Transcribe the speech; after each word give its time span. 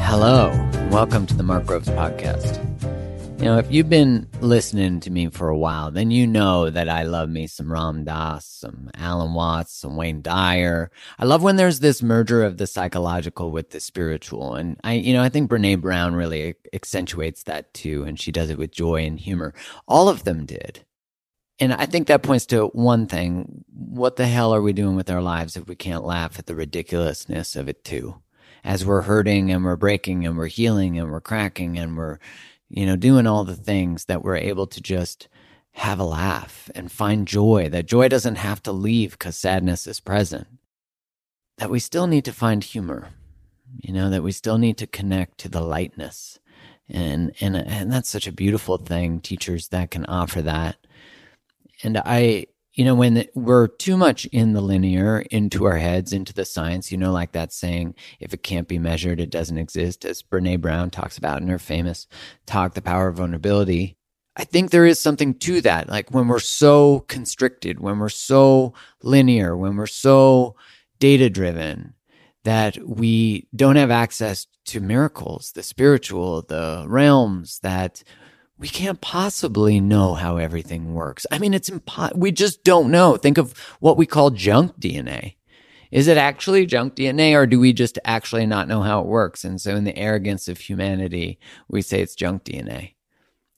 Hello, 0.00 0.48
welcome 0.90 1.26
to 1.26 1.34
the 1.34 1.42
Mark 1.42 1.66
Groves 1.66 1.90
podcast. 1.90 2.58
You 3.38 3.44
know, 3.44 3.58
if 3.58 3.70
you've 3.70 3.90
been 3.90 4.26
listening 4.40 5.00
to 5.00 5.10
me 5.10 5.28
for 5.28 5.50
a 5.50 5.58
while, 5.58 5.90
then 5.90 6.10
you 6.10 6.26
know 6.26 6.70
that 6.70 6.88
I 6.88 7.02
love 7.02 7.28
me 7.28 7.46
some 7.46 7.70
Ram 7.70 8.04
Dass, 8.04 8.46
some 8.46 8.88
Alan 8.94 9.34
Watts, 9.34 9.74
some 9.74 9.96
Wayne 9.96 10.22
Dyer. 10.22 10.90
I 11.18 11.26
love 11.26 11.42
when 11.42 11.56
there's 11.56 11.80
this 11.80 12.02
merger 12.02 12.42
of 12.44 12.56
the 12.56 12.66
psychological 12.66 13.50
with 13.50 13.68
the 13.68 13.80
spiritual. 13.80 14.54
And 14.54 14.80
I, 14.82 14.94
you 14.94 15.12
know, 15.12 15.22
I 15.22 15.28
think 15.28 15.50
Brene 15.50 15.82
Brown 15.82 16.14
really 16.14 16.54
accentuates 16.72 17.42
that 17.42 17.74
too. 17.74 18.04
And 18.04 18.18
she 18.18 18.32
does 18.32 18.48
it 18.48 18.56
with 18.56 18.70
joy 18.70 19.04
and 19.04 19.20
humor. 19.20 19.52
All 19.86 20.08
of 20.08 20.24
them 20.24 20.46
did. 20.46 20.86
And 21.62 21.72
I 21.72 21.86
think 21.86 22.08
that 22.08 22.24
points 22.24 22.46
to 22.46 22.66
one 22.68 23.06
thing. 23.06 23.64
What 23.72 24.16
the 24.16 24.26
hell 24.26 24.52
are 24.52 24.60
we 24.62 24.72
doing 24.72 24.96
with 24.96 25.08
our 25.08 25.22
lives 25.22 25.56
if 25.56 25.68
we 25.68 25.76
can't 25.76 26.04
laugh 26.04 26.36
at 26.36 26.46
the 26.46 26.56
ridiculousness 26.56 27.54
of 27.54 27.68
it 27.68 27.84
too? 27.84 28.16
As 28.64 28.84
we're 28.84 29.02
hurting 29.02 29.52
and 29.52 29.64
we're 29.64 29.76
breaking 29.76 30.26
and 30.26 30.36
we're 30.36 30.48
healing 30.48 30.98
and 30.98 31.12
we're 31.12 31.20
cracking 31.20 31.78
and 31.78 31.96
we're 31.96 32.18
you 32.68 32.84
know, 32.84 32.96
doing 32.96 33.28
all 33.28 33.44
the 33.44 33.54
things 33.54 34.06
that 34.06 34.24
we're 34.24 34.36
able 34.36 34.66
to 34.66 34.80
just 34.80 35.28
have 35.74 36.00
a 36.00 36.04
laugh 36.04 36.70
and 36.74 36.90
find 36.90 37.28
joy, 37.28 37.68
that 37.68 37.86
joy 37.86 38.08
doesn't 38.08 38.36
have 38.36 38.62
to 38.62 38.72
leave 38.72 39.12
because 39.12 39.36
sadness 39.36 39.86
is 39.86 40.00
present, 40.00 40.46
that 41.58 41.70
we 41.70 41.78
still 41.78 42.06
need 42.08 42.24
to 42.24 42.32
find 42.32 42.64
humor, 42.64 43.10
you 43.76 43.92
know, 43.92 44.08
that 44.08 44.22
we 44.22 44.32
still 44.32 44.58
need 44.58 44.78
to 44.78 44.86
connect 44.86 45.38
to 45.38 45.48
the 45.48 45.60
lightness. 45.60 46.40
And, 46.88 47.32
and, 47.40 47.56
and 47.56 47.92
that's 47.92 48.08
such 48.08 48.26
a 48.26 48.32
beautiful 48.32 48.78
thing, 48.78 49.20
teachers 49.20 49.68
that 49.68 49.90
can 49.90 50.06
offer 50.06 50.42
that. 50.42 50.76
And 51.82 51.98
I, 51.98 52.46
you 52.74 52.84
know, 52.84 52.94
when 52.94 53.26
we're 53.34 53.68
too 53.68 53.96
much 53.96 54.24
in 54.26 54.52
the 54.52 54.60
linear 54.60 55.20
into 55.30 55.66
our 55.66 55.76
heads, 55.76 56.12
into 56.12 56.32
the 56.32 56.44
science, 56.44 56.90
you 56.90 56.98
know, 56.98 57.12
like 57.12 57.32
that 57.32 57.52
saying, 57.52 57.94
if 58.20 58.32
it 58.32 58.42
can't 58.42 58.68
be 58.68 58.78
measured, 58.78 59.20
it 59.20 59.30
doesn't 59.30 59.58
exist, 59.58 60.04
as 60.04 60.22
Brene 60.22 60.60
Brown 60.60 60.90
talks 60.90 61.18
about 61.18 61.42
in 61.42 61.48
her 61.48 61.58
famous 61.58 62.06
talk, 62.46 62.74
The 62.74 62.82
Power 62.82 63.08
of 63.08 63.16
Vulnerability. 63.16 63.96
I 64.36 64.44
think 64.44 64.70
there 64.70 64.86
is 64.86 64.98
something 64.98 65.34
to 65.40 65.60
that. 65.60 65.90
Like 65.90 66.10
when 66.10 66.28
we're 66.28 66.40
so 66.40 67.00
constricted, 67.00 67.80
when 67.80 67.98
we're 67.98 68.08
so 68.08 68.72
linear, 69.02 69.56
when 69.56 69.76
we're 69.76 69.86
so 69.86 70.56
data 70.98 71.28
driven, 71.28 71.94
that 72.44 72.76
we 72.84 73.46
don't 73.54 73.76
have 73.76 73.90
access 73.90 74.46
to 74.64 74.80
miracles, 74.80 75.52
the 75.52 75.62
spiritual, 75.62 76.42
the 76.42 76.84
realms 76.88 77.60
that 77.62 78.02
we 78.62 78.68
can't 78.68 79.00
possibly 79.00 79.80
know 79.80 80.14
how 80.14 80.36
everything 80.36 80.94
works. 80.94 81.26
I 81.32 81.40
mean, 81.40 81.52
it's 81.52 81.68
impo- 81.68 82.14
we 82.14 82.30
just 82.30 82.62
don't 82.62 82.92
know. 82.92 83.16
Think 83.16 83.36
of 83.36 83.58
what 83.80 83.96
we 83.96 84.06
call 84.06 84.30
junk 84.30 84.78
DNA. 84.78 85.34
Is 85.90 86.06
it 86.06 86.16
actually 86.16 86.64
junk 86.66 86.94
DNA 86.94 87.34
or 87.34 87.44
do 87.44 87.58
we 87.58 87.72
just 87.72 87.98
actually 88.04 88.46
not 88.46 88.68
know 88.68 88.80
how 88.80 89.00
it 89.00 89.08
works? 89.08 89.42
And 89.42 89.60
so 89.60 89.74
in 89.74 89.82
the 89.82 89.98
arrogance 89.98 90.46
of 90.46 90.60
humanity, 90.60 91.40
we 91.68 91.82
say 91.82 92.02
it's 92.02 92.14
junk 92.14 92.44
DNA. 92.44 92.94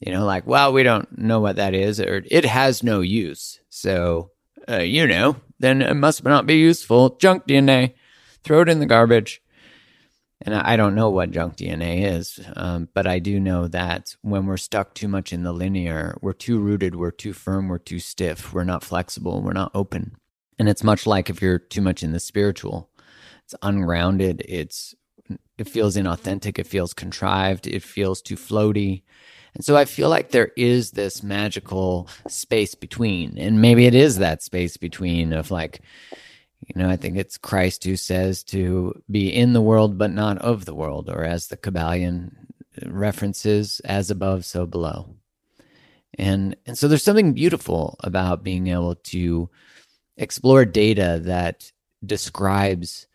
You 0.00 0.10
know, 0.10 0.24
like, 0.24 0.46
well, 0.46 0.72
we 0.72 0.82
don't 0.82 1.18
know 1.18 1.38
what 1.38 1.56
that 1.56 1.74
is 1.74 2.00
or 2.00 2.22
it 2.30 2.46
has 2.46 2.82
no 2.82 3.02
use. 3.02 3.60
So, 3.68 4.30
uh, 4.66 4.78
you 4.78 5.06
know, 5.06 5.36
then 5.58 5.82
it 5.82 5.94
must 5.94 6.24
not 6.24 6.46
be 6.46 6.56
useful. 6.56 7.10
Junk 7.16 7.46
DNA. 7.46 7.92
Throw 8.42 8.62
it 8.62 8.70
in 8.70 8.80
the 8.80 8.86
garbage. 8.86 9.42
And 10.44 10.54
I 10.54 10.76
don't 10.76 10.94
know 10.94 11.08
what 11.08 11.30
junk 11.30 11.56
DNA 11.56 12.04
is, 12.04 12.38
um, 12.54 12.88
but 12.92 13.06
I 13.06 13.18
do 13.18 13.40
know 13.40 13.66
that 13.68 14.14
when 14.20 14.44
we're 14.44 14.58
stuck 14.58 14.92
too 14.92 15.08
much 15.08 15.32
in 15.32 15.42
the 15.42 15.54
linear, 15.54 16.18
we're 16.20 16.34
too 16.34 16.58
rooted, 16.58 16.94
we're 16.94 17.10
too 17.10 17.32
firm, 17.32 17.68
we're 17.68 17.78
too 17.78 17.98
stiff, 17.98 18.52
we're 18.52 18.64
not 18.64 18.84
flexible, 18.84 19.40
we're 19.40 19.54
not 19.54 19.70
open. 19.74 20.16
And 20.58 20.68
it's 20.68 20.84
much 20.84 21.06
like 21.06 21.30
if 21.30 21.40
you're 21.40 21.58
too 21.58 21.80
much 21.80 22.02
in 22.02 22.12
the 22.12 22.20
spiritual, 22.20 22.90
it's 23.44 23.54
ungrounded, 23.62 24.42
it's 24.46 24.94
it 25.56 25.68
feels 25.68 25.96
inauthentic, 25.96 26.58
it 26.58 26.66
feels 26.66 26.92
contrived, 26.92 27.66
it 27.66 27.82
feels 27.82 28.20
too 28.20 28.36
floaty. 28.36 29.02
And 29.54 29.64
so 29.64 29.76
I 29.76 29.86
feel 29.86 30.10
like 30.10 30.30
there 30.30 30.50
is 30.56 30.90
this 30.90 31.22
magical 31.22 32.08
space 32.28 32.74
between, 32.74 33.38
and 33.38 33.62
maybe 33.62 33.86
it 33.86 33.94
is 33.94 34.18
that 34.18 34.42
space 34.42 34.76
between 34.76 35.32
of 35.32 35.50
like, 35.50 35.80
you 36.66 36.80
know, 36.80 36.88
I 36.88 36.96
think 36.96 37.16
it's 37.16 37.36
Christ 37.36 37.84
who 37.84 37.96
says 37.96 38.42
to 38.44 39.02
be 39.10 39.28
in 39.28 39.52
the 39.52 39.62
world, 39.62 39.98
but 39.98 40.10
not 40.10 40.38
of 40.38 40.64
the 40.64 40.74
world, 40.74 41.10
or 41.10 41.24
as 41.24 41.48
the 41.48 41.56
Kybalion 41.56 42.32
references, 42.86 43.80
as 43.84 44.10
above, 44.10 44.44
so 44.44 44.66
below. 44.66 45.14
And, 46.16 46.56
and 46.64 46.78
so 46.78 46.88
there's 46.88 47.02
something 47.02 47.32
beautiful 47.32 47.96
about 48.00 48.44
being 48.44 48.68
able 48.68 48.94
to 48.94 49.50
explore 50.16 50.64
data 50.64 51.20
that 51.24 51.72
describes 52.04 53.06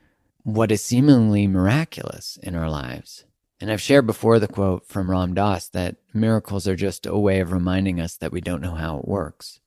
what 0.43 0.71
is 0.71 0.83
seemingly 0.83 1.47
miraculous 1.47 2.37
in 2.43 2.55
our 2.55 2.69
lives. 2.69 3.25
And 3.61 3.71
I've 3.71 3.81
shared 3.81 4.07
before 4.07 4.39
the 4.39 4.47
quote 4.47 4.87
from 4.87 5.09
Ram 5.09 5.33
Dass 5.33 5.67
that 5.69 5.97
miracles 6.13 6.67
are 6.67 6.75
just 6.75 7.05
a 7.05 7.17
way 7.17 7.39
of 7.39 7.51
reminding 7.51 7.99
us 7.99 8.15
that 8.17 8.31
we 8.31 8.41
don't 8.41 8.61
know 8.61 8.75
how 8.75 8.99
it 8.99 9.07
works. 9.07 9.59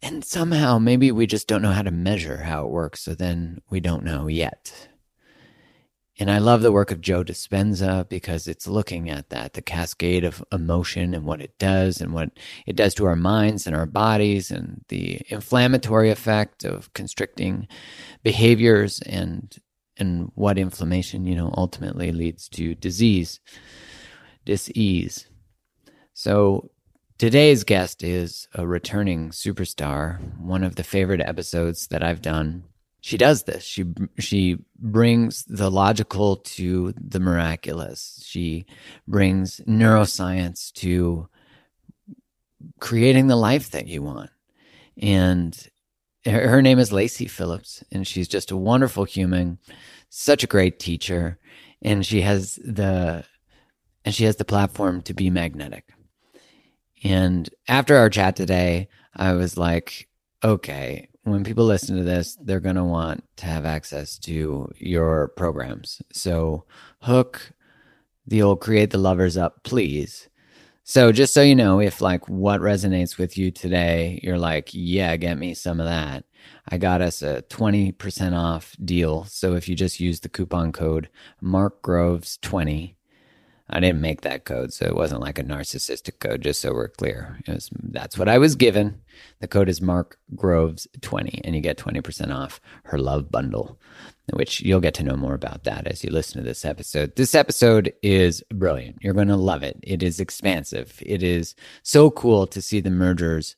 And 0.00 0.24
somehow, 0.24 0.78
maybe 0.78 1.10
we 1.10 1.26
just 1.26 1.48
don't 1.48 1.62
know 1.62 1.72
how 1.72 1.82
to 1.82 1.90
measure 1.90 2.38
how 2.38 2.64
it 2.64 2.70
works, 2.70 3.00
so 3.00 3.14
then 3.14 3.60
we 3.68 3.80
don't 3.80 4.04
know 4.04 4.28
yet. 4.28 4.88
And 6.20 6.30
I 6.30 6.38
love 6.38 6.62
the 6.62 6.72
work 6.72 6.90
of 6.90 7.00
Joe 7.00 7.22
Dispenza 7.22 8.08
because 8.08 8.48
it's 8.48 8.66
looking 8.66 9.08
at 9.08 9.30
that, 9.30 9.52
the 9.52 9.62
cascade 9.62 10.24
of 10.24 10.44
emotion 10.50 11.14
and 11.14 11.24
what 11.24 11.40
it 11.40 11.56
does 11.58 12.00
and 12.00 12.12
what 12.12 12.30
it 12.66 12.74
does 12.74 12.94
to 12.94 13.06
our 13.06 13.14
minds 13.14 13.66
and 13.66 13.76
our 13.76 13.86
bodies 13.86 14.50
and 14.50 14.84
the 14.88 15.20
inflammatory 15.28 16.10
effect 16.10 16.64
of 16.64 16.92
constricting 16.92 17.68
behaviors 18.22 19.00
and 19.02 19.56
and 19.96 20.30
what 20.34 20.58
inflammation, 20.58 21.24
you 21.26 21.34
know, 21.34 21.52
ultimately 21.56 22.12
leads 22.12 22.48
to 22.48 22.74
disease, 22.76 23.40
disease. 24.44 25.26
So 26.14 26.70
Today's 27.18 27.64
guest 27.64 28.04
is 28.04 28.46
a 28.54 28.64
returning 28.64 29.30
superstar, 29.30 30.20
one 30.38 30.62
of 30.62 30.76
the 30.76 30.84
favorite 30.84 31.20
episodes 31.20 31.88
that 31.88 32.00
I've 32.00 32.22
done. 32.22 32.62
She 33.00 33.16
does 33.16 33.42
this. 33.42 33.64
She 33.64 33.86
she 34.20 34.58
brings 34.78 35.44
the 35.46 35.68
logical 35.68 36.36
to 36.36 36.94
the 36.96 37.18
miraculous. 37.18 38.22
She 38.24 38.66
brings 39.08 39.60
neuroscience 39.66 40.72
to 40.74 41.28
creating 42.78 43.26
the 43.26 43.34
life 43.34 43.72
that 43.72 43.88
you 43.88 44.00
want. 44.00 44.30
And 44.96 45.58
her, 46.24 46.46
her 46.48 46.62
name 46.62 46.78
is 46.78 46.92
Lacy 46.92 47.26
Phillips, 47.26 47.82
and 47.90 48.06
she's 48.06 48.28
just 48.28 48.52
a 48.52 48.56
wonderful 48.56 49.02
human, 49.02 49.58
such 50.08 50.44
a 50.44 50.48
great 50.48 50.78
teacher, 50.78 51.40
and 51.82 52.06
she 52.06 52.20
has 52.20 52.60
the 52.64 53.24
and 54.04 54.14
she 54.14 54.22
has 54.22 54.36
the 54.36 54.44
platform 54.44 55.02
to 55.02 55.14
be 55.14 55.30
magnetic 55.30 55.92
and 57.04 57.48
after 57.68 57.96
our 57.96 58.10
chat 58.10 58.36
today, 58.36 58.88
I 59.14 59.32
was 59.32 59.56
like, 59.56 60.08
okay, 60.44 61.08
when 61.22 61.44
people 61.44 61.64
listen 61.64 61.96
to 61.96 62.04
this, 62.04 62.36
they're 62.40 62.60
going 62.60 62.76
to 62.76 62.84
want 62.84 63.24
to 63.36 63.46
have 63.46 63.64
access 63.64 64.18
to 64.20 64.70
your 64.76 65.28
programs. 65.28 66.00
So 66.12 66.64
hook 67.02 67.52
the 68.26 68.42
old 68.42 68.60
create 68.60 68.90
the 68.90 68.98
lovers 68.98 69.36
up, 69.36 69.62
please. 69.64 70.28
So 70.84 71.12
just 71.12 71.34
so 71.34 71.42
you 71.42 71.54
know, 71.54 71.80
if 71.80 72.00
like 72.00 72.28
what 72.28 72.60
resonates 72.60 73.18
with 73.18 73.36
you 73.36 73.50
today, 73.50 74.20
you're 74.22 74.38
like, 74.38 74.70
yeah, 74.72 75.16
get 75.16 75.38
me 75.38 75.54
some 75.54 75.80
of 75.80 75.86
that. 75.86 76.24
I 76.68 76.78
got 76.78 77.02
us 77.02 77.22
a 77.22 77.42
20% 77.42 78.36
off 78.36 78.74
deal. 78.82 79.24
So 79.24 79.54
if 79.54 79.68
you 79.68 79.74
just 79.74 80.00
use 80.00 80.20
the 80.20 80.28
coupon 80.28 80.72
code 80.72 81.08
Mark 81.40 81.82
Groves 81.82 82.38
20, 82.42 82.96
I 83.70 83.80
didn't 83.80 84.00
make 84.00 84.22
that 84.22 84.44
code, 84.44 84.72
so 84.72 84.86
it 84.86 84.96
wasn't 84.96 85.20
like 85.20 85.38
a 85.38 85.44
narcissistic 85.44 86.20
code, 86.20 86.40
just 86.40 86.60
so 86.60 86.72
we're 86.72 86.88
clear. 86.88 87.38
Was, 87.46 87.68
that's 87.82 88.16
what 88.16 88.28
I 88.28 88.38
was 88.38 88.56
given. 88.56 89.02
The 89.40 89.48
code 89.48 89.68
is 89.68 89.82
Mark 89.82 90.18
Groves 90.34 90.88
20, 91.02 91.42
and 91.44 91.54
you 91.54 91.60
get 91.60 91.76
20% 91.76 92.34
off 92.34 92.60
her 92.84 92.98
love 92.98 93.30
bundle, 93.30 93.78
which 94.32 94.62
you'll 94.62 94.80
get 94.80 94.94
to 94.94 95.02
know 95.02 95.16
more 95.16 95.34
about 95.34 95.64
that 95.64 95.86
as 95.86 96.02
you 96.02 96.10
listen 96.10 96.38
to 96.38 96.48
this 96.48 96.64
episode. 96.64 97.14
This 97.16 97.34
episode 97.34 97.92
is 98.02 98.42
brilliant. 98.52 98.96
You're 99.02 99.14
going 99.14 99.28
to 99.28 99.36
love 99.36 99.62
it. 99.62 99.78
It 99.82 100.02
is 100.02 100.18
expansive. 100.18 101.02
It 101.04 101.22
is 101.22 101.54
so 101.82 102.10
cool 102.10 102.46
to 102.46 102.62
see 102.62 102.80
the 102.80 102.90
mergers 102.90 103.56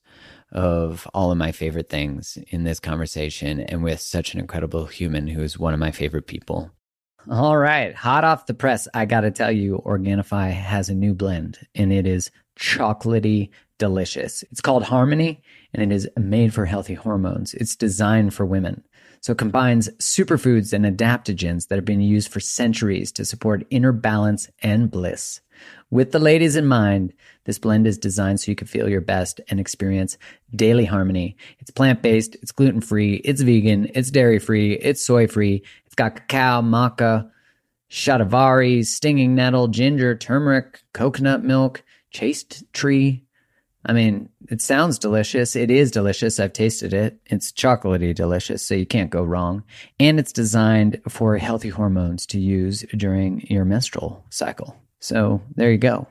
of 0.51 1.09
all 1.15 1.31
of 1.31 1.39
my 1.39 1.53
favorite 1.53 1.89
things 1.89 2.37
in 2.49 2.65
this 2.65 2.81
conversation 2.81 3.61
and 3.61 3.85
with 3.85 4.01
such 4.01 4.35
an 4.35 4.41
incredible 4.41 4.87
human 4.87 5.29
who 5.29 5.43
is 5.43 5.57
one 5.57 5.73
of 5.73 5.79
my 5.79 5.93
favorite 5.93 6.27
people. 6.27 6.73
All 7.29 7.57
right. 7.57 7.95
Hot 7.95 8.25
off 8.25 8.47
the 8.47 8.55
press, 8.55 8.89
I 8.95 9.05
got 9.05 9.23
to 9.23 9.31
tell 9.31 9.53
you, 9.53 9.83
Organifi 9.85 10.53
has 10.53 10.89
a 10.89 10.95
new 10.95 11.15
blend 11.15 11.59
and 11.75 11.93
it 11.93 12.07
is 12.07 12.31
chocolatey 12.59 13.51
delicious. 13.79 14.43
It's 14.51 14.61
called 14.61 14.85
Harmony 14.85 15.43
and 15.75 15.83
it 15.83 15.95
is 15.95 16.09
made 16.19 16.55
for 16.55 16.65
healthy 16.65 16.95
hormones. 16.95 17.53
It's 17.55 17.77
designed 17.77 18.33
for 18.33 18.47
women. 18.47 18.85
So 19.21 19.33
it 19.33 19.39
combines 19.39 19.91
superfoods 19.99 20.73
and 20.73 20.87
adaptogens 20.87 21.69
that 21.69 21.77
have 21.77 21.85
been 21.85 22.01
used 22.01 22.33
for 22.33 22.41
centuries 22.41 23.13
to 23.13 23.27
support 23.27 23.67
inner 23.69 23.93
balance 23.93 24.49
and 24.63 24.91
bliss. 24.91 25.43
With 25.91 26.13
the 26.13 26.19
ladies 26.19 26.57
in 26.57 26.67
mind, 26.67 27.13
this 27.45 27.59
blend 27.59 27.87
is 27.87 27.99
designed 27.99 28.41
so 28.41 28.51
you 28.51 28.57
can 28.57 28.67
feel 28.67 28.89
your 28.89 29.01
best 29.01 29.41
and 29.49 29.61
experience 29.61 30.17
daily 30.55 30.87
harmony. 30.87 31.37
It's 31.59 31.71
plant 31.71 32.01
based, 32.01 32.37
it's 32.37 32.53
gluten 32.53 32.81
free, 32.81 33.17
it's 33.17 33.43
vegan, 33.43 33.91
it's 33.95 34.11
dairy 34.11 34.39
free, 34.39 34.75
it's 34.75 35.05
soy 35.05 35.27
free. 35.27 35.63
Got 36.01 36.17
cacao, 36.17 36.63
maca, 36.63 37.31
shatavari, 37.91 38.87
stinging 38.87 39.35
nettle, 39.35 39.69
ginger, 39.69 40.17
turmeric, 40.17 40.81
coconut 40.95 41.45
milk, 41.45 41.83
chaste 42.11 42.65
tree, 42.73 43.25
I 43.85 43.93
mean, 43.93 44.29
it 44.49 44.61
sounds 44.61 44.99
delicious. 44.99 45.57
It 45.57 45.71
is 45.71 45.91
delicious. 45.91 46.39
I've 46.39 46.53
tasted 46.53 46.93
it. 46.93 47.19
It's 47.27 47.53
chocolatey 47.53 48.15
delicious, 48.15 48.63
so 48.63 48.75
you 48.75 48.87
can't 48.87 49.11
go 49.11 49.23
wrong. 49.23 49.63
And 49.99 50.19
it's 50.19 50.33
designed 50.33 51.01
for 51.09 51.37
healthy 51.39 51.71
hormones 51.71 52.27
to 52.27 52.39
use 52.39 52.85
during 52.97 53.41
your 53.49 53.65
menstrual 53.65 54.25
cycle. 54.31 54.77
So 55.01 55.41
there 55.55 55.71
you 55.71 55.79
go. 55.79 56.07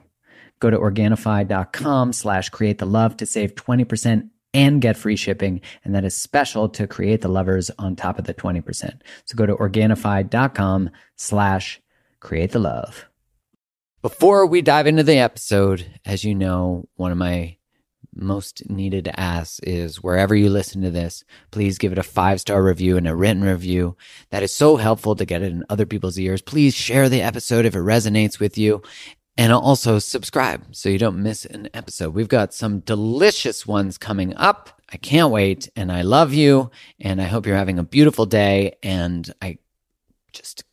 Go 0.60 0.70
to 0.70 0.78
Organifi.com 0.78 2.14
slash 2.14 2.50
create 2.50 2.80
the 2.80 2.86
love 2.86 3.18
to 3.18 3.26
save 3.26 3.56
20% 3.56 4.30
and 4.54 4.82
get 4.82 4.98
free 4.98 5.16
shipping. 5.16 5.62
And 5.84 5.94
that 5.96 6.06
is 6.06 6.16
special 6.16 6.70
to 6.70 6.88
create 6.88 7.22
the 7.22 7.28
lovers 7.28 7.70
on 7.78 7.96
top 7.96 8.20
of 8.20 8.26
the 8.26 8.34
20%. 8.34 9.02
So 9.26 9.36
go 9.36 9.46
to 9.46 9.56
Organifi.com 9.56 10.90
slash 11.16 11.82
create 12.20 12.52
the 12.52 12.60
love. 12.60 13.06
Before 14.02 14.46
we 14.46 14.62
dive 14.62 14.88
into 14.88 15.04
the 15.04 15.18
episode, 15.18 15.86
as 16.06 16.24
you 16.24 16.34
know, 16.34 16.88
one 16.96 17.12
of 17.12 17.18
my 17.18 17.58
most 18.16 18.70
needed 18.70 19.06
to 19.06 19.20
ask 19.20 19.60
is 19.64 20.02
wherever 20.02 20.36
you 20.36 20.50
listen 20.50 20.82
to 20.82 20.90
this, 20.90 21.24
please 21.52 21.78
give 21.78 21.92
it 21.92 21.98
a 21.98 22.04
five 22.04 22.40
star 22.42 22.64
review 22.64 22.98
and 22.98 23.08
a 23.08 23.16
written 23.16 23.44
review. 23.44 23.96
That 24.30 24.44
is 24.44 24.54
so 24.54 24.78
helpful 24.78 25.16
to 25.16 25.26
get 25.26 25.42
it 25.42 25.52
in 25.52 25.64
other 25.70 25.86
people's 25.86 26.18
ears. 26.18 26.42
Please 26.42 26.74
share 26.74 27.10
the 27.10 27.22
episode 27.22 27.66
if 27.66 27.76
it 27.76 27.80
resonates 27.80 28.40
with 28.40 28.58
you. 28.58 28.82
And 29.40 29.54
also 29.54 30.00
subscribe 30.00 30.66
so 30.72 30.90
you 30.90 30.98
don't 30.98 31.24
miss 31.24 31.46
an 31.46 31.70
episode. 31.74 32.14
We've 32.14 32.28
got 32.28 32.54
some 32.54 32.82
delicious 32.82 33.66
ones 33.66 33.98
coming 33.98 34.36
up. 34.36 34.82
I 34.92 34.98
can't 34.98 35.32
wait. 35.32 35.70
And 35.78 35.94
I 35.94 36.02
love 36.02 36.34
you. 36.34 36.72
And 37.00 37.22
I 37.22 37.24
hope 37.24 37.46
you're 37.46 37.56
having 37.56 37.80
a 37.80 37.84
beautiful 37.84 38.26
day. 38.26 38.76
And 38.84 39.34
I 39.42 39.60
just, 40.34 40.66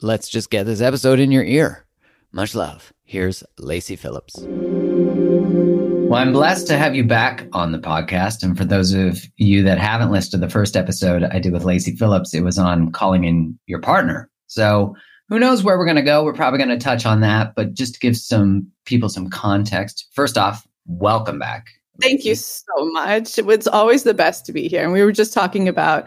let's 0.00 0.30
just 0.30 0.48
get 0.48 0.64
this 0.64 0.80
episode 0.80 1.20
in 1.20 1.30
your 1.30 1.44
ear. 1.44 1.84
Much 2.32 2.54
love. 2.54 2.90
Here's 3.04 3.44
Lacy 3.58 3.96
Phillips. 3.96 4.36
Well, 4.38 6.14
I'm 6.14 6.32
blessed 6.32 6.68
to 6.68 6.78
have 6.78 6.94
you 6.94 7.04
back 7.04 7.46
on 7.52 7.72
the 7.72 7.78
podcast. 7.78 8.42
And 8.42 8.56
for 8.56 8.64
those 8.64 8.94
of 8.94 9.22
you 9.36 9.62
that 9.64 9.76
haven't 9.76 10.10
listened 10.10 10.40
to 10.40 10.46
the 10.46 10.50
first 10.50 10.74
episode 10.74 11.22
I 11.22 11.38
did 11.38 11.52
with 11.52 11.64
Lacy 11.64 11.94
Phillips, 11.94 12.32
it 12.32 12.40
was 12.40 12.58
on 12.58 12.92
calling 12.92 13.24
in 13.24 13.58
your 13.66 13.82
partner. 13.82 14.30
So 14.46 14.96
who 15.28 15.38
knows 15.38 15.62
where 15.62 15.78
we're 15.78 15.84
going 15.84 15.96
to 15.96 16.02
go? 16.02 16.24
We're 16.24 16.32
probably 16.32 16.58
going 16.58 16.70
to 16.70 16.82
touch 16.82 17.06
on 17.06 17.20
that. 17.20 17.54
But 17.54 17.74
just 17.74 17.94
to 17.94 18.00
give 18.00 18.16
some 18.16 18.70
people 18.84 19.08
some 19.08 19.28
context, 19.28 20.08
first 20.12 20.38
off, 20.38 20.66
welcome 20.86 21.38
back. 21.38 21.68
Thank 22.00 22.24
you 22.24 22.34
so 22.34 22.64
much. 22.92 23.38
It's 23.38 23.66
always 23.66 24.02
the 24.02 24.14
best 24.14 24.44
to 24.46 24.52
be 24.52 24.68
here. 24.68 24.84
And 24.84 24.92
we 24.92 25.02
were 25.02 25.12
just 25.12 25.32
talking 25.32 25.68
about 25.68 26.06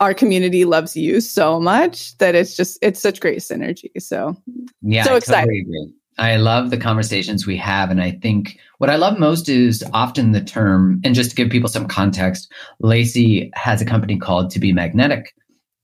our 0.00 0.14
community 0.14 0.64
loves 0.64 0.96
you 0.96 1.20
so 1.20 1.60
much 1.60 2.16
that 2.18 2.34
it's 2.34 2.56
just 2.56 2.78
it's 2.82 3.00
such 3.00 3.20
great 3.20 3.38
synergy. 3.38 3.90
So 3.98 4.36
yeah, 4.82 5.04
so 5.04 5.16
excited. 5.16 5.50
I, 5.50 5.64
Totally 5.64 5.94
I 6.18 6.36
love 6.36 6.70
the 6.70 6.76
conversations 6.76 7.46
we 7.46 7.56
have. 7.58 7.90
And 7.90 8.02
I 8.02 8.10
think 8.10 8.58
what 8.78 8.90
I 8.90 8.96
love 8.96 9.18
most 9.18 9.48
is 9.48 9.84
often 9.92 10.32
the 10.32 10.40
term, 10.40 11.00
and 11.04 11.14
just 11.14 11.30
to 11.30 11.36
give 11.36 11.48
people 11.48 11.68
some 11.68 11.86
context, 11.86 12.52
Lacy 12.80 13.50
has 13.54 13.80
a 13.80 13.84
company 13.84 14.18
called 14.18 14.50
To 14.50 14.58
Be 14.58 14.72
Magnetic. 14.72 15.34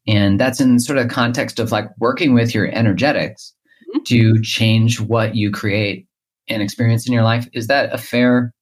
And 0.06 0.38
that's 0.38 0.60
in 0.60 0.78
sort 0.78 0.98
of 0.98 1.08
context 1.08 1.58
of 1.58 1.72
like 1.72 1.88
working 1.98 2.34
with 2.34 2.54
your 2.54 2.66
energetics 2.66 3.54
mm-hmm. 3.88 4.02
to 4.04 4.42
change 4.42 5.00
what 5.00 5.34
you 5.34 5.50
create 5.50 6.06
and 6.48 6.62
experience 6.62 7.06
in 7.06 7.12
your 7.12 7.22
life. 7.22 7.48
Is 7.52 7.68
that 7.68 7.92
a 7.92 7.98
fair 7.98 8.52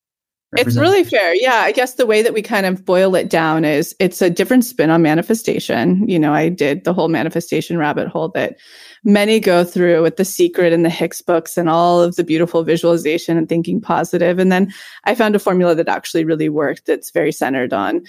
it's 0.54 0.76
really 0.76 1.02
fair. 1.02 1.34
Yeah. 1.34 1.60
I 1.60 1.72
guess 1.72 1.94
the 1.94 2.04
way 2.04 2.20
that 2.20 2.34
we 2.34 2.42
kind 2.42 2.66
of 2.66 2.84
boil 2.84 3.14
it 3.14 3.30
down 3.30 3.64
is 3.64 3.96
it's 3.98 4.20
a 4.20 4.28
different 4.28 4.66
spin 4.66 4.90
on 4.90 5.00
manifestation. 5.00 6.06
You 6.06 6.18
know, 6.18 6.34
I 6.34 6.50
did 6.50 6.84
the 6.84 6.92
whole 6.92 7.08
manifestation 7.08 7.78
rabbit 7.78 8.08
hole 8.08 8.28
that 8.30 8.58
many 9.02 9.40
go 9.40 9.64
through 9.64 10.02
with 10.02 10.16
the 10.16 10.26
secret 10.26 10.72
and 10.72 10.84
the 10.84 10.90
Hicks 10.90 11.22
books 11.22 11.56
and 11.56 11.70
all 11.70 12.02
of 12.02 12.16
the 12.16 12.24
beautiful 12.24 12.64
visualization 12.64 13.38
and 13.38 13.48
thinking 13.48 13.80
positive. 13.80 14.38
And 14.38 14.52
then 14.52 14.72
I 15.04 15.14
found 15.14 15.34
a 15.34 15.38
formula 15.38 15.74
that 15.74 15.88
actually 15.88 16.24
really 16.24 16.50
worked 16.50 16.84
that's 16.84 17.10
very 17.10 17.32
centered 17.32 17.72
on 17.72 18.04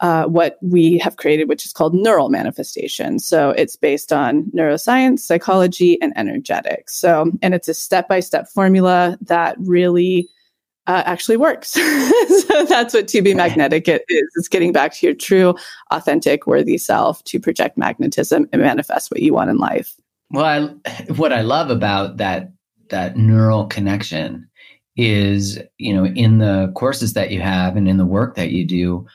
uh, 0.00 0.24
what 0.26 0.58
we 0.62 0.98
have 0.98 1.16
created, 1.16 1.48
which 1.48 1.66
is 1.66 1.72
called 1.72 1.94
neural 1.94 2.28
manifestation. 2.28 3.18
So 3.18 3.50
it's 3.50 3.76
based 3.76 4.12
on 4.12 4.44
neuroscience, 4.54 5.20
psychology, 5.20 6.00
and 6.00 6.12
energetics. 6.16 6.94
So, 6.94 7.32
and 7.42 7.54
it's 7.54 7.68
a 7.68 7.74
step 7.74 8.08
by 8.08 8.20
step 8.20 8.48
formula 8.48 9.18
that 9.22 9.56
really 9.58 10.28
uh, 10.86 11.02
actually 11.04 11.36
works. 11.36 11.68
so 11.70 12.64
that's 12.64 12.94
what 12.94 13.08
to 13.08 13.22
be 13.22 13.34
magnetic 13.34 13.88
is. 13.88 14.00
It's 14.08 14.48
getting 14.48 14.72
back 14.72 14.94
to 14.94 15.06
your 15.06 15.14
true, 15.14 15.54
authentic, 15.90 16.46
worthy 16.46 16.78
self 16.78 17.22
to 17.24 17.38
project 17.40 17.76
magnetism 17.76 18.48
and 18.52 18.62
manifest 18.62 19.10
what 19.10 19.20
you 19.20 19.34
want 19.34 19.50
in 19.50 19.58
life. 19.58 19.96
Well, 20.30 20.44
I, 20.86 20.90
what 21.12 21.32
I 21.32 21.42
love 21.42 21.70
about 21.70 22.18
that 22.18 22.52
that 22.90 23.16
neural 23.18 23.66
connection 23.66 24.48
is, 24.96 25.58
you 25.76 25.94
know, 25.94 26.06
in 26.06 26.38
the 26.38 26.72
courses 26.74 27.12
that 27.12 27.30
you 27.30 27.40
have 27.40 27.76
and 27.76 27.86
in 27.86 27.98
the 27.98 28.06
work 28.06 28.34
that 28.36 28.50
you 28.50 28.64
do, 28.64 29.06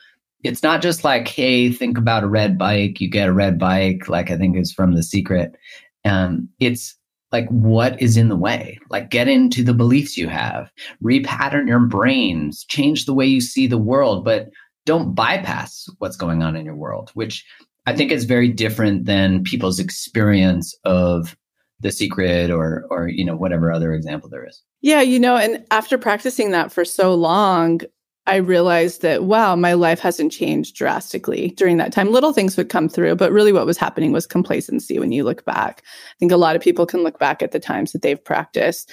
it's 0.44 0.62
not 0.62 0.82
just 0.82 1.02
like, 1.04 1.26
hey, 1.26 1.72
think 1.72 1.98
about 1.98 2.22
a 2.22 2.28
red 2.28 2.58
bike, 2.58 3.00
you 3.00 3.08
get 3.08 3.28
a 3.28 3.32
red 3.32 3.58
bike, 3.58 4.08
like 4.08 4.30
I 4.30 4.36
think 4.36 4.56
is 4.56 4.72
from 4.72 4.94
The 4.94 5.02
Secret. 5.02 5.56
Um, 6.04 6.50
it's 6.60 6.96
like 7.34 7.48
what 7.48 8.00
is 8.00 8.16
in 8.16 8.28
the 8.28 8.36
way 8.36 8.78
like 8.90 9.10
get 9.10 9.26
into 9.26 9.64
the 9.64 9.74
beliefs 9.74 10.16
you 10.16 10.28
have 10.28 10.70
repattern 11.02 11.66
your 11.66 11.80
brains 11.80 12.64
change 12.66 13.06
the 13.06 13.12
way 13.12 13.26
you 13.26 13.40
see 13.40 13.66
the 13.66 13.76
world 13.76 14.24
but 14.24 14.50
don't 14.86 15.16
bypass 15.16 15.88
what's 15.98 16.16
going 16.16 16.44
on 16.44 16.54
in 16.54 16.64
your 16.64 16.76
world 16.76 17.10
which 17.14 17.44
i 17.86 17.92
think 17.92 18.12
is 18.12 18.24
very 18.24 18.48
different 18.48 19.06
than 19.06 19.42
people's 19.42 19.80
experience 19.80 20.78
of 20.84 21.36
the 21.80 21.90
secret 21.90 22.52
or 22.52 22.84
or 22.88 23.08
you 23.08 23.24
know 23.24 23.34
whatever 23.34 23.72
other 23.72 23.92
example 23.92 24.28
there 24.28 24.46
is 24.46 24.62
yeah 24.80 25.00
you 25.00 25.18
know 25.18 25.36
and 25.36 25.64
after 25.72 25.98
practicing 25.98 26.52
that 26.52 26.70
for 26.70 26.84
so 26.84 27.16
long 27.16 27.80
I 28.26 28.36
realized 28.36 29.02
that, 29.02 29.24
wow, 29.24 29.54
my 29.54 29.74
life 29.74 30.00
hasn't 30.00 30.32
changed 30.32 30.76
drastically 30.76 31.50
during 31.56 31.76
that 31.76 31.92
time. 31.92 32.10
Little 32.10 32.32
things 32.32 32.56
would 32.56 32.70
come 32.70 32.88
through, 32.88 33.16
but 33.16 33.32
really 33.32 33.52
what 33.52 33.66
was 33.66 33.76
happening 33.76 34.12
was 34.12 34.26
complacency 34.26 34.98
when 34.98 35.12
you 35.12 35.24
look 35.24 35.44
back. 35.44 35.82
I 35.84 36.18
think 36.18 36.32
a 36.32 36.38
lot 36.38 36.56
of 36.56 36.62
people 36.62 36.86
can 36.86 37.02
look 37.02 37.18
back 37.18 37.42
at 37.42 37.52
the 37.52 37.60
times 37.60 37.92
that 37.92 38.02
they've 38.02 38.22
practiced 38.22 38.90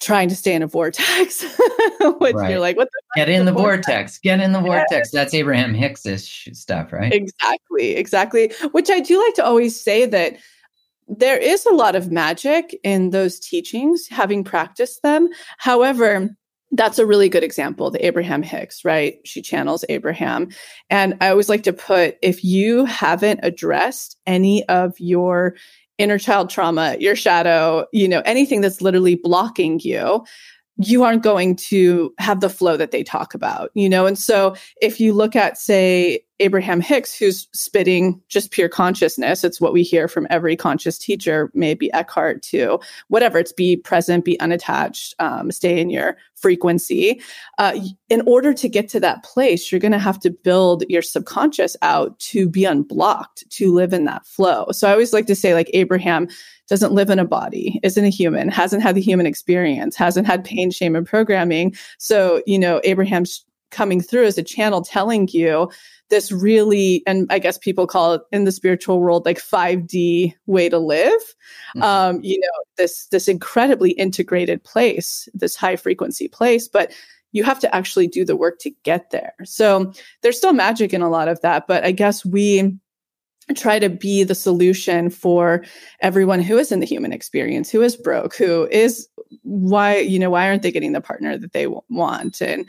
trying 0.00 0.28
to 0.28 0.36
stay 0.36 0.54
in 0.54 0.62
a 0.62 0.66
vortex, 0.66 1.42
which 2.20 2.34
right. 2.34 2.50
you're 2.50 2.60
like, 2.60 2.76
what 2.76 2.88
the 2.90 3.00
Get 3.16 3.28
in 3.28 3.44
the, 3.44 3.52
the 3.52 3.58
vortex. 3.58 3.86
vortex. 3.86 4.18
Get 4.18 4.40
in 4.40 4.52
the 4.52 4.60
vortex. 4.60 5.10
That's 5.10 5.34
Abraham 5.34 5.74
Hicks's 5.74 6.28
stuff, 6.52 6.92
right? 6.92 7.12
Exactly. 7.12 7.96
Exactly. 7.96 8.52
Which 8.72 8.90
I 8.90 9.00
do 9.00 9.22
like 9.22 9.34
to 9.34 9.44
always 9.44 9.80
say 9.80 10.06
that 10.06 10.36
there 11.08 11.38
is 11.38 11.64
a 11.66 11.74
lot 11.74 11.96
of 11.96 12.12
magic 12.12 12.78
in 12.84 13.10
those 13.10 13.40
teachings, 13.40 14.06
having 14.08 14.44
practiced 14.44 15.02
them. 15.02 15.28
However, 15.56 16.36
that's 16.72 16.98
a 16.98 17.06
really 17.06 17.28
good 17.28 17.44
example, 17.44 17.90
the 17.90 18.04
Abraham 18.04 18.42
Hicks, 18.42 18.84
right? 18.84 19.18
She 19.24 19.40
channels 19.40 19.84
Abraham. 19.88 20.48
And 20.90 21.16
I 21.20 21.28
always 21.30 21.48
like 21.48 21.62
to 21.62 21.72
put 21.72 22.18
if 22.22 22.44
you 22.44 22.84
haven't 22.84 23.40
addressed 23.42 24.18
any 24.26 24.68
of 24.68 24.98
your 24.98 25.54
inner 25.96 26.18
child 26.18 26.50
trauma, 26.50 26.96
your 27.00 27.16
shadow, 27.16 27.86
you 27.92 28.06
know, 28.06 28.22
anything 28.24 28.60
that's 28.60 28.80
literally 28.80 29.16
blocking 29.16 29.80
you, 29.80 30.24
you 30.76 31.02
aren't 31.02 31.22
going 31.22 31.56
to 31.56 32.14
have 32.18 32.40
the 32.40 32.50
flow 32.50 32.76
that 32.76 32.92
they 32.92 33.02
talk 33.02 33.34
about, 33.34 33.70
you 33.74 33.88
know? 33.88 34.06
And 34.06 34.16
so 34.18 34.54
if 34.80 35.00
you 35.00 35.12
look 35.12 35.34
at, 35.34 35.58
say, 35.58 36.20
Abraham 36.40 36.80
Hicks, 36.80 37.16
who's 37.16 37.48
spitting 37.52 38.20
just 38.28 38.50
pure 38.50 38.68
consciousness. 38.68 39.44
It's 39.44 39.60
what 39.60 39.72
we 39.72 39.82
hear 39.82 40.08
from 40.08 40.26
every 40.30 40.56
conscious 40.56 40.98
teacher, 40.98 41.50
maybe 41.54 41.92
Eckhart 41.92 42.42
too, 42.42 42.78
whatever. 43.08 43.38
It's 43.38 43.52
be 43.52 43.76
present, 43.76 44.24
be 44.24 44.38
unattached, 44.40 45.14
um, 45.18 45.50
stay 45.50 45.80
in 45.80 45.90
your 45.90 46.16
frequency. 46.36 47.20
Uh, 47.58 47.78
in 48.08 48.22
order 48.26 48.54
to 48.54 48.68
get 48.68 48.88
to 48.90 49.00
that 49.00 49.24
place, 49.24 49.72
you're 49.72 49.80
going 49.80 49.92
to 49.92 49.98
have 49.98 50.20
to 50.20 50.30
build 50.30 50.84
your 50.88 51.02
subconscious 51.02 51.76
out 51.82 52.18
to 52.20 52.48
be 52.48 52.64
unblocked, 52.64 53.48
to 53.50 53.74
live 53.74 53.92
in 53.92 54.04
that 54.04 54.24
flow. 54.24 54.66
So 54.70 54.88
I 54.88 54.92
always 54.92 55.12
like 55.12 55.26
to 55.26 55.34
say, 55.34 55.54
like, 55.54 55.70
Abraham 55.74 56.28
doesn't 56.68 56.92
live 56.92 57.10
in 57.10 57.18
a 57.18 57.24
body, 57.24 57.80
isn't 57.82 58.04
a 58.04 58.10
human, 58.10 58.48
hasn't 58.48 58.82
had 58.82 58.94
the 58.94 59.00
human 59.00 59.26
experience, 59.26 59.96
hasn't 59.96 60.26
had 60.26 60.44
pain, 60.44 60.70
shame, 60.70 60.94
and 60.94 61.06
programming. 61.06 61.74
So, 61.98 62.42
you 62.46 62.58
know, 62.58 62.80
Abraham's 62.84 63.44
coming 63.70 64.00
through 64.00 64.24
as 64.24 64.38
a 64.38 64.42
channel 64.42 64.82
telling 64.82 65.28
you 65.28 65.70
this 66.10 66.32
really, 66.32 67.02
and 67.06 67.26
I 67.30 67.38
guess 67.38 67.58
people 67.58 67.86
call 67.86 68.14
it 68.14 68.22
in 68.32 68.44
the 68.44 68.52
spiritual 68.52 69.00
world 69.00 69.26
like 69.26 69.38
5D 69.38 70.32
way 70.46 70.68
to 70.68 70.78
live. 70.78 71.20
Mm-hmm. 71.76 71.82
Um, 71.82 72.20
you 72.22 72.40
know, 72.40 72.64
this 72.76 73.06
this 73.06 73.28
incredibly 73.28 73.90
integrated 73.92 74.64
place, 74.64 75.28
this 75.34 75.54
high 75.56 75.76
frequency 75.76 76.28
place, 76.28 76.68
but 76.68 76.92
you 77.32 77.44
have 77.44 77.60
to 77.60 77.74
actually 77.74 78.06
do 78.06 78.24
the 78.24 78.36
work 78.36 78.58
to 78.60 78.70
get 78.84 79.10
there. 79.10 79.34
So 79.44 79.92
there's 80.22 80.38
still 80.38 80.54
magic 80.54 80.94
in 80.94 81.02
a 81.02 81.10
lot 81.10 81.28
of 81.28 81.40
that, 81.42 81.66
but 81.66 81.84
I 81.84 81.92
guess 81.92 82.24
we 82.24 82.78
try 83.54 83.78
to 83.78 83.88
be 83.88 84.24
the 84.24 84.34
solution 84.34 85.10
for 85.10 85.64
everyone 86.00 86.40
who 86.40 86.58
is 86.58 86.70
in 86.70 86.80
the 86.80 86.86
human 86.86 87.12
experience 87.12 87.70
who 87.70 87.80
is 87.80 87.96
broke 87.96 88.36
who 88.36 88.68
is 88.70 89.08
why 89.42 89.96
you 89.96 90.18
know 90.18 90.30
why 90.30 90.46
aren't 90.46 90.62
they 90.62 90.70
getting 90.70 90.92
the 90.92 91.00
partner 91.00 91.36
that 91.38 91.52
they 91.52 91.66
want 91.66 92.42
and 92.42 92.68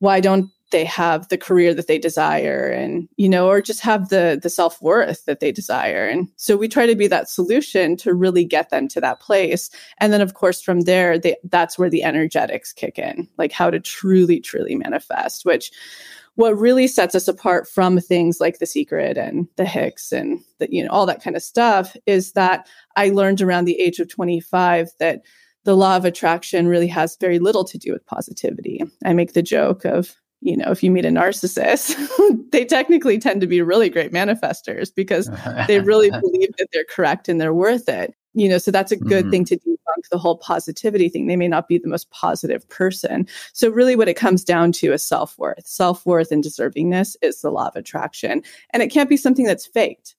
why 0.00 0.20
don't 0.20 0.50
they 0.70 0.84
have 0.84 1.28
the 1.28 1.38
career 1.38 1.74
that 1.74 1.88
they 1.88 1.98
desire 1.98 2.68
and 2.68 3.08
you 3.16 3.28
know 3.28 3.48
or 3.48 3.60
just 3.60 3.80
have 3.80 4.08
the 4.08 4.38
the 4.40 4.50
self-worth 4.50 5.24
that 5.24 5.40
they 5.40 5.52
desire? 5.52 6.06
And 6.06 6.28
so 6.36 6.56
we 6.56 6.68
try 6.68 6.86
to 6.86 6.96
be 6.96 7.06
that 7.06 7.28
solution 7.28 7.96
to 7.98 8.12
really 8.12 8.44
get 8.44 8.70
them 8.70 8.88
to 8.88 9.00
that 9.00 9.20
place. 9.20 9.70
And 9.98 10.12
then 10.12 10.20
of 10.20 10.34
course 10.34 10.60
from 10.60 10.82
there 10.82 11.18
they, 11.18 11.36
that's 11.44 11.78
where 11.78 11.90
the 11.90 12.02
energetics 12.02 12.72
kick 12.72 12.98
in 12.98 13.28
like 13.38 13.52
how 13.52 13.70
to 13.70 13.80
truly 13.80 14.40
truly 14.40 14.74
manifest 14.74 15.44
which 15.44 15.70
what 16.36 16.58
really 16.58 16.86
sets 16.86 17.14
us 17.14 17.28
apart 17.28 17.68
from 17.68 17.98
things 17.98 18.40
like 18.40 18.58
the 18.58 18.66
secret 18.66 19.18
and 19.18 19.46
the 19.56 19.64
hicks 19.64 20.12
and 20.12 20.40
the, 20.58 20.72
you 20.72 20.82
know 20.82 20.90
all 20.90 21.06
that 21.06 21.22
kind 21.22 21.36
of 21.36 21.42
stuff 21.42 21.96
is 22.06 22.32
that 22.32 22.66
i 22.96 23.10
learned 23.10 23.42
around 23.42 23.64
the 23.64 23.78
age 23.78 23.98
of 23.98 24.08
25 24.08 24.88
that 24.98 25.22
the 25.64 25.76
law 25.76 25.96
of 25.96 26.04
attraction 26.04 26.66
really 26.66 26.86
has 26.86 27.16
very 27.20 27.38
little 27.38 27.64
to 27.64 27.78
do 27.78 27.92
with 27.92 28.06
positivity. 28.06 28.82
I 29.04 29.12
make 29.12 29.32
the 29.32 29.42
joke 29.42 29.84
of 29.84 30.16
you 30.42 30.56
know 30.56 30.70
if 30.70 30.82
you 30.82 30.90
meet 30.90 31.04
a 31.04 31.10
narcissist 31.10 31.94
they 32.50 32.64
technically 32.64 33.18
tend 33.18 33.42
to 33.42 33.46
be 33.46 33.60
really 33.60 33.90
great 33.90 34.10
manifestors 34.10 34.94
because 34.94 35.30
they 35.66 35.80
really 35.80 36.10
believe 36.10 36.48
that 36.56 36.68
they're 36.72 36.86
correct 36.88 37.28
and 37.28 37.40
they're 37.40 37.54
worth 37.54 37.88
it. 37.88 38.14
You 38.32 38.48
know 38.48 38.58
so 38.58 38.70
that's 38.70 38.92
a 38.92 38.96
good 38.96 39.24
mm-hmm. 39.24 39.30
thing 39.30 39.44
to 39.46 39.56
debunk 39.56 40.08
the 40.10 40.18
whole 40.18 40.38
positivity 40.38 41.08
thing. 41.08 41.26
They 41.26 41.36
may 41.36 41.48
not 41.48 41.68
be 41.68 41.78
the 41.78 41.88
most 41.88 42.10
positive 42.10 42.66
person. 42.68 43.26
So 43.52 43.68
really 43.68 43.96
what 43.96 44.08
it 44.08 44.14
comes 44.14 44.44
down 44.44 44.72
to 44.72 44.92
is 44.92 45.02
self-worth. 45.02 45.66
Self-worth 45.66 46.32
and 46.32 46.42
deservingness 46.42 47.16
is 47.22 47.42
the 47.42 47.50
law 47.50 47.68
of 47.68 47.76
attraction. 47.76 48.42
And 48.70 48.82
it 48.82 48.88
can't 48.88 49.10
be 49.10 49.16
something 49.16 49.44
that's 49.44 49.66
faked. 49.66 50.14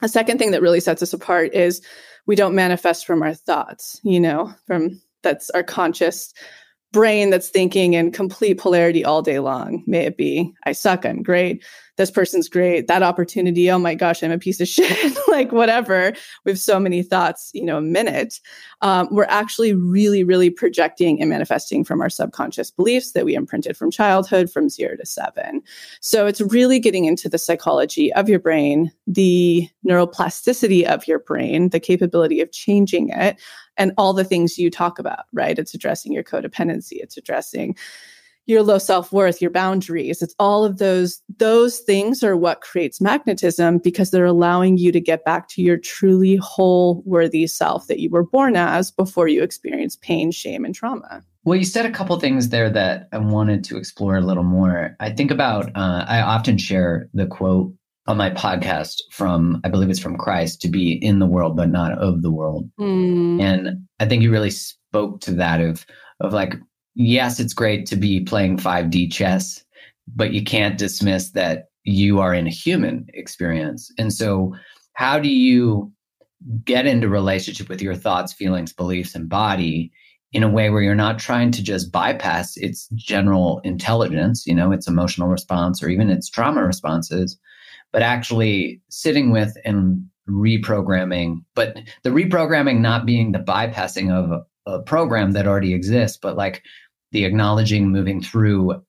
A 0.00 0.08
second 0.08 0.38
thing 0.38 0.52
that 0.52 0.62
really 0.62 0.80
sets 0.80 1.02
us 1.02 1.12
apart 1.12 1.52
is 1.54 1.82
we 2.28 2.36
don't 2.36 2.54
manifest 2.54 3.04
from 3.04 3.22
our 3.22 3.34
thoughts 3.34 4.00
you 4.04 4.20
know 4.20 4.54
from 4.66 5.00
that's 5.22 5.50
our 5.50 5.64
conscious 5.64 6.32
brain 6.92 7.30
that's 7.30 7.50
thinking 7.50 7.94
in 7.94 8.10
complete 8.10 8.58
polarity 8.58 9.04
all 9.04 9.20
day 9.20 9.38
long. 9.38 9.82
May 9.86 10.06
it 10.06 10.16
be 10.16 10.52
i 10.64 10.72
suck 10.72 11.04
i'm 11.04 11.22
great 11.22 11.62
this 11.96 12.10
person's 12.10 12.48
great 12.48 12.86
that 12.86 13.02
opportunity 13.02 13.70
oh 13.70 13.78
my 13.78 13.94
gosh 13.94 14.22
i'm 14.22 14.30
a 14.30 14.38
piece 14.38 14.60
of 14.60 14.68
shit 14.68 15.18
like 15.28 15.52
whatever. 15.52 16.12
Have 16.46 16.58
so 16.58 16.80
many 16.80 17.02
thoughts 17.02 17.50
you 17.52 17.64
know 17.64 17.78
a 17.78 17.82
minute. 17.82 18.40
Um, 18.80 19.08
we're 19.10 19.24
actually 19.24 19.74
really 19.74 20.24
really 20.24 20.50
projecting 20.50 21.20
and 21.20 21.28
manifesting 21.28 21.84
from 21.84 22.00
our 22.00 22.10
subconscious 22.10 22.70
beliefs 22.70 23.12
that 23.12 23.24
we 23.24 23.34
imprinted 23.34 23.76
from 23.76 23.90
childhood 23.90 24.50
from 24.50 24.68
zero 24.68 24.96
to 24.96 25.04
seven. 25.04 25.62
So 26.00 26.26
it's 26.26 26.40
really 26.40 26.80
getting 26.80 27.04
into 27.04 27.28
the 27.28 27.38
psychology 27.38 28.12
of 28.14 28.28
your 28.28 28.38
brain 28.38 28.90
the 29.06 29.68
neuroplasticity 29.86 30.84
of 30.84 31.06
your 31.06 31.18
brain 31.18 31.68
the 31.68 31.80
capability 31.80 32.40
of 32.40 32.50
changing 32.52 33.10
it 33.10 33.36
and 33.78 33.92
all 33.96 34.12
the 34.12 34.24
things 34.24 34.58
you 34.58 34.70
talk 34.70 34.98
about 34.98 35.24
right? 35.32 35.58
It's 35.58 35.74
addressing 35.74 36.12
your 36.12 36.24
codependency 36.24 36.96
it's 37.00 37.16
addressing 37.16 37.76
your 38.48 38.62
low 38.62 38.78
self-worth 38.78 39.42
your 39.42 39.50
boundaries. 39.50 40.22
It's 40.22 40.34
all 40.38 40.64
of 40.64 40.78
those 40.78 41.20
those 41.36 41.80
things 41.80 42.24
are 42.24 42.36
what 42.36 42.62
creates 42.62 43.00
magnetism 43.00 43.78
because 43.78 44.10
they're 44.10 44.24
allowing 44.24 44.78
you 44.78 44.90
to 44.90 45.00
get 45.00 45.24
back 45.24 45.48
to 45.48 45.62
your 45.62 45.76
truly 45.76 46.36
whole 46.36 47.02
worthy 47.04 47.46
self 47.46 47.86
that 47.86 48.00
you 48.00 48.08
were 48.08 48.24
born 48.24 48.56
as 48.56 48.90
before 48.90 49.28
you 49.28 49.42
experience 49.42 49.96
pain 49.96 50.30
shame 50.30 50.64
and 50.64 50.74
trauma. 50.74 51.22
Well 51.44 51.58
you 51.58 51.64
said 51.64 51.84
a 51.84 51.90
couple 51.90 52.18
things 52.18 52.48
there 52.48 52.70
that 52.70 53.08
i 53.12 53.18
wanted 53.18 53.64
to 53.64 53.76
explore 53.76 54.16
a 54.16 54.22
little 54.22 54.42
more. 54.42 54.96
I 54.98 55.10
think 55.10 55.30
about 55.30 55.66
uh, 55.76 56.04
i 56.08 56.22
often 56.22 56.56
share 56.56 57.10
the 57.12 57.26
quote 57.26 57.72
on 58.08 58.16
my 58.16 58.30
podcast 58.30 58.96
from 59.12 59.60
i 59.62 59.68
believe 59.68 59.88
it's 59.88 60.00
from 60.00 60.16
christ 60.16 60.60
to 60.60 60.68
be 60.68 60.92
in 60.94 61.20
the 61.20 61.26
world 61.26 61.56
but 61.56 61.68
not 61.68 61.92
of 61.98 62.22
the 62.22 62.32
world 62.32 62.68
mm. 62.80 63.40
and 63.40 63.86
i 64.00 64.04
think 64.04 64.22
you 64.22 64.30
really 64.32 64.50
spoke 64.50 65.20
to 65.20 65.30
that 65.30 65.60
of 65.60 65.86
of 66.20 66.32
like 66.32 66.54
yes, 66.98 67.38
it's 67.38 67.54
great 67.54 67.86
to 67.86 67.96
be 67.96 68.20
playing 68.20 68.58
5D 68.58 69.10
chess, 69.10 69.64
but 70.14 70.32
you 70.32 70.42
can't 70.42 70.76
dismiss 70.76 71.30
that 71.30 71.66
you 71.84 72.18
are 72.18 72.34
in 72.34 72.46
a 72.46 72.50
human 72.50 73.06
experience. 73.14 73.90
And 73.96 74.12
so, 74.12 74.54
how 74.94 75.18
do 75.18 75.28
you 75.28 75.92
get 76.64 76.86
into 76.86 77.08
relationship 77.08 77.68
with 77.68 77.80
your 77.80 77.94
thoughts, 77.94 78.32
feelings, 78.32 78.72
beliefs, 78.72 79.14
and 79.14 79.28
body 79.28 79.92
in 80.32 80.42
a 80.42 80.50
way 80.50 80.70
where 80.70 80.82
you're 80.82 80.94
not 80.94 81.18
trying 81.18 81.52
to 81.52 81.62
just 81.62 81.90
bypass 81.90 82.56
its 82.56 82.88
general 82.94 83.60
intelligence, 83.64 84.44
you 84.46 84.54
know, 84.54 84.72
its 84.72 84.88
emotional 84.88 85.28
response 85.28 85.82
or 85.82 85.88
even 85.88 86.10
its 86.10 86.28
trauma 86.28 86.62
responses, 86.64 87.38
but 87.92 88.02
actually 88.02 88.80
sitting 88.88 89.30
with 89.30 89.54
and 89.64 90.04
reprogramming, 90.28 91.44
but 91.54 91.78
the 92.02 92.10
reprogramming 92.10 92.80
not 92.80 93.06
being 93.06 93.32
the 93.32 93.38
bypassing 93.38 94.10
of 94.10 94.44
a 94.66 94.82
program 94.82 95.32
that 95.32 95.46
already 95.46 95.72
exists, 95.72 96.18
but 96.20 96.36
like 96.36 96.62
the 97.12 97.24
acknowledging, 97.24 97.90
moving 97.90 98.22
through, 98.22 98.82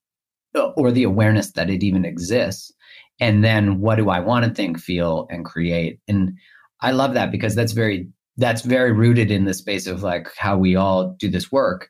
uh, 0.55 0.71
or 0.75 0.91
the 0.91 1.03
awareness 1.03 1.51
that 1.53 1.69
it 1.69 1.83
even 1.83 2.03
exists. 2.03 2.73
And 3.21 3.43
then 3.43 3.79
what 3.79 3.95
do 3.95 4.09
I 4.09 4.19
want 4.19 4.45
to 4.45 4.51
think, 4.51 4.79
feel, 4.79 5.27
and 5.29 5.45
create? 5.45 5.99
And 6.07 6.33
I 6.81 6.91
love 6.91 7.13
that 7.13 7.31
because 7.31 7.55
that's 7.55 7.73
very 7.73 8.09
that's 8.37 8.61
very 8.61 8.93
rooted 8.93 9.31
in 9.31 9.43
the 9.43 9.53
space 9.53 9.85
of 9.85 10.01
like 10.01 10.29
how 10.37 10.57
we 10.57 10.75
all 10.75 11.15
do 11.19 11.29
this 11.29 11.51
work. 11.51 11.89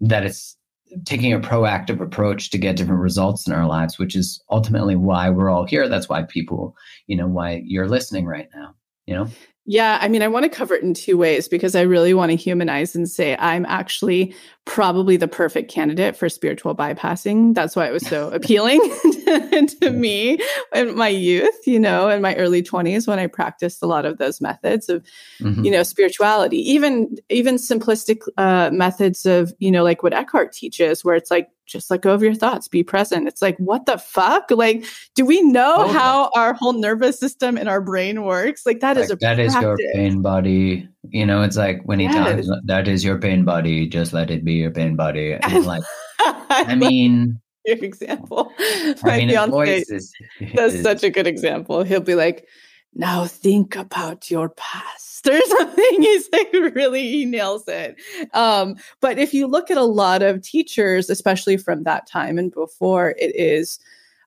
That 0.00 0.24
it's 0.24 0.56
taking 1.04 1.32
a 1.32 1.40
proactive 1.40 2.00
approach 2.00 2.50
to 2.50 2.58
get 2.58 2.76
different 2.76 3.00
results 3.00 3.46
in 3.46 3.52
our 3.52 3.66
lives, 3.66 3.98
which 3.98 4.16
is 4.16 4.42
ultimately 4.50 4.96
why 4.96 5.30
we're 5.30 5.50
all 5.50 5.66
here. 5.66 5.88
That's 5.88 6.08
why 6.08 6.22
people, 6.24 6.76
you 7.06 7.16
know, 7.16 7.26
why 7.26 7.62
you're 7.64 7.88
listening 7.88 8.26
right 8.26 8.48
now. 8.54 8.74
You 9.06 9.14
know. 9.14 9.28
Yeah, 9.68 9.98
I 10.00 10.06
mean, 10.06 10.22
I 10.22 10.28
want 10.28 10.44
to 10.44 10.48
cover 10.48 10.76
it 10.76 10.84
in 10.84 10.94
two 10.94 11.18
ways 11.18 11.48
because 11.48 11.74
I 11.74 11.80
really 11.80 12.14
want 12.14 12.30
to 12.30 12.36
humanize 12.36 12.94
and 12.94 13.10
say 13.10 13.36
I'm 13.36 13.66
actually 13.66 14.32
probably 14.64 15.16
the 15.16 15.26
perfect 15.26 15.70
candidate 15.70 16.16
for 16.16 16.28
spiritual 16.28 16.76
bypassing. 16.76 17.52
That's 17.52 17.74
why 17.74 17.88
it 17.88 17.92
was 17.92 18.06
so 18.06 18.30
appealing 18.32 18.78
to, 19.02 19.66
to 19.80 19.90
me 19.90 20.38
in 20.72 20.96
my 20.96 21.08
youth, 21.08 21.66
you 21.66 21.80
know, 21.80 22.08
in 22.08 22.22
my 22.22 22.36
early 22.36 22.62
20s 22.62 23.08
when 23.08 23.18
I 23.18 23.26
practiced 23.26 23.82
a 23.82 23.86
lot 23.86 24.06
of 24.06 24.18
those 24.18 24.40
methods 24.40 24.88
of, 24.88 25.04
mm-hmm. 25.40 25.64
you 25.64 25.72
know, 25.72 25.82
spirituality, 25.82 26.58
even 26.58 27.16
even 27.28 27.56
simplistic 27.56 28.20
uh, 28.36 28.70
methods 28.72 29.26
of, 29.26 29.52
you 29.58 29.72
know, 29.72 29.82
like 29.82 30.04
what 30.04 30.14
Eckhart 30.14 30.52
teaches, 30.52 31.04
where 31.04 31.16
it's 31.16 31.30
like 31.30 31.48
just 31.66 31.90
let 31.90 32.02
go 32.02 32.14
of 32.14 32.22
your 32.22 32.34
thoughts, 32.34 32.68
be 32.68 32.82
present. 32.82 33.28
It's 33.28 33.42
like, 33.42 33.56
what 33.58 33.86
the 33.86 33.98
fuck? 33.98 34.50
Like, 34.50 34.84
do 35.14 35.26
we 35.26 35.42
know 35.42 35.74
oh, 35.78 35.92
how 35.92 36.30
our 36.34 36.54
whole 36.54 36.72
nervous 36.72 37.18
system 37.18 37.56
and 37.58 37.68
our 37.68 37.80
brain 37.80 38.22
works? 38.22 38.64
Like, 38.64 38.80
that 38.80 38.96
like, 38.96 39.04
is 39.04 39.10
a 39.10 39.16
that 39.16 39.38
is 39.38 39.54
your 39.56 39.76
pain 39.94 40.22
body. 40.22 40.88
You 41.10 41.26
know, 41.26 41.42
it's 41.42 41.56
like 41.56 41.82
when 41.84 41.98
he 41.98 42.06
yes. 42.06 42.46
talks, 42.46 42.60
that 42.64 42.88
is 42.88 43.04
your 43.04 43.18
pain 43.18 43.44
body. 43.44 43.86
Just 43.86 44.12
let 44.12 44.30
it 44.30 44.44
be 44.44 44.54
your 44.54 44.70
pain 44.70 44.96
body. 44.96 45.36
And 45.42 45.66
like, 45.66 45.82
I 46.20 46.74
mean, 46.74 47.40
your 47.66 47.84
example. 47.84 48.52
My 49.02 49.12
I 49.12 49.18
mean, 49.18 49.28
fiance 49.30 49.84
is, 49.88 50.12
that's 50.54 50.74
is, 50.74 50.82
such 50.82 51.02
a 51.02 51.10
good 51.10 51.26
example. 51.26 51.82
He'll 51.82 52.00
be 52.00 52.14
like, 52.14 52.46
now 52.94 53.26
think 53.26 53.76
about 53.76 54.30
your 54.30 54.48
past 54.50 55.15
or 55.30 55.40
something. 55.40 56.02
He's 56.02 56.28
like 56.32 56.52
really, 56.52 57.08
he 57.10 57.24
nails 57.24 57.66
it. 57.68 57.96
Um, 58.32 58.76
but 59.00 59.18
if 59.18 59.34
you 59.34 59.46
look 59.46 59.70
at 59.70 59.76
a 59.76 59.84
lot 59.84 60.22
of 60.22 60.42
teachers, 60.42 61.10
especially 61.10 61.56
from 61.56 61.84
that 61.84 62.06
time 62.06 62.38
and 62.38 62.52
before, 62.52 63.10
it 63.18 63.34
is 63.34 63.78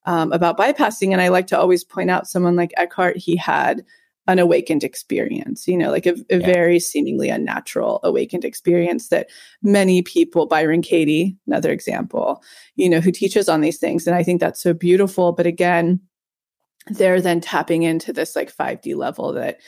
um, 0.05 0.31
about 0.31 0.57
bypassing. 0.57 1.11
And 1.11 1.21
I 1.21 1.27
like 1.27 1.47
to 1.47 1.59
always 1.59 1.83
point 1.83 2.09
out 2.09 2.27
someone 2.27 2.55
like 2.55 2.73
Eckhart, 2.77 3.17
he 3.17 3.35
had 3.35 3.85
an 4.27 4.37
awakened 4.37 4.83
experience, 4.83 5.67
you 5.67 5.75
know, 5.75 5.89
like 5.89 6.05
a, 6.05 6.13
a 6.29 6.37
yeah. 6.37 6.45
very 6.45 6.79
seemingly 6.79 7.29
unnatural 7.29 7.99
awakened 8.03 8.45
experience 8.45 9.07
that 9.09 9.27
many 9.63 10.03
people, 10.03 10.45
Byron 10.45 10.83
Katie, 10.83 11.35
another 11.47 11.71
example, 11.71 12.43
you 12.75 12.87
know, 12.87 12.99
who 12.99 13.11
teaches 13.11 13.49
on 13.49 13.61
these 13.61 13.79
things. 13.79 14.05
And 14.05 14.15
I 14.15 14.21
think 14.21 14.39
that's 14.39 14.61
so 14.61 14.73
beautiful. 14.73 15.31
But 15.31 15.47
again, 15.47 15.99
they're 16.87 17.21
then 17.21 17.41
tapping 17.41 17.83
into 17.83 18.13
this 18.13 18.35
like 18.35 18.55
5D 18.55 18.95
level 18.95 19.33
that 19.33 19.59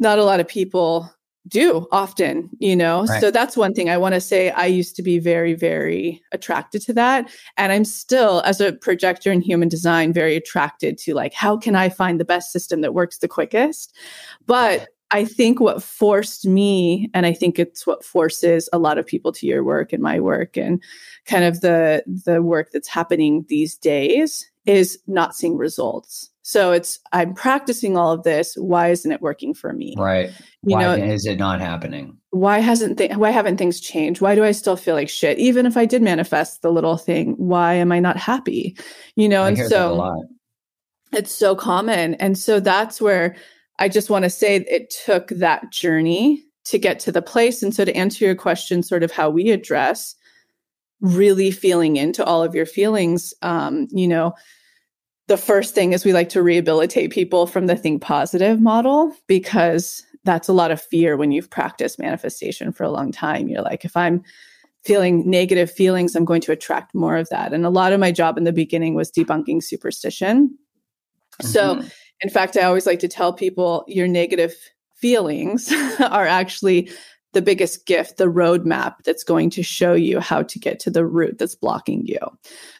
not 0.00 0.18
a 0.18 0.24
lot 0.24 0.40
of 0.40 0.48
people 0.48 1.12
do 1.48 1.86
often, 1.90 2.50
you 2.58 2.76
know? 2.76 3.04
Right. 3.04 3.20
So 3.20 3.30
that's 3.30 3.56
one 3.56 3.72
thing 3.72 3.88
I 3.88 3.96
want 3.96 4.14
to 4.14 4.20
say. 4.20 4.50
I 4.50 4.66
used 4.66 4.94
to 4.96 5.02
be 5.02 5.18
very, 5.18 5.54
very 5.54 6.22
attracted 6.32 6.82
to 6.82 6.92
that. 6.94 7.30
And 7.56 7.72
I'm 7.72 7.84
still, 7.84 8.42
as 8.44 8.60
a 8.60 8.72
projector 8.72 9.32
in 9.32 9.40
human 9.40 9.68
design, 9.68 10.12
very 10.12 10.36
attracted 10.36 10.98
to 10.98 11.14
like, 11.14 11.32
how 11.32 11.56
can 11.56 11.76
I 11.76 11.88
find 11.88 12.20
the 12.20 12.24
best 12.24 12.52
system 12.52 12.82
that 12.82 12.94
works 12.94 13.18
the 13.18 13.28
quickest? 13.28 13.96
But 14.46 14.88
I 15.12 15.24
think 15.24 15.60
what 15.60 15.82
forced 15.82 16.46
me, 16.46 17.10
and 17.14 17.26
I 17.26 17.32
think 17.32 17.58
it's 17.58 17.86
what 17.86 18.04
forces 18.04 18.68
a 18.72 18.78
lot 18.78 18.98
of 18.98 19.06
people 19.06 19.32
to 19.32 19.46
your 19.46 19.64
work 19.64 19.92
and 19.92 20.02
my 20.02 20.20
work 20.20 20.56
and 20.56 20.82
kind 21.26 21.44
of 21.44 21.62
the 21.62 22.04
the 22.06 22.42
work 22.42 22.68
that's 22.72 22.88
happening 22.88 23.44
these 23.48 23.76
days 23.76 24.49
is 24.66 24.98
not 25.06 25.34
seeing 25.34 25.56
results. 25.56 26.30
So 26.42 26.72
it's 26.72 26.98
I'm 27.12 27.34
practicing 27.34 27.96
all 27.96 28.12
of 28.12 28.24
this. 28.24 28.54
Why 28.56 28.88
isn't 28.88 29.12
it 29.12 29.20
working 29.20 29.54
for 29.54 29.72
me? 29.72 29.94
Right. 29.96 30.30
You 30.62 30.76
why 30.76 30.82
know, 30.82 30.94
is 30.94 31.24
it 31.26 31.38
not 31.38 31.60
happening? 31.60 32.16
Why 32.30 32.58
hasn't 32.58 32.98
th- 32.98 33.16
why 33.16 33.30
haven't 33.30 33.58
things 33.58 33.80
changed? 33.80 34.20
Why 34.20 34.34
do 34.34 34.44
I 34.44 34.52
still 34.52 34.76
feel 34.76 34.94
like 34.94 35.08
shit? 35.08 35.38
Even 35.38 35.66
if 35.66 35.76
I 35.76 35.84
did 35.84 36.02
manifest 36.02 36.62
the 36.62 36.72
little 36.72 36.96
thing, 36.96 37.34
why 37.36 37.74
am 37.74 37.92
I 37.92 38.00
not 38.00 38.16
happy? 38.16 38.76
You 39.16 39.28
know, 39.28 39.42
I 39.42 39.48
and 39.50 39.58
so 39.58 40.12
it's 41.12 41.32
so 41.32 41.54
common. 41.54 42.14
And 42.14 42.38
so 42.38 42.60
that's 42.60 43.00
where 43.00 43.36
I 43.78 43.88
just 43.88 44.10
want 44.10 44.24
to 44.24 44.30
say 44.30 44.56
it 44.56 44.94
took 45.04 45.28
that 45.28 45.70
journey 45.70 46.44
to 46.64 46.78
get 46.78 47.00
to 47.00 47.12
the 47.12 47.22
place. 47.22 47.62
And 47.62 47.74
so 47.74 47.84
to 47.84 47.96
answer 47.96 48.24
your 48.24 48.34
question, 48.34 48.82
sort 48.82 49.02
of 49.02 49.10
how 49.10 49.30
we 49.30 49.50
address 49.50 50.14
really 51.00 51.50
feeling 51.50 51.96
into 51.96 52.24
all 52.24 52.42
of 52.42 52.54
your 52.54 52.66
feelings, 52.66 53.32
um, 53.42 53.88
you 53.90 54.06
know, 54.06 54.34
the 55.28 55.36
first 55.36 55.74
thing 55.74 55.92
is 55.92 56.04
we 56.04 56.12
like 56.12 56.28
to 56.30 56.42
rehabilitate 56.42 57.12
people 57.12 57.46
from 57.46 57.66
the 57.66 57.76
think 57.76 58.02
positive 58.02 58.60
model 58.60 59.14
because 59.28 60.04
that's 60.24 60.48
a 60.48 60.52
lot 60.52 60.70
of 60.70 60.82
fear 60.82 61.16
when 61.16 61.32
you've 61.32 61.50
practiced 61.50 61.98
manifestation 61.98 62.72
for 62.72 62.84
a 62.84 62.90
long 62.90 63.12
time. 63.12 63.48
You're 63.48 63.62
like, 63.62 63.84
if 63.84 63.96
I'm 63.96 64.22
feeling 64.84 65.28
negative 65.28 65.70
feelings, 65.70 66.16
I'm 66.16 66.24
going 66.24 66.40
to 66.42 66.52
attract 66.52 66.94
more 66.94 67.16
of 67.16 67.28
that. 67.28 67.52
And 67.52 67.64
a 67.64 67.70
lot 67.70 67.92
of 67.92 68.00
my 68.00 68.10
job 68.10 68.38
in 68.38 68.44
the 68.44 68.52
beginning 68.52 68.94
was 68.94 69.10
debunking 69.10 69.62
superstition. 69.62 70.48
Mm-hmm. 71.40 71.46
So, 71.46 71.82
in 72.22 72.30
fact, 72.30 72.56
I 72.56 72.62
always 72.62 72.86
like 72.86 72.98
to 73.00 73.08
tell 73.08 73.32
people 73.32 73.84
your 73.86 74.08
negative 74.08 74.54
feelings 74.96 75.72
are 76.00 76.26
actually 76.26 76.90
the 77.32 77.42
biggest 77.42 77.86
gift, 77.86 78.16
the 78.16 78.26
roadmap 78.26 78.96
that's 79.04 79.24
going 79.24 79.50
to 79.50 79.62
show 79.62 79.92
you 79.92 80.20
how 80.20 80.42
to 80.42 80.58
get 80.58 80.80
to 80.80 80.90
the 80.90 81.06
root 81.06 81.38
that's 81.38 81.54
blocking 81.54 82.04
you. 82.04 82.18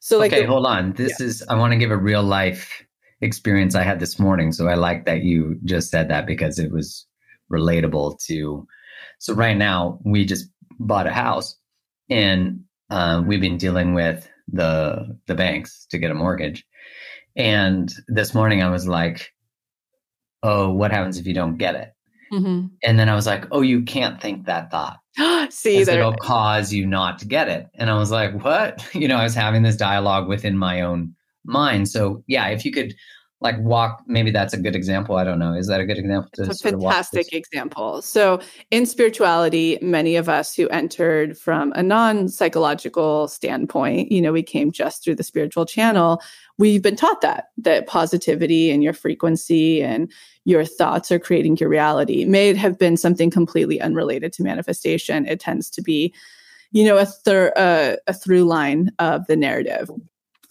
So, 0.01 0.19
like, 0.19 0.33
okay, 0.33 0.43
the, 0.43 0.49
hold 0.49 0.67
on. 0.67 0.93
This 0.93 1.21
yeah. 1.21 1.27
is, 1.27 1.45
I 1.49 1.57
want 1.57 1.73
to 1.73 1.79
give 1.79 1.91
a 1.91 1.97
real 1.97 2.23
life 2.23 2.85
experience 3.21 3.75
I 3.75 3.83
had 3.83 4.01
this 4.01 4.19
morning. 4.19 4.53
So, 4.53 4.67
I 4.67 4.75
like 4.75 5.07
that 5.07 5.23
you 5.23 5.59
just 5.65 5.91
said 5.91 6.09
that 6.11 6.27
because 6.27 6.59
it 6.59 6.73
was 6.73 7.07
relatable 7.53 8.19
to. 8.27 8.67
So, 9.19 9.35
right 9.35 9.57
now, 9.57 10.01
we 10.05 10.25
just 10.25 10.49
bought 10.79 11.07
a 11.07 11.13
house 11.13 11.57
and 12.09 12.65
uh, 12.91 13.23
we've 13.25 13.41
been 13.41 13.59
dealing 13.59 13.95
with 13.95 14.29
the 14.53 15.17
the 15.27 15.35
banks 15.35 15.87
to 15.91 15.99
get 15.99 16.11
a 16.11 16.15
mortgage. 16.15 16.67
And 17.37 17.93
this 18.09 18.35
morning, 18.35 18.63
I 18.63 18.71
was 18.71 18.89
like, 18.89 19.33
"Oh, 20.43 20.73
what 20.73 20.91
happens 20.91 21.19
if 21.19 21.27
you 21.27 21.35
don't 21.35 21.57
get 21.57 21.77
it?" 21.77 21.93
Mm-hmm. 22.33 22.67
And 22.83 22.99
then 22.99 23.09
I 23.09 23.15
was 23.15 23.27
like, 23.27 23.47
"Oh, 23.51 23.61
you 23.61 23.83
can't 23.83 24.21
think 24.21 24.47
that 24.47 24.71
thought. 24.71 24.99
See, 25.53 25.85
that 25.85 25.99
it'll 25.99 26.15
cause 26.15 26.73
you 26.73 26.87
not 26.87 27.19
to 27.21 27.27
get 27.27 27.49
it." 27.49 27.69
And 27.75 27.91
I 27.91 27.99
was 27.99 28.11
like, 28.11 28.33
"What?" 28.45 28.87
You 28.95 29.09
know, 29.09 29.17
I 29.17 29.25
was 29.25 29.35
having 29.35 29.63
this 29.63 29.77
dialogue 29.77 30.29
within 30.29 30.57
my 30.57 30.81
own 30.81 31.15
mind. 31.45 31.89
So 31.89 32.23
yeah, 32.27 32.49
if 32.49 32.65
you 32.65 32.73
could 32.73 32.95
like 33.41 33.59
walk 33.61 34.03
maybe 34.07 34.31
that's 34.31 34.53
a 34.53 34.59
good 34.59 34.77
example 34.77 35.17
i 35.17 35.25
don't 35.25 35.39
know 35.39 35.55
is 35.55 35.67
that 35.67 35.81
a 35.81 35.87
good 35.87 35.99
example 35.99 36.31
to 36.35 36.45
it's 36.45 36.65
a 36.65 36.71
fantastic 36.71 37.33
example 37.33 38.03
so 38.03 38.41
in 38.71 38.85
spirituality 38.87 39.79
many 39.81 40.17
of 40.17 40.29
us 40.29 40.55
who 40.55 40.69
entered 40.69 41.37
from 41.37 41.73
a 41.75 41.83
non-psychological 41.83 43.29
standpoint 43.29 44.13
you 44.13 44.21
know 44.21 44.33
we 44.33 44.43
came 44.43 44.71
just 44.71 45.03
through 45.03 45.15
the 45.15 45.23
spiritual 45.23 45.65
channel 45.65 46.21
we've 46.59 46.83
been 46.83 46.97
taught 46.97 47.21
that 47.23 47.49
that 47.57 47.87
positivity 47.87 48.71
and 48.71 48.83
your 48.83 48.93
frequency 48.93 49.83
and 49.83 50.13
your 50.45 50.65
thoughts 50.65 51.13
are 51.13 51.19
creating 51.19 51.57
your 51.59 51.69
reality. 51.69 52.25
May 52.25 52.55
have 52.55 52.79
been 52.79 52.97
something 52.97 53.31
completely 53.31 53.81
unrelated 53.81 54.33
to 54.35 54.43
manifestation. 54.43 55.27
It 55.27 55.41
tends 55.41 55.71
to 55.71 55.83
be 55.83 56.15
you 56.73 56.85
know 56.85 56.99
a, 56.99 57.07
thir- 57.07 57.53
uh, 57.57 57.97
a 58.07 58.15
through 58.15 58.45
line 58.45 58.91
of 58.99 59.27
the 59.27 59.37
narrative. 59.37 59.91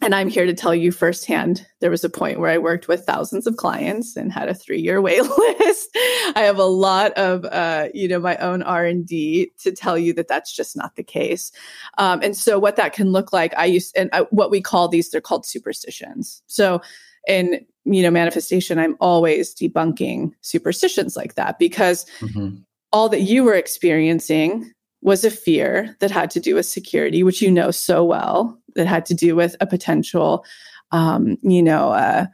And 0.01 0.15
i'm 0.15 0.29
here 0.29 0.45
to 0.45 0.53
tell 0.53 0.73
you 0.73 0.93
firsthand 0.93 1.65
there 1.81 1.91
was 1.91 2.05
a 2.05 2.09
point 2.09 2.39
where 2.39 2.51
i 2.51 2.57
worked 2.57 2.87
with 2.87 3.05
thousands 3.05 3.45
of 3.45 3.57
clients 3.57 4.15
and 4.15 4.31
had 4.31 4.47
a 4.47 4.53
three-year 4.53 5.01
wait 5.07 5.21
list. 5.21 5.89
I 6.35 6.43
have 6.43 6.57
a 6.57 6.63
lot 6.63 7.11
of 7.13 7.43
uh, 7.45 7.89
you 7.93 8.07
know 8.07 8.19
my 8.19 8.37
own 8.37 8.63
r&d 8.63 9.51
to 9.59 9.71
tell 9.71 9.97
you 9.97 10.13
that 10.13 10.27
that's 10.27 10.55
just 10.55 10.77
not 10.77 10.95
the 10.95 11.03
case. 11.03 11.51
Um, 11.97 12.21
and 12.21 12.35
so 12.35 12.59
what 12.59 12.75
that 12.77 12.93
can 12.93 13.11
look 13.11 13.33
like 13.33 13.53
i 13.57 13.65
use 13.65 13.91
and 13.93 14.09
I, 14.13 14.21
what 14.29 14.51
we 14.51 14.61
call 14.61 14.87
these 14.87 15.09
they're 15.09 15.21
called 15.21 15.45
superstitions. 15.45 16.41
So 16.47 16.81
in 17.27 17.65
you 17.93 18.03
know 18.03 18.11
manifestation 18.11 18.79
i'm 18.79 18.95
always 18.99 19.53
debunking 19.53 20.31
superstitions 20.41 21.15
like 21.15 21.35
that 21.35 21.59
because 21.59 22.05
mm-hmm. 22.19 22.55
all 22.91 23.09
that 23.09 23.21
you 23.21 23.43
were 23.43 23.55
experiencing 23.55 24.71
was 25.01 25.23
a 25.23 25.31
fear 25.31 25.95
that 25.99 26.11
had 26.11 26.29
to 26.29 26.39
do 26.39 26.55
with 26.55 26.65
security 26.65 27.23
which 27.23 27.41
you 27.41 27.51
know 27.51 27.71
so 27.71 28.03
well 28.03 28.59
that 28.75 28.87
had 28.87 29.05
to 29.07 29.13
do 29.13 29.35
with 29.35 29.55
a 29.59 29.67
potential, 29.67 30.45
um, 30.91 31.37
you 31.41 31.61
know, 31.61 31.91
uh, 31.91 32.25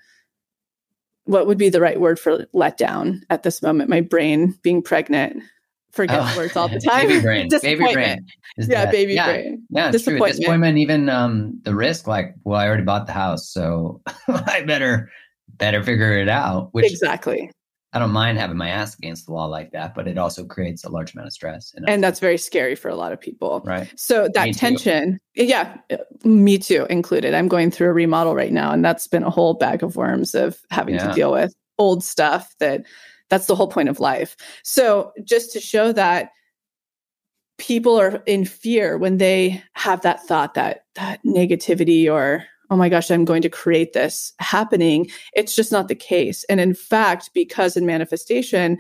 what 1.25 1.47
would 1.47 1.57
be 1.57 1.69
the 1.69 1.81
right 1.81 2.00
word 2.00 2.19
for 2.19 2.45
letdown 2.53 3.21
at 3.29 3.43
this 3.43 3.62
moment? 3.62 3.89
My 3.89 4.01
brain 4.01 4.57
being 4.62 4.81
pregnant, 4.81 5.41
forget 5.91 6.20
oh, 6.22 6.37
words 6.37 6.55
all 6.55 6.68
the 6.68 6.79
time. 6.87 7.07
baby 7.07 7.22
brain, 7.22 7.50
baby 7.50 7.94
brain. 7.94 8.25
yeah, 8.57 8.85
that, 8.85 8.91
baby 8.91 9.15
yeah, 9.15 9.25
brain. 9.25 9.65
Yeah, 9.70 9.91
disappointment. 9.91 10.33
True. 10.33 10.37
Disappointment. 10.37 10.77
Even 10.77 11.09
um, 11.09 11.59
the 11.63 11.74
risk, 11.74 12.07
like, 12.07 12.35
well, 12.44 12.59
I 12.59 12.68
already 12.68 12.83
bought 12.83 13.07
the 13.07 13.13
house, 13.13 13.50
so 13.50 14.01
I 14.27 14.61
better 14.61 15.09
better 15.57 15.83
figure 15.83 16.18
it 16.18 16.29
out. 16.29 16.70
Which 16.74 16.91
exactly 16.91 17.51
I 17.96 18.00
don't 18.00 18.11
mind 18.11 18.37
having 18.37 18.57
my 18.57 18.68
ass 18.68 18.98
against 18.98 19.25
the 19.25 19.31
wall 19.31 19.48
like 19.48 19.72
that, 19.72 19.96
but 19.96 20.05
it 20.05 20.18
also 20.18 20.44
creates 20.44 20.83
a 20.83 20.89
large 20.89 21.13
amount 21.13 21.27
of 21.27 21.33
stress. 21.33 21.74
And 21.87 22.03
that's 22.03 22.20
very 22.20 22.37
scary 22.37 22.75
for 22.75 22.89
a 22.89 22.96
lot 22.96 23.13
of 23.13 23.22
people. 23.22 23.63
Right. 23.65 23.91
So 23.96 24.27
that 24.33 24.48
me 24.48 24.53
tension, 24.53 25.18
too. 25.37 25.46
yeah, 25.46 25.77
me 26.25 26.57
too 26.57 26.85
included. 26.89 27.33
I'm 27.33 27.48
going 27.48 27.72
through 27.72 27.87
a 27.87 27.94
remodel 27.94 28.35
right 28.35 28.51
now, 28.51 28.74
and 28.74 28.83
that's 28.83 29.07
been 29.07 29.24
a 29.24 29.29
whole 29.29 29.53
bag 29.53 29.81
of 29.81 29.96
worms 29.96 30.35
of 30.35 30.59
having 30.72 30.96
yeah. 30.96 31.07
to 31.07 31.13
deal 31.13 31.31
with 31.31 31.55
old 31.77 32.03
stuff 32.03 32.53
that 32.59 32.85
that's 33.29 33.48
the 33.48 33.55
whole 33.55 33.70
point 33.70 33.87
of 33.87 34.01
life. 34.01 34.35
So 34.63 35.13
just 35.24 35.53
to 35.53 35.61
show 35.61 35.94
that 35.94 36.31
people 37.57 37.98
are 37.98 38.22
in 38.25 38.44
fear 38.44 38.98
when 38.98 39.20
they 39.20 39.63
have 39.72 40.01
that 40.01 40.22
thought 40.27 40.55
that 40.55 40.83
that 40.96 41.24
negativity 41.24 42.11
or 42.11 42.46
oh 42.69 42.75
my 42.75 42.89
gosh, 42.89 43.11
I'm 43.11 43.25
going 43.25 43.41
to 43.41 43.49
create 43.49 43.93
this 43.93 44.33
happening. 44.39 45.09
It's 45.33 45.55
just 45.55 45.71
not 45.71 45.87
the 45.87 45.95
case. 45.95 46.43
And 46.45 46.59
in 46.59 46.73
fact, 46.73 47.31
because 47.33 47.77
in 47.77 47.85
manifestation, 47.85 48.77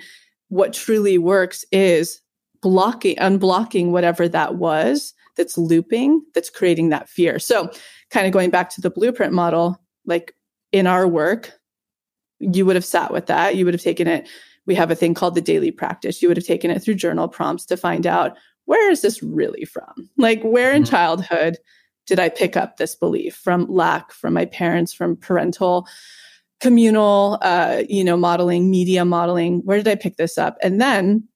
what 0.49 0.73
truly 0.73 1.17
works 1.17 1.65
is 1.71 2.21
blocking, 2.61 3.15
unblocking 3.17 3.91
whatever 3.91 4.27
that 4.27 4.55
was 4.55 5.13
that's 5.37 5.57
looping, 5.57 6.23
that's 6.33 6.49
creating 6.49 6.89
that 6.89 7.09
fear. 7.09 7.39
So, 7.39 7.69
kind 8.09 8.25
of 8.25 8.33
going 8.33 8.49
back 8.49 8.69
to 8.71 8.81
the 8.81 8.89
blueprint 8.89 9.33
model, 9.33 9.79
like 10.05 10.33
in 10.71 10.87
our 10.87 11.07
work, 11.07 11.51
you 12.39 12.65
would 12.65 12.75
have 12.75 12.85
sat 12.85 13.11
with 13.11 13.25
that. 13.27 13.55
You 13.55 13.65
would 13.65 13.73
have 13.73 13.81
taken 13.81 14.07
it. 14.07 14.27
We 14.65 14.75
have 14.75 14.91
a 14.91 14.95
thing 14.95 15.13
called 15.13 15.35
the 15.35 15.41
daily 15.41 15.71
practice. 15.71 16.21
You 16.21 16.27
would 16.27 16.37
have 16.37 16.45
taken 16.45 16.71
it 16.71 16.81
through 16.81 16.95
journal 16.95 17.27
prompts 17.27 17.65
to 17.67 17.77
find 17.77 18.07
out 18.07 18.37
where 18.65 18.89
is 18.89 19.01
this 19.01 19.21
really 19.21 19.65
from? 19.65 20.09
Like, 20.17 20.41
where 20.41 20.71
in 20.71 20.83
mm-hmm. 20.83 20.91
childhood 20.91 21.57
did 22.05 22.19
I 22.19 22.29
pick 22.29 22.55
up 22.55 22.77
this 22.77 22.95
belief 22.95 23.35
from 23.35 23.65
lack, 23.67 24.11
from 24.11 24.33
my 24.33 24.45
parents, 24.45 24.93
from 24.93 25.15
parental 25.15 25.87
communal, 26.61 27.37
uh, 27.41 27.83
you 27.89 28.03
know, 28.03 28.17
modeling, 28.17 28.69
media 28.69 29.05
modeling? 29.05 29.59
Where 29.65 29.77
did 29.77 29.87
I 29.87 29.95
pick 29.95 30.17
this 30.17 30.37
up? 30.37 30.57
And 30.61 30.79
then 30.79 31.27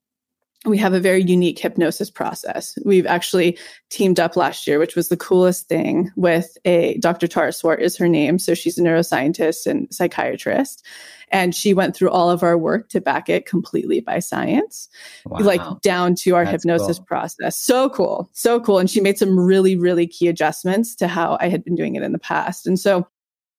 we 0.65 0.77
have 0.77 0.93
a 0.93 0.99
very 0.99 1.23
unique 1.23 1.57
hypnosis 1.57 2.09
process. 2.09 2.77
We've 2.83 3.05
actually 3.05 3.57
teamed 3.89 4.19
up 4.19 4.35
last 4.35 4.67
year, 4.67 4.77
which 4.77 4.95
was 4.95 5.07
the 5.07 5.15
coolest 5.15 5.69
thing 5.69 6.11
with 6.17 6.57
a 6.65 6.97
Dr. 6.97 7.27
Tara 7.27 7.53
Swart 7.53 7.81
is 7.81 7.95
her 7.95 8.09
name. 8.09 8.39
So 8.39 8.53
she's 8.53 8.77
a 8.77 8.81
neuroscientist 8.81 9.65
and 9.65 9.87
psychiatrist. 9.93 10.85
And 11.31 11.55
she 11.55 11.73
went 11.73 11.95
through 11.95 12.09
all 12.09 12.29
of 12.29 12.43
our 12.43 12.57
work 12.57 12.89
to 12.89 12.99
back 12.99 13.29
it 13.29 13.45
completely 13.45 14.01
by 14.01 14.19
science, 14.19 14.89
wow. 15.25 15.39
like 15.39 15.81
down 15.81 16.15
to 16.15 16.35
our 16.35 16.43
That's 16.43 16.63
hypnosis 16.63 16.97
cool. 16.97 17.05
process. 17.05 17.55
So 17.55 17.89
cool. 17.89 18.29
So 18.33 18.59
cool. 18.59 18.79
And 18.79 18.89
she 18.89 18.99
made 18.99 19.17
some 19.17 19.39
really, 19.39 19.77
really 19.77 20.07
key 20.07 20.27
adjustments 20.27 20.93
to 20.95 21.07
how 21.07 21.37
I 21.39 21.47
had 21.47 21.63
been 21.63 21.75
doing 21.75 21.95
it 21.95 22.03
in 22.03 22.11
the 22.11 22.19
past. 22.19 22.67
And 22.67 22.77
so 22.79 23.07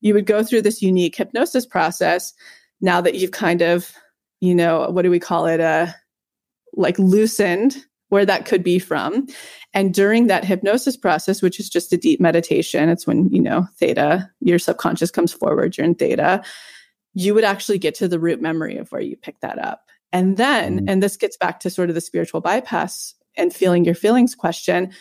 you 0.00 0.12
would 0.14 0.26
go 0.26 0.42
through 0.42 0.62
this 0.62 0.82
unique 0.82 1.16
hypnosis 1.16 1.64
process 1.64 2.34
now 2.80 3.00
that 3.00 3.14
you've 3.14 3.30
kind 3.30 3.62
of, 3.62 3.92
you 4.40 4.54
know, 4.54 4.90
what 4.90 5.02
do 5.02 5.10
we 5.10 5.20
call 5.20 5.46
it? 5.46 5.60
Uh, 5.60 5.86
like 6.74 6.98
loosened 6.98 7.76
where 8.08 8.26
that 8.26 8.44
could 8.44 8.64
be 8.64 8.78
from. 8.78 9.26
And 9.72 9.94
during 9.94 10.26
that 10.26 10.44
hypnosis 10.44 10.96
process, 10.96 11.42
which 11.42 11.60
is 11.60 11.68
just 11.68 11.92
a 11.92 11.96
deep 11.96 12.20
meditation, 12.20 12.88
it's 12.88 13.06
when, 13.06 13.28
you 13.30 13.40
know, 13.40 13.68
theta, 13.78 14.28
your 14.40 14.58
subconscious 14.58 15.12
comes 15.12 15.32
forward, 15.32 15.76
you're 15.76 15.86
in 15.86 15.94
theta 15.94 16.42
you 17.14 17.34
would 17.34 17.44
actually 17.44 17.78
get 17.78 17.94
to 17.96 18.08
the 18.08 18.20
root 18.20 18.40
memory 18.40 18.76
of 18.76 18.90
where 18.92 19.00
you 19.00 19.16
picked 19.16 19.40
that 19.42 19.58
up. 19.58 19.86
And 20.12 20.36
then, 20.36 20.80
mm. 20.80 20.84
and 20.90 21.02
this 21.02 21.16
gets 21.16 21.36
back 21.36 21.60
to 21.60 21.70
sort 21.70 21.88
of 21.88 21.94
the 21.94 22.00
spiritual 22.00 22.40
bypass 22.40 23.14
and 23.36 23.54
feeling 23.54 23.84
your 23.84 23.94
feelings 23.94 24.34
question. 24.34 24.92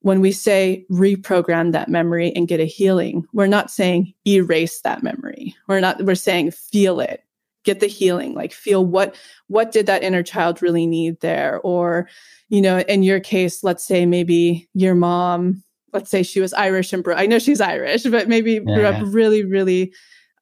When 0.00 0.20
we 0.20 0.32
say 0.32 0.84
reprogram 0.90 1.72
that 1.72 1.88
memory 1.88 2.32
and 2.34 2.48
get 2.48 2.60
a 2.60 2.64
healing, 2.64 3.24
we're 3.32 3.46
not 3.46 3.70
saying 3.70 4.14
erase 4.26 4.80
that 4.80 5.02
memory. 5.02 5.54
We're 5.68 5.80
not, 5.80 6.02
we're 6.04 6.16
saying 6.16 6.50
feel 6.50 7.00
it, 7.00 7.22
get 7.64 7.80
the 7.80 7.86
healing, 7.86 8.34
like 8.34 8.52
feel 8.52 8.84
what, 8.84 9.14
what 9.46 9.72
did 9.72 9.86
that 9.86 10.02
inner 10.02 10.22
child 10.22 10.62
really 10.62 10.86
need 10.86 11.20
there? 11.20 11.60
Or, 11.62 12.08
you 12.48 12.60
know, 12.60 12.80
in 12.80 13.02
your 13.02 13.20
case, 13.20 13.62
let's 13.62 13.84
say 13.84 14.06
maybe 14.06 14.68
your 14.74 14.94
mom, 14.94 15.62
let's 15.92 16.10
say 16.10 16.22
she 16.22 16.40
was 16.40 16.52
Irish 16.54 16.92
and 16.92 17.04
bro- 17.04 17.16
I 17.16 17.26
know 17.26 17.38
she's 17.38 17.60
Irish, 17.60 18.04
but 18.04 18.28
maybe 18.28 18.54
yeah, 18.54 18.60
grew 18.60 18.84
up 18.84 19.02
really, 19.06 19.44
really 19.44 19.92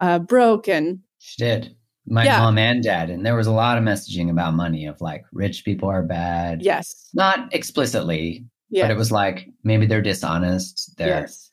uh, 0.00 0.18
broke 0.18 0.68
and 0.68 1.00
she 1.18 1.42
did. 1.42 1.76
My 2.06 2.24
yeah. 2.24 2.38
mom 2.38 2.58
and 2.58 2.82
dad. 2.82 3.10
And 3.10 3.24
there 3.24 3.36
was 3.36 3.46
a 3.46 3.52
lot 3.52 3.78
of 3.78 3.84
messaging 3.84 4.30
about 4.30 4.54
money 4.54 4.86
of 4.86 5.00
like 5.00 5.24
rich 5.32 5.64
people 5.64 5.88
are 5.88 6.02
bad. 6.02 6.62
Yes. 6.62 7.10
Not 7.14 7.54
explicitly, 7.54 8.46
yeah. 8.70 8.84
but 8.84 8.90
it 8.90 8.96
was 8.96 9.12
like 9.12 9.48
maybe 9.62 9.86
they're 9.86 10.02
dishonest. 10.02 10.96
They're 10.96 11.20
yes. 11.20 11.49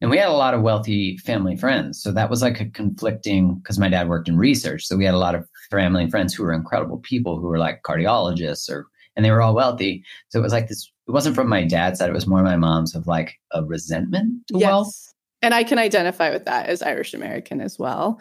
And 0.00 0.10
we 0.10 0.18
had 0.18 0.28
a 0.28 0.32
lot 0.32 0.54
of 0.54 0.62
wealthy 0.62 1.16
family 1.18 1.56
friends. 1.56 2.00
So 2.00 2.12
that 2.12 2.30
was 2.30 2.40
like 2.40 2.60
a 2.60 2.70
conflicting 2.70 3.56
because 3.56 3.78
my 3.78 3.88
dad 3.88 4.08
worked 4.08 4.28
in 4.28 4.38
research. 4.38 4.86
So 4.86 4.96
we 4.96 5.04
had 5.04 5.14
a 5.14 5.18
lot 5.18 5.34
of 5.34 5.48
family 5.70 6.02
and 6.02 6.10
friends 6.10 6.32
who 6.32 6.44
were 6.44 6.52
incredible 6.52 6.98
people 6.98 7.40
who 7.40 7.48
were 7.48 7.58
like 7.58 7.82
cardiologists 7.82 8.70
or 8.70 8.86
and 9.16 9.24
they 9.24 9.32
were 9.32 9.42
all 9.42 9.54
wealthy. 9.54 10.04
So 10.28 10.38
it 10.38 10.42
was 10.42 10.52
like 10.52 10.68
this 10.68 10.90
it 11.08 11.12
wasn't 11.12 11.34
from 11.34 11.48
my 11.48 11.64
dad's 11.64 11.98
side, 11.98 12.10
it 12.10 12.14
was 12.14 12.26
more 12.26 12.42
my 12.42 12.56
mom's 12.56 12.94
of 12.94 13.06
like 13.06 13.34
a 13.52 13.64
resentment 13.64 14.46
to 14.48 14.58
yes. 14.58 14.66
wealth. 14.66 15.14
And 15.42 15.54
I 15.54 15.64
can 15.64 15.78
identify 15.78 16.30
with 16.30 16.44
that 16.44 16.66
as 16.66 16.82
Irish 16.82 17.14
American 17.14 17.60
as 17.60 17.78
well. 17.78 18.20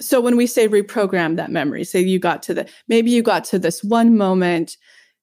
So 0.00 0.20
when 0.20 0.36
we 0.36 0.46
say 0.46 0.66
reprogram 0.66 1.36
that 1.36 1.50
memory, 1.50 1.84
say 1.84 2.00
you 2.00 2.18
got 2.18 2.42
to 2.44 2.54
the 2.54 2.68
maybe 2.88 3.10
you 3.10 3.22
got 3.22 3.44
to 3.44 3.58
this 3.58 3.84
one 3.84 4.16
moment, 4.16 4.76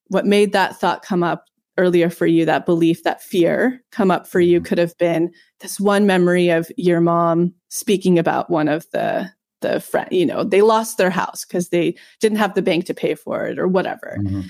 what 0.08 0.26
made 0.26 0.54
that 0.54 0.80
thought 0.80 1.04
come 1.04 1.24
up 1.24 1.49
earlier 1.80 2.10
for 2.10 2.28
you, 2.28 2.46
that 2.46 2.66
belief, 2.66 3.04
that 3.04 3.24
fear 3.24 3.82
come 3.92 4.12
up 4.12 4.28
for 4.28 4.40
you 4.40 4.60
mm-hmm. 4.60 4.66
could 4.66 4.78
have 4.78 4.98
been 4.98 5.32
this 5.60 5.80
one 5.80 6.06
memory 6.06 6.50
of 6.50 6.72
your 6.78 7.02
mom 7.02 7.54
speaking 7.70 8.20
about 8.20 8.50
one 8.50 8.68
of 8.68 8.86
the 8.92 9.32
the 9.62 9.80
friend, 9.82 10.08
you 10.12 10.26
know, 10.26 10.44
they 10.44 10.62
lost 10.62 10.98
their 10.98 11.10
house 11.10 11.44
because 11.44 11.68
they 11.70 11.94
didn't 12.22 12.38
have 12.38 12.54
the 12.54 12.62
bank 12.62 12.86
to 12.86 12.94
pay 12.94 13.14
for 13.14 13.46
it 13.46 13.60
or 13.60 13.68
whatever. 13.68 14.18
Mm-hmm. 14.20 14.42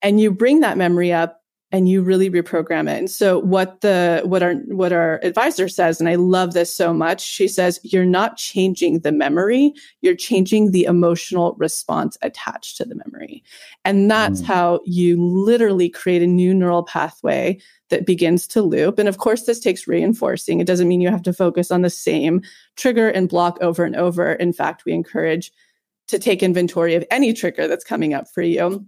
And 0.00 0.20
you 0.20 0.30
bring 0.30 0.60
that 0.60 0.78
memory 0.78 1.12
up 1.12 1.40
and 1.72 1.88
you 1.88 2.02
really 2.02 2.30
reprogram 2.30 2.88
it. 2.88 2.98
And 2.98 3.10
so 3.10 3.40
what 3.40 3.80
the 3.80 4.22
what 4.24 4.44
our 4.44 4.54
what 4.68 4.92
our 4.92 5.18
advisor 5.24 5.68
says, 5.68 5.98
and 5.98 6.08
I 6.08 6.14
love 6.14 6.52
this 6.52 6.72
so 6.72 6.94
much, 6.94 7.20
she 7.20 7.48
says, 7.48 7.80
you're 7.82 8.04
not 8.04 8.36
changing 8.36 9.00
the 9.00 9.10
memory, 9.10 9.72
you're 10.00 10.14
changing 10.14 10.70
the 10.70 10.84
emotional 10.84 11.56
response 11.58 12.16
attached 12.22 12.76
to 12.76 12.84
the 12.84 12.94
memory. 12.94 13.42
And 13.84 14.08
that's 14.08 14.40
mm. 14.40 14.44
how 14.44 14.80
you 14.84 15.20
literally 15.20 15.88
create 15.88 16.22
a 16.22 16.28
new 16.28 16.54
neural 16.54 16.84
pathway 16.84 17.58
that 17.88 18.06
begins 18.06 18.46
to 18.48 18.62
loop. 18.62 19.00
And 19.00 19.08
of 19.08 19.18
course, 19.18 19.42
this 19.42 19.58
takes 19.58 19.88
reinforcing. 19.88 20.60
It 20.60 20.66
doesn't 20.66 20.88
mean 20.88 21.00
you 21.00 21.10
have 21.10 21.22
to 21.22 21.32
focus 21.32 21.72
on 21.72 21.82
the 21.82 21.90
same 21.90 22.40
trigger 22.76 23.08
and 23.08 23.28
block 23.28 23.58
over 23.60 23.84
and 23.84 23.96
over. 23.96 24.34
In 24.34 24.52
fact, 24.52 24.84
we 24.84 24.92
encourage 24.92 25.50
to 26.06 26.18
take 26.18 26.42
inventory 26.42 26.94
of 26.94 27.04
any 27.10 27.32
trigger 27.32 27.66
that's 27.66 27.84
coming 27.84 28.14
up 28.14 28.28
for 28.28 28.42
you 28.42 28.86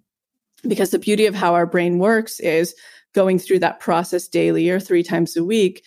because 0.68 0.90
the 0.90 0.98
beauty 0.98 1.26
of 1.26 1.34
how 1.34 1.54
our 1.54 1.66
brain 1.66 1.98
works 1.98 2.40
is 2.40 2.74
going 3.14 3.38
through 3.38 3.58
that 3.58 3.80
process 3.80 4.28
daily 4.28 4.68
or 4.68 4.78
three 4.80 5.02
times 5.02 5.36
a 5.36 5.44
week 5.44 5.82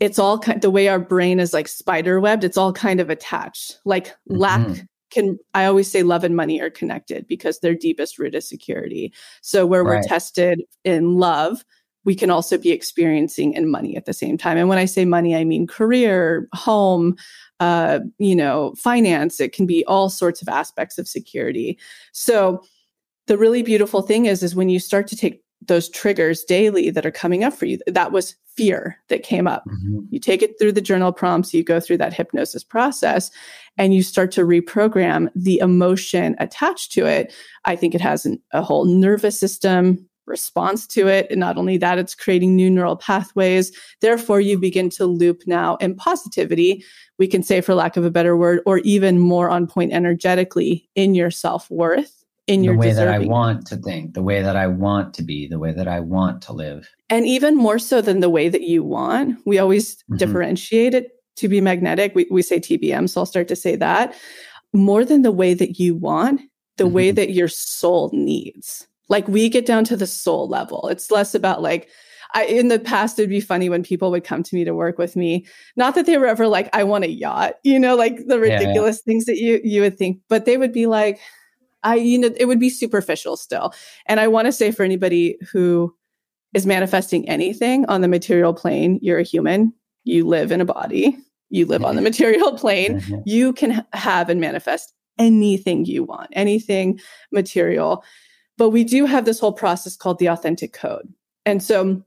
it's 0.00 0.18
all 0.18 0.38
kind 0.38 0.62
the 0.62 0.70
way 0.70 0.88
our 0.88 0.98
brain 0.98 1.40
is 1.40 1.52
like 1.52 1.68
spider 1.68 2.20
webbed 2.20 2.44
it's 2.44 2.56
all 2.56 2.72
kind 2.72 3.00
of 3.00 3.10
attached 3.10 3.78
like 3.84 4.08
mm-hmm. 4.08 4.36
lack 4.36 4.86
can 5.10 5.38
i 5.54 5.64
always 5.64 5.90
say 5.90 6.02
love 6.02 6.24
and 6.24 6.36
money 6.36 6.60
are 6.60 6.70
connected 6.70 7.26
because 7.26 7.60
their 7.60 7.74
deepest 7.74 8.18
root 8.18 8.34
is 8.34 8.48
security 8.48 9.12
so 9.42 9.66
where 9.66 9.82
right. 9.82 9.96
we're 9.96 10.02
tested 10.02 10.62
in 10.84 11.16
love 11.16 11.64
we 12.04 12.14
can 12.14 12.30
also 12.30 12.56
be 12.56 12.70
experiencing 12.70 13.52
in 13.52 13.70
money 13.70 13.96
at 13.96 14.06
the 14.06 14.12
same 14.12 14.38
time 14.38 14.56
and 14.56 14.68
when 14.68 14.78
i 14.78 14.84
say 14.84 15.04
money 15.04 15.34
i 15.34 15.44
mean 15.44 15.66
career 15.66 16.48
home 16.54 17.16
uh, 17.60 17.98
you 18.18 18.36
know 18.36 18.72
finance 18.76 19.40
it 19.40 19.52
can 19.52 19.66
be 19.66 19.84
all 19.86 20.08
sorts 20.08 20.40
of 20.40 20.48
aspects 20.48 20.96
of 20.96 21.08
security 21.08 21.76
so 22.12 22.62
the 23.28 23.38
really 23.38 23.62
beautiful 23.62 24.02
thing 24.02 24.26
is 24.26 24.42
is 24.42 24.56
when 24.56 24.68
you 24.68 24.80
start 24.80 25.06
to 25.06 25.16
take 25.16 25.42
those 25.66 25.88
triggers 25.88 26.44
daily 26.44 26.90
that 26.90 27.06
are 27.06 27.10
coming 27.10 27.44
up 27.44 27.52
for 27.52 27.66
you 27.66 27.78
that 27.86 28.10
was 28.10 28.34
fear 28.56 28.98
that 29.08 29.22
came 29.22 29.46
up. 29.46 29.64
Mm-hmm. 29.68 30.00
you 30.10 30.18
take 30.18 30.42
it 30.42 30.58
through 30.58 30.72
the 30.72 30.80
journal 30.80 31.12
prompts 31.12 31.54
you 31.54 31.62
go 31.62 31.78
through 31.78 31.98
that 31.98 32.12
hypnosis 32.12 32.64
process 32.64 33.30
and 33.76 33.94
you 33.94 34.02
start 34.02 34.32
to 34.32 34.40
reprogram 34.40 35.28
the 35.36 35.58
emotion 35.58 36.34
attached 36.40 36.90
to 36.92 37.06
it. 37.06 37.32
I 37.64 37.76
think 37.76 37.94
it 37.94 38.00
has 38.00 38.26
an, 38.26 38.42
a 38.52 38.62
whole 38.62 38.84
nervous 38.84 39.38
system 39.38 40.08
response 40.26 40.86
to 40.88 41.06
it 41.06 41.26
and 41.30 41.40
not 41.40 41.56
only 41.56 41.76
that 41.78 41.98
it's 41.98 42.14
creating 42.14 42.56
new 42.56 42.68
neural 42.68 42.96
pathways. 42.96 43.72
Therefore 44.00 44.40
you 44.40 44.58
begin 44.58 44.90
to 44.90 45.06
loop 45.06 45.42
now 45.46 45.76
in 45.76 45.94
positivity 45.94 46.84
we 47.18 47.26
can 47.26 47.42
say 47.42 47.60
for 47.60 47.74
lack 47.74 47.96
of 47.96 48.04
a 48.04 48.10
better 48.10 48.36
word 48.36 48.60
or 48.64 48.78
even 48.78 49.18
more 49.18 49.50
on 49.50 49.66
point 49.66 49.92
energetically 49.92 50.88
in 50.94 51.14
your 51.14 51.30
self-worth 51.30 52.17
in 52.48 52.64
your 52.64 52.74
the 52.74 52.80
way 52.80 52.88
deserving. 52.88 53.20
that 53.20 53.30
I 53.30 53.32
want 53.32 53.66
to 53.66 53.76
think, 53.76 54.14
the 54.14 54.22
way 54.22 54.42
that 54.42 54.56
I 54.56 54.66
want 54.66 55.14
to 55.14 55.22
be, 55.22 55.46
the 55.46 55.58
way 55.58 55.72
that 55.72 55.86
I 55.86 56.00
want 56.00 56.42
to 56.42 56.52
live. 56.52 56.88
And 57.10 57.26
even 57.26 57.56
more 57.56 57.78
so 57.78 58.00
than 58.00 58.20
the 58.20 58.30
way 58.30 58.48
that 58.48 58.62
you 58.62 58.82
want, 58.82 59.38
we 59.44 59.58
always 59.58 59.96
mm-hmm. 59.96 60.16
differentiate 60.16 60.94
it 60.94 61.10
to 61.36 61.48
be 61.48 61.60
magnetic. 61.60 62.14
We, 62.14 62.26
we 62.30 62.42
say 62.42 62.58
TBM, 62.58 63.08
so 63.08 63.20
I'll 63.20 63.26
start 63.26 63.48
to 63.48 63.56
say 63.56 63.76
that 63.76 64.14
more 64.72 65.04
than 65.04 65.22
the 65.22 65.32
way 65.32 65.54
that 65.54 65.78
you 65.78 65.94
want, 65.94 66.40
the 66.76 66.84
mm-hmm. 66.84 66.94
way 66.94 67.10
that 67.12 67.30
your 67.30 67.48
soul 67.48 68.10
needs. 68.12 68.86
Like 69.08 69.28
we 69.28 69.48
get 69.48 69.66
down 69.66 69.84
to 69.84 69.96
the 69.96 70.06
soul 70.06 70.48
level. 70.48 70.88
It's 70.88 71.10
less 71.10 71.34
about 71.34 71.62
like, 71.62 71.88
I, 72.34 72.44
in 72.44 72.68
the 72.68 72.78
past, 72.78 73.18
it'd 73.18 73.30
be 73.30 73.40
funny 73.40 73.70
when 73.70 73.82
people 73.82 74.10
would 74.10 74.24
come 74.24 74.42
to 74.42 74.54
me 74.54 74.64
to 74.64 74.74
work 74.74 74.98
with 74.98 75.16
me. 75.16 75.46
Not 75.76 75.94
that 75.94 76.04
they 76.04 76.18
were 76.18 76.26
ever 76.26 76.46
like, 76.46 76.68
"I 76.74 76.84
want 76.84 77.04
a 77.04 77.10
yacht," 77.10 77.54
you 77.64 77.78
know, 77.78 77.96
like 77.96 78.26
the 78.26 78.38
ridiculous 78.38 78.96
yeah, 78.98 79.10
things 79.10 79.24
that 79.24 79.38
you 79.38 79.62
you 79.64 79.80
would 79.80 79.96
think, 79.96 80.20
but 80.28 80.44
they 80.44 80.58
would 80.58 80.74
be 80.74 80.86
like, 80.86 81.18
I, 81.82 81.96
you 81.96 82.18
know, 82.18 82.30
it 82.36 82.46
would 82.46 82.60
be 82.60 82.70
superficial 82.70 83.36
still. 83.36 83.72
And 84.06 84.20
I 84.20 84.28
want 84.28 84.46
to 84.46 84.52
say 84.52 84.70
for 84.70 84.82
anybody 84.82 85.36
who 85.52 85.94
is 86.54 86.66
manifesting 86.66 87.28
anything 87.28 87.84
on 87.86 88.00
the 88.00 88.08
material 88.08 88.54
plane, 88.54 88.98
you're 89.02 89.18
a 89.18 89.24
human, 89.24 89.72
you 90.04 90.26
live 90.26 90.50
in 90.50 90.60
a 90.60 90.64
body, 90.64 91.16
you 91.50 91.66
live 91.66 91.84
on 91.84 91.96
the 91.96 92.02
material 92.02 92.56
plane, 92.58 93.00
mm-hmm. 93.00 93.20
you 93.24 93.52
can 93.52 93.84
have 93.92 94.28
and 94.28 94.40
manifest 94.40 94.92
anything 95.18 95.84
you 95.84 96.04
want, 96.04 96.28
anything 96.32 96.98
material. 97.32 98.04
But 98.56 98.70
we 98.70 98.84
do 98.84 99.06
have 99.06 99.24
this 99.24 99.38
whole 99.38 99.52
process 99.52 99.96
called 99.96 100.18
the 100.18 100.28
authentic 100.28 100.72
code. 100.72 101.12
And 101.46 101.62
so 101.62 102.02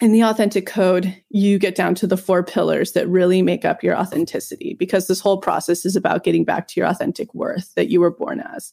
in 0.00 0.12
the 0.12 0.22
authentic 0.22 0.66
code, 0.66 1.14
you 1.30 1.58
get 1.58 1.74
down 1.74 1.94
to 1.96 2.06
the 2.06 2.16
four 2.16 2.44
pillars 2.44 2.92
that 2.92 3.08
really 3.08 3.42
make 3.42 3.64
up 3.64 3.82
your 3.82 3.96
authenticity 3.96 4.76
because 4.78 5.06
this 5.06 5.20
whole 5.20 5.38
process 5.38 5.84
is 5.84 5.96
about 5.96 6.24
getting 6.24 6.44
back 6.44 6.68
to 6.68 6.80
your 6.80 6.88
authentic 6.88 7.34
worth 7.34 7.74
that 7.74 7.88
you 7.88 8.00
were 8.00 8.10
born 8.10 8.40
as. 8.40 8.72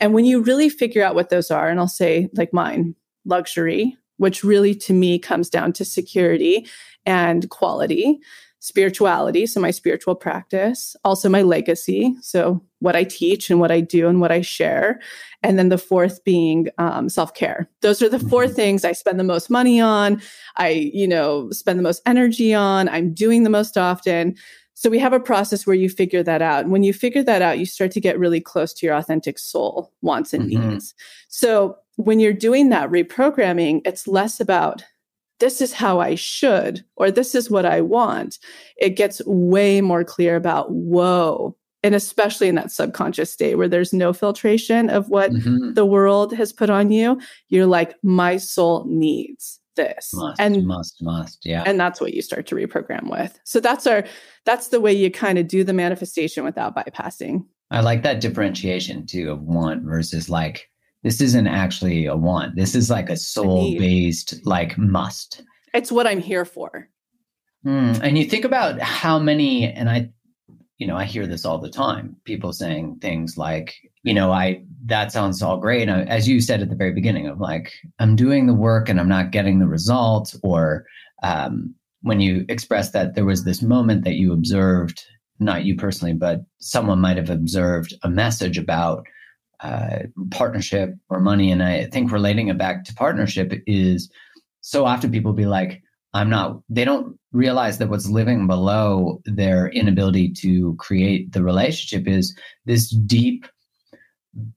And 0.00 0.14
when 0.14 0.24
you 0.24 0.42
really 0.42 0.68
figure 0.68 1.04
out 1.04 1.14
what 1.14 1.28
those 1.28 1.50
are, 1.50 1.68
and 1.68 1.78
I'll 1.78 1.88
say 1.88 2.28
like 2.34 2.52
mine, 2.52 2.94
luxury, 3.24 3.96
which 4.16 4.42
really 4.42 4.74
to 4.74 4.92
me 4.92 5.18
comes 5.18 5.48
down 5.48 5.72
to 5.74 5.84
security 5.84 6.66
and 7.06 7.48
quality, 7.50 8.18
spirituality, 8.60 9.46
so 9.46 9.60
my 9.60 9.70
spiritual 9.70 10.14
practice, 10.14 10.94
also 11.04 11.28
my 11.28 11.40
legacy, 11.40 12.14
so 12.20 12.62
what 12.80 12.94
I 12.94 13.04
teach 13.04 13.50
and 13.50 13.58
what 13.58 13.70
I 13.70 13.80
do 13.80 14.06
and 14.08 14.20
what 14.20 14.30
I 14.30 14.42
share. 14.42 15.00
And 15.42 15.58
then 15.58 15.70
the 15.70 15.78
fourth 15.78 16.22
being 16.24 16.68
um, 16.76 17.08
self 17.08 17.32
care. 17.32 17.70
Those 17.80 18.02
are 18.02 18.08
the 18.08 18.18
4 18.18 18.44
mm-hmm. 18.44 18.54
things 18.54 18.84
I 18.84 18.92
spend 18.92 19.18
the 19.18 19.24
most 19.24 19.48
money 19.48 19.80
on. 19.80 20.20
I, 20.56 20.68
you 20.68 21.08
know, 21.08 21.50
spend 21.50 21.78
the 21.78 21.82
most 21.82 22.02
energy 22.04 22.52
on. 22.52 22.88
I'm 22.88 23.14
doing 23.14 23.44
the 23.44 23.50
most 23.50 23.78
often. 23.78 24.36
So 24.80 24.88
we 24.88 24.98
have 24.98 25.12
a 25.12 25.20
process 25.20 25.66
where 25.66 25.76
you 25.76 25.90
figure 25.90 26.22
that 26.22 26.40
out. 26.40 26.62
And 26.62 26.72
when 26.72 26.82
you 26.82 26.94
figure 26.94 27.22
that 27.24 27.42
out, 27.42 27.58
you 27.58 27.66
start 27.66 27.90
to 27.90 28.00
get 28.00 28.18
really 28.18 28.40
close 28.40 28.72
to 28.72 28.86
your 28.86 28.94
authentic 28.94 29.38
soul 29.38 29.92
wants 30.00 30.32
and 30.32 30.50
mm-hmm. 30.50 30.70
needs. 30.70 30.94
So 31.28 31.76
when 31.96 32.18
you're 32.18 32.32
doing 32.32 32.70
that 32.70 32.88
reprogramming, 32.88 33.82
it's 33.84 34.08
less 34.08 34.40
about 34.40 34.82
this 35.38 35.60
is 35.60 35.74
how 35.74 36.00
I 36.00 36.14
should 36.14 36.82
or 36.96 37.10
this 37.10 37.34
is 37.34 37.50
what 37.50 37.66
I 37.66 37.82
want. 37.82 38.38
It 38.78 38.96
gets 38.96 39.20
way 39.26 39.82
more 39.82 40.02
clear 40.02 40.34
about, 40.34 40.72
whoa, 40.72 41.54
and 41.82 41.94
especially 41.94 42.48
in 42.48 42.54
that 42.54 42.72
subconscious 42.72 43.30
state 43.30 43.56
where 43.56 43.68
there's 43.68 43.92
no 43.92 44.14
filtration 44.14 44.88
of 44.88 45.10
what 45.10 45.30
mm-hmm. 45.30 45.74
the 45.74 45.84
world 45.84 46.32
has 46.32 46.54
put 46.54 46.70
on 46.70 46.90
you, 46.90 47.20
you're 47.50 47.66
like, 47.66 47.96
my 48.02 48.38
soul 48.38 48.86
needs 48.86 49.59
this. 49.80 50.10
Must, 50.14 50.40
and 50.40 50.66
must 50.66 51.02
must 51.02 51.44
yeah. 51.44 51.62
and 51.66 51.80
that's 51.80 52.00
what 52.00 52.14
you 52.14 52.22
start 52.22 52.46
to 52.48 52.54
reprogram 52.54 53.10
with. 53.10 53.38
So 53.44 53.60
that's 53.60 53.86
our 53.86 54.04
that's 54.44 54.68
the 54.68 54.80
way 54.80 54.92
you 54.92 55.10
kind 55.10 55.38
of 55.38 55.48
do 55.48 55.64
the 55.64 55.72
manifestation 55.72 56.44
without 56.44 56.76
bypassing. 56.76 57.44
I 57.70 57.80
like 57.80 58.02
that 58.02 58.20
differentiation 58.20 59.06
too 59.06 59.30
of 59.30 59.42
want 59.42 59.84
versus 59.84 60.28
like 60.28 60.68
this 61.02 61.20
isn't 61.20 61.46
actually 61.46 62.06
a 62.06 62.16
want. 62.16 62.56
This 62.56 62.74
is 62.74 62.90
like 62.90 63.08
a 63.08 63.16
soul 63.16 63.76
based 63.78 64.44
like 64.44 64.76
must. 64.76 65.42
It's 65.72 65.92
what 65.92 66.06
i'm 66.06 66.20
here 66.20 66.44
for. 66.44 66.88
Mm, 67.64 68.00
and 68.02 68.18
you 68.18 68.24
think 68.24 68.44
about 68.44 68.80
how 68.80 69.18
many 69.18 69.70
and 69.70 69.88
i 69.90 70.10
you 70.78 70.86
know 70.86 70.96
i 70.96 71.04
hear 71.04 71.26
this 71.26 71.44
all 71.44 71.58
the 71.58 71.70
time 71.70 72.16
people 72.24 72.54
saying 72.54 72.98
things 73.00 73.36
like 73.36 73.74
you 74.02 74.14
know, 74.14 74.32
I 74.32 74.64
that 74.86 75.12
sounds 75.12 75.42
all 75.42 75.58
great. 75.58 75.88
And 75.88 76.08
as 76.08 76.28
you 76.28 76.40
said 76.40 76.62
at 76.62 76.70
the 76.70 76.76
very 76.76 76.92
beginning, 76.92 77.26
of 77.26 77.40
like 77.40 77.72
I'm 77.98 78.16
doing 78.16 78.46
the 78.46 78.54
work 78.54 78.88
and 78.88 78.98
I'm 78.98 79.08
not 79.08 79.30
getting 79.30 79.58
the 79.58 79.68
result, 79.68 80.34
or 80.42 80.84
um, 81.22 81.74
when 82.02 82.20
you 82.20 82.44
expressed 82.48 82.92
that 82.94 83.14
there 83.14 83.26
was 83.26 83.44
this 83.44 83.62
moment 83.62 84.04
that 84.04 84.14
you 84.14 84.32
observed, 84.32 85.04
not 85.38 85.64
you 85.64 85.76
personally, 85.76 86.14
but 86.14 86.40
someone 86.58 87.00
might 87.00 87.18
have 87.18 87.30
observed 87.30 87.94
a 88.02 88.08
message 88.08 88.56
about 88.56 89.04
uh, 89.60 90.00
partnership 90.30 90.94
or 91.10 91.20
money. 91.20 91.52
And 91.52 91.62
I 91.62 91.84
think 91.86 92.10
relating 92.10 92.48
it 92.48 92.56
back 92.56 92.84
to 92.84 92.94
partnership 92.94 93.52
is 93.66 94.10
so 94.62 94.86
often 94.86 95.12
people 95.12 95.34
be 95.34 95.46
like, 95.46 95.82
I'm 96.14 96.30
not, 96.30 96.62
they 96.68 96.84
don't 96.84 97.18
realize 97.32 97.78
that 97.78 97.88
what's 97.88 98.08
living 98.08 98.46
below 98.46 99.20
their 99.26 99.68
inability 99.68 100.32
to 100.38 100.74
create 100.78 101.32
the 101.32 101.42
relationship 101.42 102.08
is 102.08 102.36
this 102.64 102.90
deep 102.90 103.46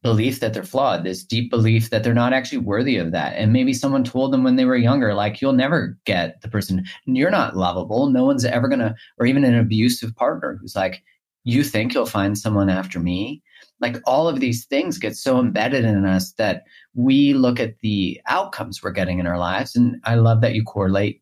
belief 0.02 0.40
that 0.40 0.54
they're 0.54 0.64
flawed, 0.64 1.04
this 1.04 1.24
deep 1.24 1.50
belief 1.50 1.90
that 1.90 2.04
they're 2.04 2.14
not 2.14 2.34
actually 2.34 2.60
worthy 2.60 2.98
of 2.98 3.12
that. 3.12 3.34
And 3.38 3.52
maybe 3.52 3.74
someone 3.74 4.04
told 4.04 4.32
them 4.32 4.44
when 4.44 4.56
they 4.56 4.66
were 4.66 4.76
younger, 4.76 5.14
like, 5.14 5.42
you'll 5.42 5.54
never 5.54 5.98
get 6.06 6.42
the 6.42 6.48
person, 6.48 6.84
you're 7.06 7.32
not 7.32 7.56
lovable. 7.56 8.10
No 8.10 8.26
one's 8.26 8.46
ever 8.46 8.68
going 8.68 8.80
to, 8.80 8.96
or 9.18 9.26
even 9.26 9.44
an 9.44 9.58
abusive 9.58 10.16
partner 10.16 10.58
who's 10.62 10.76
like, 10.76 11.02
you 11.44 11.64
think 11.64 11.94
you'll 11.94 12.06
find 12.06 12.38
someone 12.38 12.70
after 12.70 13.00
me? 13.00 13.42
Like 13.82 13.98
all 14.06 14.30
of 14.30 14.40
these 14.40 14.66
things 14.66 14.98
get 14.98 15.18
so 15.18 15.40
embedded 15.40 15.84
in 15.84 16.06
us 16.06 16.34
that 16.34 16.64
we 16.94 17.34
look 17.34 17.60
at 17.60 17.80
the 17.80 18.22
outcomes 18.28 18.82
we're 18.82 18.92
getting 18.92 19.20
in 19.20 19.28
our 19.28 19.40
lives. 19.40 19.76
And 19.76 19.98
I 20.06 20.16
love 20.16 20.42
that 20.42 20.54
you 20.54 20.64
correlate 20.64 21.22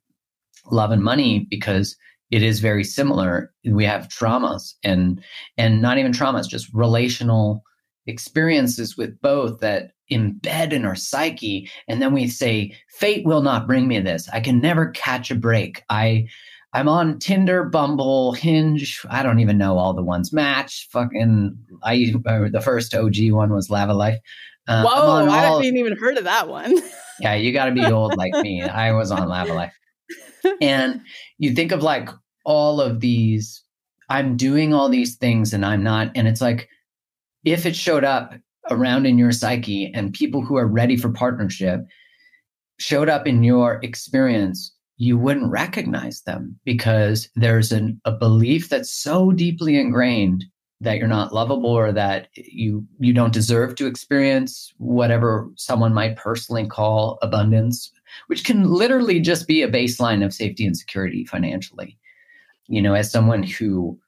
love 0.69 0.91
and 0.91 1.03
money 1.03 1.47
because 1.49 1.95
it 2.29 2.43
is 2.43 2.59
very 2.59 2.83
similar. 2.83 3.51
We 3.65 3.85
have 3.85 4.09
traumas 4.09 4.73
and 4.83 5.23
and 5.57 5.81
not 5.81 5.97
even 5.97 6.11
traumas, 6.11 6.47
just 6.47 6.71
relational 6.73 7.63
experiences 8.07 8.97
with 8.97 9.19
both 9.21 9.59
that 9.59 9.91
embed 10.11 10.73
in 10.73 10.85
our 10.85 10.95
psyche 10.95 11.69
and 11.87 12.01
then 12.01 12.13
we 12.13 12.27
say 12.27 12.75
fate 12.89 13.25
will 13.25 13.41
not 13.41 13.67
bring 13.67 13.87
me 13.87 13.99
this. 13.99 14.27
I 14.29 14.41
can 14.41 14.59
never 14.59 14.89
catch 14.89 15.31
a 15.31 15.35
break. 15.35 15.83
I 15.89 16.27
i'm 16.73 16.87
on 16.87 17.19
tinder 17.19 17.65
bumble 17.65 18.31
hinge 18.31 19.05
i 19.09 19.21
don't 19.21 19.39
even 19.39 19.57
know 19.57 19.77
all 19.77 19.93
the 19.93 20.03
ones. 20.03 20.33
Match 20.33 20.87
fucking 20.91 21.57
i 21.83 22.13
uh, 22.25 22.49
the 22.51 22.61
first 22.61 22.93
og 22.93 23.13
one 23.31 23.53
was 23.53 23.69
Lavalife 23.69 24.19
uh, 24.67 24.83
whoa 24.83 25.27
i 25.29 25.37
haven't 25.37 25.77
even 25.77 25.97
heard 25.97 26.17
of 26.17 26.23
that 26.25 26.47
one. 26.47 26.77
Yeah 27.19 27.35
you 27.35 27.53
got 27.53 27.65
to 27.65 27.71
be 27.71 27.85
old 27.85 28.17
like 28.17 28.33
me. 28.33 28.63
I 28.63 28.93
was 28.93 29.11
on 29.11 29.27
Lavalife 29.27 29.71
and 30.61 31.01
you 31.37 31.53
think 31.53 31.71
of 31.71 31.83
like 31.83 32.09
all 32.45 32.81
of 32.81 32.99
these 32.99 33.63
i'm 34.09 34.35
doing 34.35 34.73
all 34.73 34.89
these 34.89 35.15
things 35.15 35.53
and 35.53 35.65
i'm 35.65 35.83
not 35.83 36.11
and 36.15 36.27
it's 36.27 36.41
like 36.41 36.67
if 37.43 37.65
it 37.65 37.75
showed 37.75 38.03
up 38.03 38.33
around 38.69 39.05
in 39.05 39.17
your 39.17 39.31
psyche 39.31 39.91
and 39.93 40.13
people 40.13 40.41
who 40.41 40.55
are 40.55 40.67
ready 40.67 40.95
for 40.97 41.11
partnership 41.11 41.81
showed 42.79 43.09
up 43.09 43.27
in 43.27 43.43
your 43.43 43.79
experience, 43.83 44.73
you 44.97 45.17
wouldn't 45.17 45.51
recognize 45.51 46.21
them 46.21 46.59
because 46.63 47.29
there's 47.35 47.71
an, 47.71 47.99
a 48.05 48.11
belief 48.11 48.69
that's 48.69 48.91
so 48.91 49.31
deeply 49.31 49.79
ingrained 49.79 50.45
that 50.79 50.97
you're 50.97 51.07
not 51.07 51.33
lovable 51.33 51.69
or 51.69 51.91
that 51.91 52.27
you 52.33 52.85
you 52.99 53.13
don't 53.13 53.33
deserve 53.33 53.75
to 53.75 53.85
experience 53.85 54.73
whatever 54.77 55.47
someone 55.55 55.93
might 55.93 56.17
personally 56.17 56.67
call 56.67 57.19
abundance 57.21 57.91
which 58.27 58.43
can 58.43 58.69
literally 58.69 59.19
just 59.19 59.47
be 59.47 59.61
a 59.61 59.71
baseline 59.71 60.25
of 60.25 60.33
safety 60.33 60.65
and 60.65 60.75
security 60.75 61.23
financially. 61.23 61.97
You 62.67 62.81
know 62.81 62.93
as 62.93 63.11
someone 63.11 63.43
who 63.43 63.99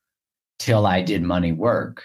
till 0.59 0.85
i 0.85 1.01
did 1.01 1.23
money 1.23 1.51
work 1.51 2.03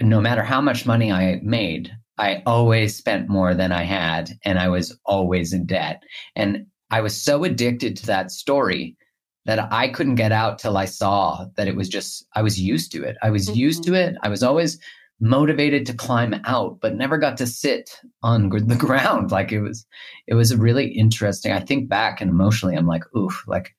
no 0.00 0.20
matter 0.20 0.42
how 0.42 0.60
much 0.60 0.86
money 0.86 1.10
I 1.12 1.40
made, 1.42 1.90
I 2.18 2.42
always 2.46 2.96
spent 2.96 3.28
more 3.28 3.54
than 3.54 3.72
I 3.72 3.82
had 3.82 4.30
and 4.44 4.58
I 4.58 4.68
was 4.68 4.98
always 5.04 5.52
in 5.52 5.66
debt. 5.66 6.02
And 6.34 6.66
I 6.90 7.00
was 7.00 7.20
so 7.20 7.44
addicted 7.44 7.96
to 7.96 8.06
that 8.06 8.30
story 8.30 8.96
that 9.44 9.72
I 9.72 9.88
couldn't 9.88 10.16
get 10.16 10.32
out 10.32 10.58
till 10.58 10.76
I 10.76 10.86
saw 10.86 11.46
that 11.56 11.68
it 11.68 11.76
was 11.76 11.88
just, 11.88 12.26
I 12.34 12.42
was 12.42 12.60
used 12.60 12.90
to 12.92 13.04
it. 13.04 13.16
I 13.22 13.30
was 13.30 13.48
mm-hmm. 13.48 13.58
used 13.58 13.84
to 13.84 13.94
it. 13.94 14.16
I 14.22 14.28
was 14.28 14.42
always 14.42 14.78
motivated 15.20 15.86
to 15.86 15.94
climb 15.94 16.40
out, 16.44 16.78
but 16.80 16.94
never 16.94 17.16
got 17.16 17.36
to 17.38 17.46
sit 17.46 18.00
on 18.22 18.48
the 18.48 18.76
ground. 18.78 19.30
Like 19.30 19.52
it 19.52 19.60
was, 19.60 19.86
it 20.26 20.34
was 20.34 20.56
really 20.56 20.86
interesting. 20.86 21.52
I 21.52 21.60
think 21.60 21.88
back 21.88 22.20
and 22.20 22.30
emotionally, 22.30 22.76
I'm 22.76 22.86
like, 22.86 23.04
oof, 23.16 23.44
like 23.46 23.74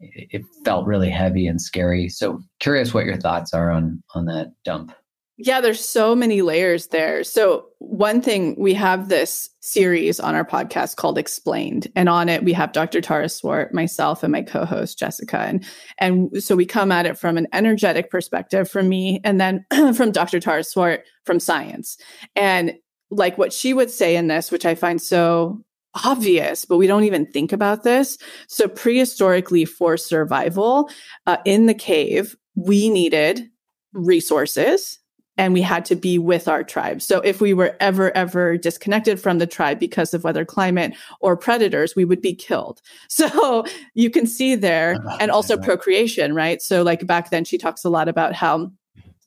it 0.00 0.42
felt 0.64 0.86
really 0.86 1.10
heavy 1.10 1.46
and 1.46 1.60
scary. 1.60 2.08
So 2.08 2.40
curious 2.60 2.94
what 2.94 3.04
your 3.04 3.16
thoughts 3.16 3.52
are 3.52 3.70
on, 3.70 4.02
on 4.14 4.26
that 4.26 4.52
dump. 4.64 4.92
Yeah, 5.40 5.60
there's 5.60 5.88
so 5.88 6.16
many 6.16 6.42
layers 6.42 6.88
there. 6.88 7.22
So, 7.22 7.66
one 7.78 8.20
thing 8.20 8.56
we 8.58 8.74
have 8.74 9.08
this 9.08 9.48
series 9.60 10.18
on 10.18 10.34
our 10.34 10.44
podcast 10.44 10.96
called 10.96 11.16
Explained, 11.16 11.86
and 11.94 12.08
on 12.08 12.28
it 12.28 12.42
we 12.42 12.52
have 12.54 12.72
Dr. 12.72 13.00
Tara 13.00 13.28
Swart, 13.28 13.72
myself, 13.72 14.24
and 14.24 14.32
my 14.32 14.42
co-host 14.42 14.98
Jessica, 14.98 15.38
and 15.38 15.64
and 15.98 16.42
so 16.42 16.56
we 16.56 16.66
come 16.66 16.90
at 16.90 17.06
it 17.06 17.16
from 17.16 17.38
an 17.38 17.46
energetic 17.52 18.10
perspective 18.10 18.68
from 18.68 18.88
me, 18.88 19.20
and 19.22 19.40
then 19.40 19.64
from 19.94 20.10
Dr. 20.10 20.40
Tara 20.40 20.64
Swart 20.64 21.04
from 21.24 21.38
science, 21.38 21.98
and 22.34 22.74
like 23.12 23.38
what 23.38 23.52
she 23.52 23.72
would 23.72 23.92
say 23.92 24.16
in 24.16 24.26
this, 24.26 24.50
which 24.50 24.66
I 24.66 24.74
find 24.74 25.00
so 25.00 25.62
obvious, 26.04 26.64
but 26.64 26.78
we 26.78 26.88
don't 26.88 27.04
even 27.04 27.30
think 27.30 27.52
about 27.52 27.84
this. 27.84 28.18
So, 28.48 28.66
prehistorically, 28.66 29.68
for 29.68 29.96
survival 29.96 30.90
uh, 31.28 31.36
in 31.44 31.66
the 31.66 31.74
cave, 31.74 32.34
we 32.56 32.90
needed 32.90 33.48
resources 33.92 34.98
and 35.38 35.54
we 35.54 35.62
had 35.62 35.84
to 35.86 35.96
be 35.96 36.18
with 36.18 36.48
our 36.48 36.62
tribe. 36.64 37.00
So 37.00 37.20
if 37.20 37.40
we 37.40 37.54
were 37.54 37.76
ever, 37.80 38.14
ever 38.16 38.58
disconnected 38.58 39.20
from 39.20 39.38
the 39.38 39.46
tribe 39.46 39.78
because 39.78 40.12
of 40.12 40.24
weather, 40.24 40.44
climate, 40.44 40.94
or 41.20 41.36
predators, 41.36 41.94
we 41.96 42.04
would 42.04 42.20
be 42.20 42.34
killed. 42.34 42.82
So 43.08 43.64
you 43.94 44.10
can 44.10 44.26
see 44.26 44.54
there, 44.54 44.96
and 45.20 45.30
also 45.30 45.56
procreation, 45.56 46.34
right? 46.34 46.60
So 46.60 46.82
like 46.82 47.06
back 47.06 47.30
then, 47.30 47.44
she 47.44 47.58
talks 47.58 47.84
a 47.84 47.88
lot 47.88 48.08
about 48.08 48.32
how 48.32 48.70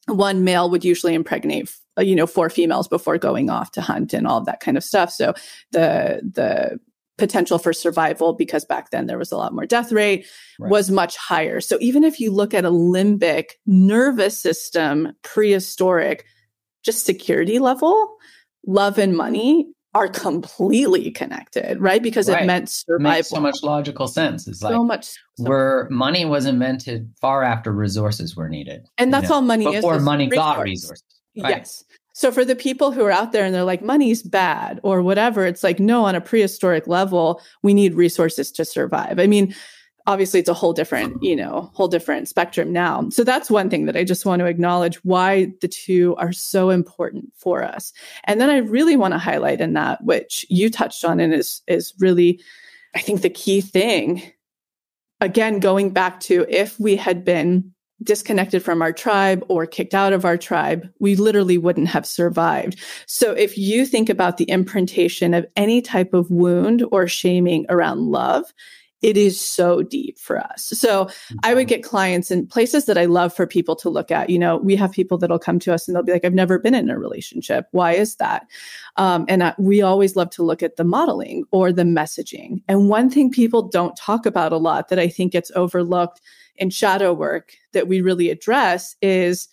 one 0.07 0.43
male 0.43 0.69
would 0.69 0.83
usually 0.85 1.13
impregnate 1.13 1.73
you 1.99 2.15
know 2.15 2.27
four 2.27 2.49
females 2.49 2.87
before 2.87 3.17
going 3.17 3.49
off 3.49 3.71
to 3.71 3.81
hunt 3.81 4.13
and 4.13 4.25
all 4.25 4.37
of 4.37 4.45
that 4.45 4.59
kind 4.59 4.77
of 4.77 4.83
stuff 4.83 5.11
so 5.11 5.33
the 5.71 6.21
the 6.33 6.79
potential 7.21 7.59
for 7.59 7.71
survival 7.71 8.33
because 8.33 8.65
back 8.65 8.89
then 8.89 9.05
there 9.05 9.19
was 9.19 9.31
a 9.31 9.37
lot 9.37 9.53
more 9.53 9.67
death 9.67 9.91
rate 9.91 10.25
right. 10.59 10.71
was 10.71 10.89
much 10.89 11.15
higher. 11.15 11.61
So 11.61 11.77
even 11.79 12.03
if 12.03 12.19
you 12.19 12.31
look 12.31 12.55
at 12.55 12.65
a 12.65 12.71
limbic 12.71 13.51
nervous 13.67 14.39
system 14.39 15.13
prehistoric 15.21 16.25
just 16.83 17.05
security 17.05 17.59
level, 17.59 18.17
love 18.65 18.97
and 18.97 19.15
money 19.15 19.67
are 19.93 20.07
completely 20.07 21.11
connected, 21.11 21.79
right? 21.79 22.01
Because 22.01 22.27
right. 22.27 22.41
it 22.41 22.47
meant 22.47 22.69
survival. 22.69 23.11
It 23.11 23.17
makes 23.17 23.29
so 23.29 23.39
much 23.39 23.61
logical 23.61 24.07
sense. 24.07 24.47
It's 24.47 24.63
like 24.63 24.73
so 24.73 24.83
much 24.83 25.09
so 25.37 25.43
where 25.43 25.87
money 25.91 26.25
was 26.25 26.47
invented 26.47 27.13
far 27.21 27.43
after 27.43 27.71
resources 27.71 28.35
were 28.35 28.49
needed. 28.49 28.87
And 28.97 29.13
that's 29.13 29.29
know? 29.29 29.35
all 29.35 29.41
money 29.41 29.65
Before 29.65 29.77
is. 29.77 29.83
Before 29.83 29.99
money 29.99 30.27
got 30.27 30.63
resources. 30.63 31.03
Right? 31.37 31.57
Yes. 31.57 31.83
So 32.21 32.31
for 32.31 32.45
the 32.45 32.55
people 32.55 32.91
who 32.91 33.03
are 33.03 33.09
out 33.09 33.31
there 33.31 33.43
and 33.43 33.55
they're 33.55 33.63
like, 33.63 33.81
money's 33.81 34.21
bad 34.21 34.79
or 34.83 35.01
whatever, 35.01 35.43
it's 35.43 35.63
like, 35.63 35.79
no, 35.79 36.05
on 36.05 36.13
a 36.13 36.21
prehistoric 36.21 36.85
level, 36.85 37.41
we 37.63 37.73
need 37.73 37.95
resources 37.95 38.51
to 38.51 38.63
survive. 38.63 39.17
I 39.17 39.25
mean, 39.25 39.55
obviously 40.05 40.39
it's 40.39 40.47
a 40.47 40.53
whole 40.53 40.71
different, 40.71 41.23
you 41.23 41.35
know, 41.35 41.71
whole 41.73 41.87
different 41.87 42.27
spectrum 42.27 42.71
now. 42.71 43.09
So 43.09 43.23
that's 43.23 43.49
one 43.49 43.71
thing 43.71 43.87
that 43.87 43.97
I 43.97 44.03
just 44.03 44.23
want 44.23 44.39
to 44.41 44.45
acknowledge 44.45 45.03
why 45.03 45.51
the 45.61 45.67
two 45.67 46.15
are 46.17 46.31
so 46.31 46.69
important 46.69 47.33
for 47.35 47.63
us. 47.63 47.91
And 48.25 48.39
then 48.39 48.51
I 48.51 48.57
really 48.57 48.95
want 48.95 49.15
to 49.15 49.17
highlight 49.17 49.59
in 49.59 49.73
that, 49.73 50.03
which 50.03 50.45
you 50.47 50.69
touched 50.69 51.03
on 51.03 51.19
and 51.19 51.33
is 51.33 51.63
is 51.65 51.91
really, 51.99 52.39
I 52.93 52.99
think 52.99 53.23
the 53.23 53.31
key 53.31 53.61
thing. 53.61 54.21
Again, 55.21 55.59
going 55.59 55.89
back 55.89 56.19
to 56.19 56.45
if 56.47 56.79
we 56.79 56.97
had 56.97 57.25
been 57.25 57.73
disconnected 58.03 58.63
from 58.63 58.81
our 58.81 58.91
tribe 58.91 59.43
or 59.47 59.65
kicked 59.65 59.93
out 59.93 60.13
of 60.13 60.25
our 60.25 60.37
tribe, 60.37 60.91
we 60.99 61.15
literally 61.15 61.57
wouldn't 61.57 61.87
have 61.87 62.05
survived. 62.05 62.79
So 63.05 63.31
if 63.33 63.57
you 63.57 63.85
think 63.85 64.09
about 64.09 64.37
the 64.37 64.45
imprintation 64.45 65.33
of 65.33 65.45
any 65.55 65.81
type 65.81 66.13
of 66.13 66.31
wound 66.31 66.83
or 66.91 67.07
shaming 67.07 67.65
around 67.69 67.99
love, 67.99 68.53
it 69.01 69.17
is 69.17 69.39
so 69.39 69.81
deep 69.81 70.19
for 70.19 70.39
us. 70.39 70.67
So 70.67 71.09
I 71.43 71.53
would 71.53 71.67
get 71.67 71.83
clients 71.83 72.29
in 72.29 72.45
places 72.45 72.85
that 72.85 72.97
I 72.97 73.05
love 73.05 73.33
for 73.33 73.47
people 73.47 73.75
to 73.77 73.89
look 73.89 74.11
at. 74.11 74.29
You 74.29 74.37
know, 74.37 74.57
we 74.57 74.75
have 74.75 74.91
people 74.91 75.17
that'll 75.17 75.39
come 75.39 75.59
to 75.59 75.73
us 75.73 75.87
and 75.87 75.95
they'll 75.95 76.03
be 76.03 76.11
like, 76.11 76.23
I've 76.23 76.33
never 76.33 76.59
been 76.59 76.75
in 76.75 76.89
a 76.89 76.99
relationship. 76.99 77.67
Why 77.71 77.93
is 77.93 78.15
that? 78.17 78.47
Um, 78.97 79.25
and 79.27 79.43
I, 79.43 79.55
we 79.57 79.81
always 79.81 80.15
love 80.15 80.29
to 80.31 80.43
look 80.43 80.61
at 80.61 80.75
the 80.75 80.83
modeling 80.83 81.45
or 81.51 81.71
the 81.71 81.83
messaging. 81.83 82.61
And 82.67 82.89
one 82.89 83.09
thing 83.09 83.31
people 83.31 83.67
don't 83.67 83.95
talk 83.95 84.25
about 84.25 84.53
a 84.53 84.57
lot 84.57 84.89
that 84.89 84.99
I 84.99 85.07
think 85.07 85.31
gets 85.31 85.51
overlooked 85.55 86.21
in 86.57 86.69
shadow 86.69 87.13
work 87.13 87.53
that 87.73 87.87
we 87.87 88.01
really 88.01 88.29
address 88.29 88.95
is 89.01 89.47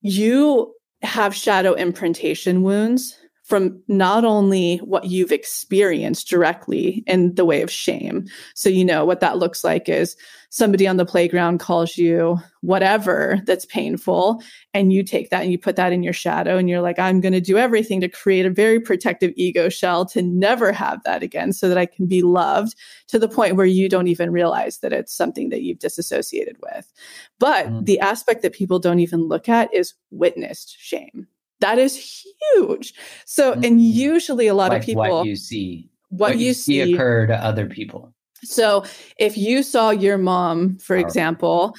you 0.00 0.72
have 1.02 1.34
shadow 1.34 1.74
imprintation 1.74 2.62
wounds 2.62 3.16
from 3.46 3.80
not 3.86 4.24
only 4.24 4.78
what 4.78 5.04
you've 5.04 5.30
experienced 5.30 6.28
directly 6.28 7.04
in 7.06 7.32
the 7.36 7.44
way 7.44 7.62
of 7.62 7.70
shame. 7.70 8.26
So, 8.54 8.68
you 8.68 8.84
know, 8.84 9.04
what 9.04 9.20
that 9.20 9.38
looks 9.38 9.62
like 9.62 9.88
is 9.88 10.16
somebody 10.50 10.84
on 10.88 10.96
the 10.96 11.06
playground 11.06 11.60
calls 11.60 11.96
you 11.96 12.38
whatever 12.62 13.40
that's 13.46 13.64
painful, 13.64 14.42
and 14.74 14.92
you 14.92 15.04
take 15.04 15.30
that 15.30 15.42
and 15.42 15.52
you 15.52 15.58
put 15.58 15.76
that 15.76 15.92
in 15.92 16.02
your 16.02 16.12
shadow, 16.12 16.56
and 16.56 16.68
you're 16.68 16.80
like, 16.80 16.98
I'm 16.98 17.20
going 17.20 17.34
to 17.34 17.40
do 17.40 17.56
everything 17.56 18.00
to 18.00 18.08
create 18.08 18.46
a 18.46 18.50
very 18.50 18.80
protective 18.80 19.32
ego 19.36 19.68
shell 19.68 20.04
to 20.06 20.22
never 20.22 20.72
have 20.72 21.00
that 21.04 21.22
again 21.22 21.52
so 21.52 21.68
that 21.68 21.78
I 21.78 21.86
can 21.86 22.06
be 22.06 22.22
loved 22.22 22.74
to 23.08 23.18
the 23.18 23.28
point 23.28 23.54
where 23.54 23.66
you 23.66 23.88
don't 23.88 24.08
even 24.08 24.32
realize 24.32 24.78
that 24.78 24.92
it's 24.92 25.16
something 25.16 25.50
that 25.50 25.62
you've 25.62 25.78
disassociated 25.78 26.56
with. 26.60 26.92
But 27.38 27.68
mm. 27.68 27.86
the 27.86 28.00
aspect 28.00 28.42
that 28.42 28.54
people 28.54 28.80
don't 28.80 28.98
even 28.98 29.28
look 29.28 29.48
at 29.48 29.72
is 29.72 29.94
witnessed 30.10 30.76
shame 30.80 31.28
that 31.60 31.78
is 31.78 32.24
huge. 32.54 32.94
So, 33.24 33.52
mm-hmm. 33.52 33.64
and 33.64 33.80
usually 33.82 34.46
a 34.46 34.54
lot 34.54 34.70
like 34.70 34.80
of 34.80 34.86
people 34.86 35.02
what 35.02 35.26
you 35.26 35.36
see, 35.36 35.88
what, 36.08 36.30
what 36.30 36.38
you, 36.38 36.52
see, 36.52 36.84
see 36.84 36.94
occur 36.94 37.26
to 37.26 37.36
other 37.36 37.66
people. 37.66 38.12
So, 38.44 38.84
if 39.18 39.36
you 39.36 39.62
saw 39.62 39.90
your 39.90 40.18
mom, 40.18 40.78
for 40.78 40.96
example, 40.96 41.74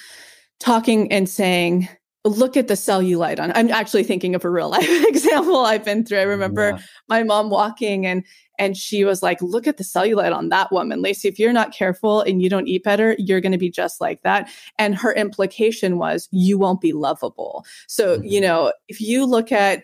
talking 0.60 1.12
and 1.12 1.30
saying, 1.30 1.88
look 2.26 2.58
at 2.58 2.68
the 2.68 2.74
cellulite 2.74 3.40
on 3.40 3.54
i'm 3.56 3.70
actually 3.70 4.04
thinking 4.04 4.36
of 4.36 4.44
a 4.44 4.50
real 4.50 4.70
life 4.70 4.86
example 5.08 5.60
i've 5.60 5.86
been 5.86 6.04
through 6.04 6.20
i 6.20 6.24
remember 6.24 6.72
yeah. 6.72 6.80
my 7.08 7.24
mom 7.24 7.50
walking 7.50 8.06
and 8.06 8.22
and 8.58 8.78
she 8.78 9.04
was 9.04 9.22
like 9.24 9.42
look 9.42 9.68
at 9.68 9.78
the 9.78 9.84
cellulite 9.84 10.36
on 10.36 10.50
that 10.50 10.72
woman 10.72 11.02
lacey 11.02 11.28
if 11.28 11.40
you're 11.40 11.54
not 11.54 11.74
careful 11.74 12.22
and 12.22 12.42
you 12.42 12.50
don't 12.50 12.68
eat 12.68 12.84
better 12.84 13.16
you're 13.20 13.42
going 13.42 13.52
to 13.52 13.58
be 13.58 13.70
just 13.70 14.02
like 14.02 14.22
that 14.24 14.50
and 14.78 14.96
her 14.96 15.14
implication 15.14 15.98
was 15.98 16.28
you 16.32 16.58
won't 16.58 16.82
be 16.82 16.94
lovable 16.94 17.66
so 17.88 18.18
mm-hmm. 18.18 18.26
you 18.26 18.42
know 18.42 18.72
if 18.88 19.02
you 19.02 19.26
look 19.26 19.52
at 19.52 19.84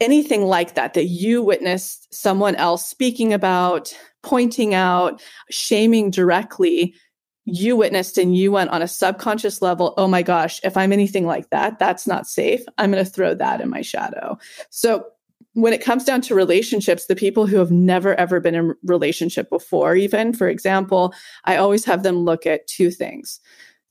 anything 0.00 0.44
like 0.44 0.74
that 0.74 0.94
that 0.94 1.06
you 1.06 1.42
witnessed 1.42 2.12
someone 2.12 2.54
else 2.56 2.86
speaking 2.86 3.32
about 3.32 3.96
pointing 4.22 4.74
out 4.74 5.22
shaming 5.50 6.10
directly 6.10 6.94
you 7.44 7.76
witnessed 7.76 8.18
and 8.18 8.36
you 8.36 8.52
went 8.52 8.70
on 8.70 8.82
a 8.82 8.88
subconscious 8.88 9.62
level, 9.62 9.94
oh 9.96 10.06
my 10.06 10.22
gosh, 10.22 10.60
if 10.62 10.76
I'm 10.76 10.92
anything 10.92 11.26
like 11.26 11.50
that, 11.50 11.78
that's 11.78 12.06
not 12.06 12.26
safe. 12.26 12.62
I'm 12.78 12.92
going 12.92 13.04
to 13.04 13.10
throw 13.10 13.34
that 13.34 13.60
in 13.60 13.70
my 13.70 13.82
shadow. 13.82 14.38
So 14.68 15.06
when 15.54 15.72
it 15.72 15.84
comes 15.84 16.04
down 16.04 16.20
to 16.22 16.34
relationships, 16.34 17.06
the 17.06 17.16
people 17.16 17.46
who 17.46 17.56
have 17.58 17.70
never 17.70 18.14
ever 18.14 18.40
been 18.40 18.54
in 18.54 18.74
relationship 18.84 19.50
before, 19.50 19.96
even 19.96 20.32
for 20.32 20.48
example, 20.48 21.12
I 21.44 21.56
always 21.56 21.84
have 21.84 22.02
them 22.02 22.18
look 22.18 22.46
at 22.46 22.66
two 22.66 22.90
things, 22.90 23.40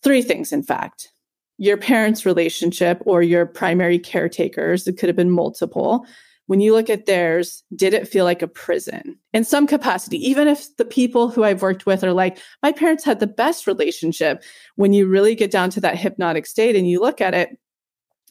three 0.03 0.21
things, 0.21 0.51
in 0.51 0.63
fact. 0.63 1.11
Your 1.57 1.75
parents' 1.75 2.25
relationship 2.25 3.01
or 3.05 3.21
your 3.21 3.45
primary 3.45 3.99
caretakers, 3.99 4.87
it 4.87 4.97
could 4.97 5.09
have 5.09 5.15
been 5.17 5.31
multiple 5.31 6.05
when 6.49 6.61
you 6.61 6.73
look 6.73 6.89
at 6.89 7.05
theirs, 7.05 7.63
did 7.75 7.93
it 7.93 8.07
feel 8.07 8.25
like 8.25 8.41
a 8.41 8.47
prison 8.47 9.15
in 9.33 9.43
some 9.43 9.67
capacity? 9.67 10.17
Even 10.27 10.47
if 10.47 10.75
the 10.77 10.83
people 10.83 11.29
who 11.29 11.43
I've 11.43 11.61
worked 11.61 11.85
with 11.85 12.03
are 12.03 12.11
like, 12.11 12.39
my 12.63 12.71
parents 12.71 13.03
had 13.03 13.19
the 13.19 13.27
best 13.27 13.67
relationship, 13.67 14.41
when 14.75 14.91
you 14.91 15.05
really 15.05 15.35
get 15.35 15.51
down 15.51 15.69
to 15.69 15.81
that 15.81 15.99
hypnotic 15.99 16.47
state 16.47 16.75
and 16.75 16.89
you 16.89 17.01
look 17.01 17.21
at 17.21 17.35
it, 17.35 17.59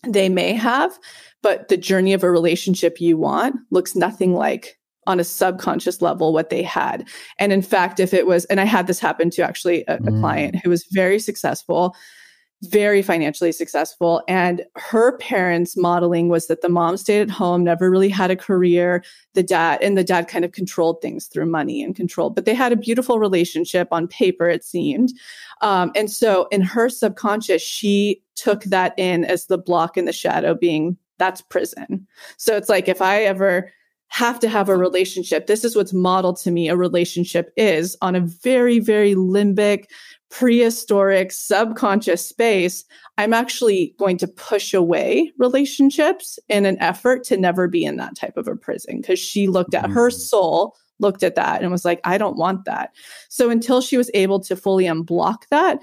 they 0.06 0.28
may 0.28 0.52
have, 0.52 0.98
but 1.42 1.68
the 1.68 1.76
journey 1.76 2.12
of 2.12 2.22
a 2.22 2.30
relationship 2.30 3.00
you 3.00 3.16
want 3.16 3.56
looks 3.70 3.94
nothing 3.94 4.34
like 4.34 4.78
on 5.06 5.18
a 5.18 5.24
subconscious 5.24 6.02
level 6.02 6.32
what 6.32 6.50
they 6.50 6.62
had. 6.62 7.08
And 7.38 7.52
in 7.52 7.62
fact, 7.62 7.98
if 7.98 8.12
it 8.12 8.26
was, 8.26 8.44
and 8.46 8.60
I 8.60 8.64
had 8.64 8.86
this 8.86 9.00
happen 9.00 9.30
to 9.30 9.42
actually 9.42 9.84
a, 9.88 9.94
a 9.96 9.98
mm. 9.98 10.20
client 10.20 10.56
who 10.56 10.70
was 10.70 10.84
very 10.90 11.18
successful 11.18 11.94
very 12.62 13.02
financially 13.02 13.52
successful. 13.52 14.22
And 14.26 14.64
her 14.76 15.16
parents' 15.18 15.76
modeling 15.76 16.28
was 16.28 16.48
that 16.48 16.60
the 16.60 16.68
mom 16.68 16.96
stayed 16.96 17.20
at 17.20 17.30
home, 17.30 17.62
never 17.62 17.90
really 17.90 18.08
had 18.08 18.30
a 18.30 18.36
career. 18.36 19.04
The 19.34 19.42
dad 19.42 19.80
and 19.80 19.96
the 19.96 20.04
dad 20.04 20.26
kind 20.28 20.44
of 20.44 20.52
controlled 20.52 21.00
things 21.00 21.26
through 21.26 21.46
money 21.46 21.82
and 21.82 21.94
control, 21.94 22.30
but 22.30 22.44
they 22.44 22.54
had 22.54 22.72
a 22.72 22.76
beautiful 22.76 23.18
relationship 23.18 23.88
on 23.92 24.08
paper, 24.08 24.48
it 24.48 24.64
seemed. 24.64 25.12
Um, 25.60 25.92
and 25.94 26.10
so 26.10 26.48
in 26.50 26.60
her 26.62 26.88
subconscious, 26.88 27.62
she 27.62 28.22
took 28.38 28.64
that 28.64 28.94
in 28.96 29.24
as 29.24 29.46
the 29.46 29.58
block 29.58 29.96
in 29.96 30.04
the 30.04 30.12
shadow 30.12 30.54
being 30.54 30.96
that's 31.18 31.40
prison. 31.40 32.06
So 32.36 32.56
it's 32.56 32.68
like 32.68 32.88
if 32.88 33.02
I 33.02 33.22
ever 33.24 33.72
have 34.08 34.40
to 34.40 34.48
have 34.48 34.68
a 34.68 34.76
relationship. 34.76 35.46
This 35.46 35.64
is 35.64 35.76
what's 35.76 35.92
modeled 35.92 36.38
to 36.40 36.50
me 36.50 36.68
a 36.68 36.76
relationship 36.76 37.52
is 37.56 37.96
on 38.00 38.14
a 38.14 38.20
very, 38.20 38.78
very 38.78 39.14
limbic, 39.14 39.84
prehistoric 40.30 41.30
subconscious 41.30 42.26
space, 42.26 42.84
I'm 43.16 43.34
actually 43.34 43.94
going 43.98 44.16
to 44.18 44.28
push 44.28 44.72
away 44.74 45.32
relationships 45.38 46.38
in 46.48 46.66
an 46.66 46.80
effort 46.80 47.24
to 47.24 47.36
never 47.36 47.68
be 47.68 47.84
in 47.84 47.96
that 47.96 48.16
type 48.16 48.36
of 48.36 48.48
a 48.48 48.56
prison 48.56 49.00
because 49.00 49.18
she 49.18 49.46
looked 49.46 49.74
at 49.74 49.90
her 49.90 50.08
mm-hmm. 50.08 50.18
soul 50.18 50.76
looked 51.00 51.22
at 51.22 51.36
that 51.36 51.62
and 51.62 51.70
was 51.70 51.84
like 51.84 52.00
I 52.02 52.18
don't 52.18 52.36
want 52.36 52.64
that. 52.64 52.90
So 53.28 53.50
until 53.50 53.80
she 53.80 53.96
was 53.96 54.10
able 54.14 54.40
to 54.40 54.56
fully 54.56 54.84
unblock 54.84 55.42
that 55.50 55.78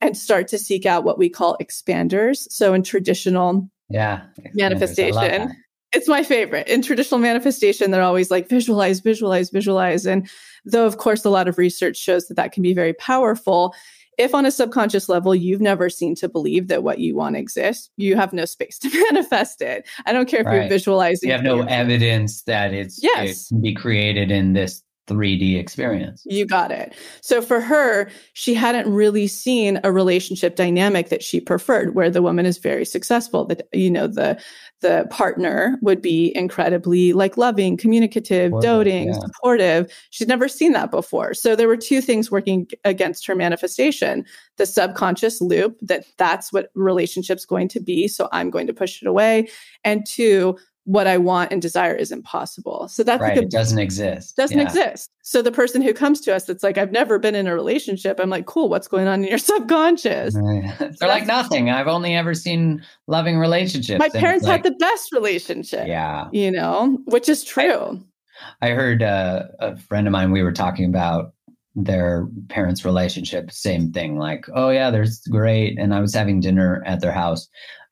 and 0.00 0.16
start 0.16 0.48
to 0.48 0.58
seek 0.58 0.86
out 0.86 1.04
what 1.04 1.18
we 1.18 1.28
call 1.28 1.56
expanders. 1.60 2.46
So 2.50 2.74
in 2.74 2.82
traditional 2.82 3.68
yeah, 3.90 4.22
manifestation 4.54 5.54
it's 5.92 6.08
my 6.08 6.22
favorite. 6.22 6.68
In 6.68 6.82
traditional 6.82 7.20
manifestation, 7.20 7.90
they're 7.90 8.02
always 8.02 8.30
like 8.30 8.48
visualize, 8.48 9.00
visualize, 9.00 9.50
visualize. 9.50 10.06
And 10.06 10.28
though, 10.64 10.86
of 10.86 10.98
course, 10.98 11.24
a 11.24 11.30
lot 11.30 11.48
of 11.48 11.58
research 11.58 11.96
shows 11.96 12.28
that 12.28 12.34
that 12.34 12.52
can 12.52 12.62
be 12.62 12.74
very 12.74 12.92
powerful, 12.92 13.74
if 14.18 14.34
on 14.34 14.44
a 14.44 14.50
subconscious 14.50 15.08
level 15.08 15.34
you've 15.34 15.60
never 15.60 15.88
seen 15.88 16.14
to 16.16 16.28
believe 16.28 16.68
that 16.68 16.82
what 16.82 16.98
you 16.98 17.14
want 17.14 17.36
exists, 17.36 17.88
you 17.96 18.16
have 18.16 18.32
no 18.32 18.44
space 18.44 18.78
to 18.80 18.90
manifest 19.10 19.62
it. 19.62 19.86
I 20.04 20.12
don't 20.12 20.28
care 20.28 20.40
if 20.40 20.46
right. 20.46 20.56
you're 20.56 20.68
visualizing. 20.68 21.28
You 21.28 21.34
have 21.34 21.44
no 21.44 21.62
evidence 21.62 22.42
that 22.42 22.74
it's 22.74 23.02
yes. 23.02 23.46
it 23.46 23.54
can 23.54 23.62
be 23.62 23.74
created 23.74 24.30
in 24.30 24.52
this 24.52 24.82
3D 25.08 25.58
experience. 25.58 26.22
You 26.26 26.46
got 26.46 26.70
it. 26.70 26.94
So 27.20 27.42
for 27.42 27.60
her, 27.60 28.10
she 28.34 28.54
hadn't 28.54 28.92
really 28.92 29.26
seen 29.26 29.80
a 29.84 29.92
relationship 29.92 30.56
dynamic 30.56 31.08
that 31.08 31.22
she 31.22 31.40
preferred 31.40 31.94
where 31.94 32.10
the 32.10 32.22
woman 32.22 32.46
is 32.46 32.58
very 32.58 32.84
successful 32.84 33.44
that 33.46 33.68
you 33.72 33.90
know 33.90 34.06
the 34.06 34.38
the 34.80 35.06
partner 35.10 35.76
would 35.82 36.00
be 36.00 36.32
incredibly 36.36 37.12
like 37.12 37.36
loving, 37.36 37.76
communicative, 37.76 38.50
supportive, 38.50 38.62
doting, 38.62 39.08
yeah. 39.08 39.18
supportive. 39.18 39.92
She's 40.10 40.28
never 40.28 40.48
seen 40.48 40.72
that 40.72 40.90
before. 40.90 41.34
So 41.34 41.56
there 41.56 41.66
were 41.66 41.76
two 41.76 42.00
things 42.00 42.30
working 42.30 42.68
against 42.84 43.26
her 43.26 43.34
manifestation. 43.34 44.24
The 44.56 44.66
subconscious 44.66 45.40
loop 45.40 45.78
that 45.82 46.04
that's 46.16 46.52
what 46.52 46.70
relationship's 46.74 47.44
going 47.44 47.68
to 47.68 47.80
be, 47.80 48.06
so 48.06 48.28
I'm 48.30 48.50
going 48.50 48.68
to 48.68 48.74
push 48.74 49.02
it 49.02 49.08
away. 49.08 49.48
And 49.84 50.06
two, 50.06 50.56
what 50.88 51.06
I 51.06 51.18
want 51.18 51.52
and 51.52 51.60
desire 51.60 51.94
is 51.94 52.10
impossible. 52.10 52.88
So 52.88 53.02
that's 53.02 53.20
right. 53.20 53.36
Like 53.36 53.40
a, 53.40 53.42
it 53.42 53.50
doesn't 53.50 53.78
exist. 53.78 54.36
Doesn't 54.36 54.56
yeah. 54.56 54.64
exist. 54.64 55.10
So 55.20 55.42
the 55.42 55.52
person 55.52 55.82
who 55.82 55.92
comes 55.92 56.18
to 56.22 56.34
us 56.34 56.46
that's 56.46 56.62
like, 56.62 56.78
I've 56.78 56.92
never 56.92 57.18
been 57.18 57.34
in 57.34 57.46
a 57.46 57.54
relationship. 57.54 58.18
I'm 58.18 58.30
like, 58.30 58.46
cool, 58.46 58.70
what's 58.70 58.88
going 58.88 59.06
on 59.06 59.22
in 59.22 59.28
your 59.28 59.36
subconscious? 59.52 60.34
Right. 60.34 60.64
They're 60.78 60.94
so 60.94 61.06
like 61.06 61.26
nothing. 61.26 61.68
I've 61.68 61.88
only 61.88 62.14
ever 62.14 62.32
seen 62.32 62.82
loving 63.06 63.38
relationships. 63.38 63.98
My 63.98 64.08
parents 64.08 64.46
like, 64.46 64.64
had 64.64 64.72
the 64.72 64.78
best 64.78 65.12
relationship. 65.12 65.86
Yeah. 65.86 66.28
You 66.32 66.50
know, 66.50 66.98
which 67.04 67.28
is 67.28 67.44
true. 67.44 68.02
I, 68.62 68.68
I 68.68 68.70
heard 68.70 69.02
uh, 69.02 69.42
a 69.58 69.76
friend 69.76 70.06
of 70.06 70.12
mine, 70.12 70.32
we 70.32 70.42
were 70.42 70.52
talking 70.52 70.86
about 70.86 71.34
their 71.74 72.26
parents' 72.48 72.86
relationship, 72.86 73.52
same 73.52 73.92
thing. 73.92 74.16
Like, 74.16 74.46
oh 74.54 74.70
yeah, 74.70 74.90
there's 74.90 75.20
great. 75.30 75.78
And 75.78 75.94
I 75.94 76.00
was 76.00 76.14
having 76.14 76.40
dinner 76.40 76.82
at 76.86 77.02
their 77.02 77.12
house 77.12 77.46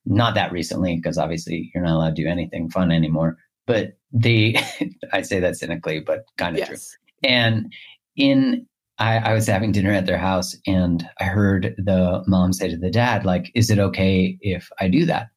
not 0.07 0.35
that 0.35 0.53
recently, 0.53 0.97
because 0.97 1.19
obviously 1.19 1.71
you're 1.75 1.85
not 1.85 1.97
allowed 1.97 2.17
to 2.17 2.23
do 2.23 2.29
anything 2.29 2.71
fun 2.71 2.91
anymore. 2.91 3.37
But 3.67 3.99
the, 4.13 4.57
I 5.13 5.23
say 5.23 5.41
that 5.41 5.57
cynically, 5.57 6.01
but 6.01 6.25
kind 6.39 6.57
of 6.57 6.61
yes. 6.61 6.69
true. 6.69 7.31
And 7.31 7.73
in, 8.17 8.67
I, 8.99 9.19
I 9.19 9.35
was 9.35 9.47
having 9.47 9.73
dinner 9.73 9.93
at 9.93 10.07
their 10.07 10.19
house 10.19 10.57
and 10.67 11.07
I 11.21 11.25
heard 11.25 11.75
the 11.77 12.23
mom 12.27 12.53
say 12.53 12.69
to 12.69 12.77
the 12.77 12.91
dad, 12.91 13.25
like, 13.25 13.51
is 13.55 13.71
it 13.71 13.79
okay 13.79 14.39
if 14.41 14.71
I 14.81 14.89
do 14.89 15.05
that? 15.07 15.29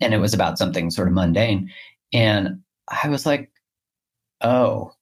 And 0.00 0.14
it 0.14 0.18
was 0.18 0.34
about 0.34 0.58
something 0.58 0.90
sort 0.90 1.08
of 1.08 1.14
mundane. 1.14 1.70
And 2.12 2.60
I 2.88 3.08
was 3.08 3.24
like, 3.24 3.50
oh, 4.40 4.92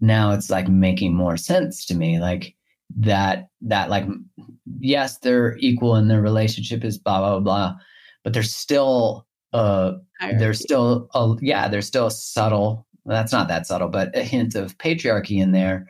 now 0.00 0.32
it's 0.32 0.50
like 0.50 0.68
making 0.68 1.14
more 1.14 1.36
sense 1.36 1.84
to 1.86 1.94
me. 1.94 2.18
Like, 2.18 2.56
that 2.94 3.48
that 3.62 3.90
like 3.90 4.06
yes 4.78 5.18
they're 5.18 5.56
equal 5.58 5.96
and 5.96 6.10
their 6.10 6.22
relationship 6.22 6.84
is 6.84 6.98
blah 6.98 7.18
blah 7.18 7.40
blah 7.40 7.76
but 8.26 8.32
there's 8.32 8.52
still 8.52 9.24
uh 9.52 9.92
there's 10.36 10.58
still 10.58 11.08
a 11.14 11.36
yeah 11.40 11.68
there's 11.68 11.86
still 11.86 12.06
a 12.06 12.10
subtle 12.10 12.84
that's 13.04 13.30
not 13.30 13.46
that 13.46 13.68
subtle 13.68 13.88
but 13.88 14.10
a 14.16 14.24
hint 14.24 14.56
of 14.56 14.76
patriarchy 14.78 15.40
in 15.40 15.52
there 15.52 15.86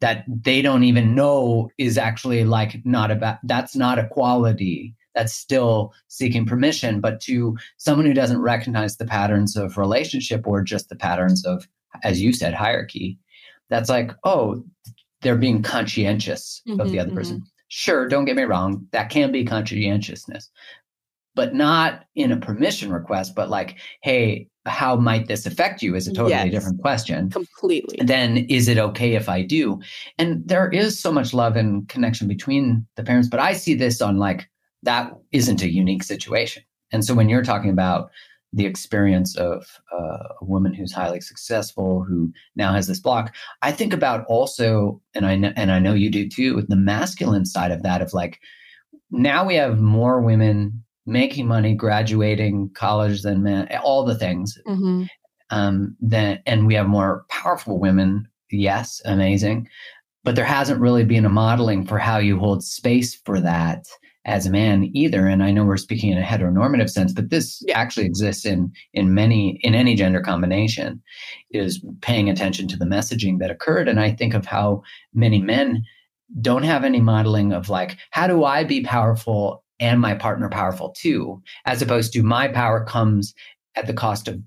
that 0.00 0.24
they 0.26 0.62
don't 0.62 0.84
even 0.84 1.14
know 1.14 1.68
is 1.76 1.98
actually 1.98 2.42
like 2.42 2.80
not 2.86 3.10
about 3.10 3.36
that's 3.44 3.76
not 3.76 3.98
equality 3.98 4.94
that's 5.14 5.34
still 5.34 5.92
seeking 6.08 6.46
permission 6.46 7.02
but 7.02 7.20
to 7.20 7.54
someone 7.76 8.06
who 8.06 8.14
doesn't 8.14 8.40
recognize 8.40 8.96
the 8.96 9.04
patterns 9.04 9.54
of 9.54 9.76
relationship 9.76 10.46
or 10.46 10.62
just 10.62 10.88
the 10.88 10.96
patterns 10.96 11.44
of 11.44 11.68
as 12.02 12.22
you 12.22 12.32
said 12.32 12.54
hierarchy 12.54 13.18
that's 13.68 13.90
like 13.90 14.10
oh 14.24 14.64
they're 15.20 15.36
being 15.36 15.62
conscientious 15.62 16.62
mm-hmm, 16.66 16.80
of 16.80 16.90
the 16.90 16.98
other 16.98 17.10
mm-hmm. 17.10 17.18
person 17.18 17.42
sure 17.68 18.08
don't 18.08 18.24
get 18.24 18.36
me 18.36 18.44
wrong 18.44 18.86
that 18.92 19.10
can 19.10 19.30
be 19.30 19.44
conscientiousness 19.44 20.48
but 21.34 21.54
not 21.54 22.04
in 22.14 22.32
a 22.32 22.36
permission 22.36 22.92
request, 22.92 23.34
but 23.34 23.50
like, 23.50 23.76
hey, 24.02 24.48
how 24.66 24.96
might 24.96 25.26
this 25.26 25.44
affect 25.44 25.82
you 25.82 25.94
is 25.94 26.08
a 26.08 26.12
totally 26.12 26.30
yes, 26.30 26.50
different 26.50 26.80
question. 26.80 27.28
Completely. 27.30 27.98
Then 28.00 28.38
is 28.48 28.68
it 28.68 28.78
okay 28.78 29.14
if 29.14 29.28
I 29.28 29.42
do? 29.42 29.80
And 30.18 30.46
there 30.46 30.70
is 30.70 30.98
so 30.98 31.12
much 31.12 31.34
love 31.34 31.56
and 31.56 31.86
connection 31.88 32.28
between 32.28 32.86
the 32.96 33.04
parents, 33.04 33.28
but 33.28 33.40
I 33.40 33.52
see 33.52 33.74
this 33.74 34.00
on 34.00 34.18
like, 34.18 34.48
that 34.82 35.12
isn't 35.32 35.62
a 35.62 35.70
unique 35.70 36.02
situation. 36.02 36.62
And 36.92 37.04
so 37.04 37.14
when 37.14 37.28
you're 37.28 37.42
talking 37.42 37.70
about 37.70 38.10
the 38.52 38.66
experience 38.66 39.36
of 39.36 39.66
uh, 39.92 40.28
a 40.40 40.44
woman 40.44 40.72
who's 40.72 40.92
highly 40.92 41.20
successful 41.20 42.04
who 42.04 42.32
now 42.54 42.72
has 42.72 42.86
this 42.86 43.00
block, 43.00 43.34
I 43.62 43.72
think 43.72 43.92
about 43.92 44.24
also, 44.28 45.00
and 45.14 45.26
I 45.26 45.36
know, 45.36 45.52
and 45.56 45.72
I 45.72 45.78
know 45.78 45.92
you 45.92 46.10
do 46.10 46.28
too, 46.28 46.54
with 46.54 46.68
the 46.68 46.76
masculine 46.76 47.44
side 47.44 47.72
of 47.72 47.82
that 47.82 48.00
of 48.00 48.14
like, 48.14 48.38
now 49.10 49.44
we 49.44 49.56
have 49.56 49.80
more 49.80 50.20
women 50.20 50.84
making 51.06 51.46
money, 51.46 51.74
graduating 51.74 52.70
college 52.74 53.22
than 53.22 53.42
men, 53.42 53.68
all 53.82 54.04
the 54.04 54.14
things. 54.14 54.58
Mm-hmm. 54.66 55.04
Um, 55.50 55.96
then, 56.00 56.40
and 56.46 56.66
we 56.66 56.74
have 56.74 56.86
more 56.86 57.24
powerful 57.28 57.78
women. 57.78 58.26
Yes, 58.50 59.00
amazing. 59.04 59.68
But 60.22 60.36
there 60.36 60.44
hasn't 60.44 60.80
really 60.80 61.04
been 61.04 61.26
a 61.26 61.30
modeling 61.30 61.86
for 61.86 61.98
how 61.98 62.18
you 62.18 62.38
hold 62.38 62.64
space 62.64 63.14
for 63.14 63.40
that 63.40 63.86
as 64.24 64.46
a 64.46 64.50
man 64.50 64.90
either. 64.94 65.26
And 65.26 65.42
I 65.42 65.50
know 65.50 65.64
we're 65.64 65.76
speaking 65.76 66.10
in 66.10 66.18
a 66.18 66.22
heteronormative 66.22 66.88
sense, 66.88 67.12
but 67.12 67.28
this 67.28 67.62
actually 67.74 68.06
exists 68.06 68.46
in 68.46 68.72
in 68.94 69.12
many 69.12 69.58
in 69.62 69.74
any 69.74 69.94
gender 69.94 70.22
combination, 70.22 71.02
is 71.50 71.84
paying 72.00 72.30
attention 72.30 72.66
to 72.68 72.76
the 72.78 72.86
messaging 72.86 73.38
that 73.40 73.50
occurred. 73.50 73.88
And 73.88 74.00
I 74.00 74.12
think 74.12 74.32
of 74.34 74.46
how 74.46 74.82
many 75.12 75.40
men 75.40 75.82
don't 76.40 76.62
have 76.62 76.84
any 76.84 77.00
modeling 77.00 77.52
of 77.52 77.68
like, 77.68 77.98
how 78.10 78.26
do 78.26 78.44
I 78.44 78.64
be 78.64 78.82
powerful 78.82 79.63
and 79.80 80.00
my 80.00 80.14
partner 80.14 80.48
powerful 80.48 80.94
too, 80.96 81.42
as 81.66 81.82
opposed 81.82 82.12
to 82.12 82.22
my 82.22 82.48
power 82.48 82.84
comes 82.84 83.34
at 83.74 83.86
the 83.86 83.92
cost 83.92 84.28
of 84.28 84.40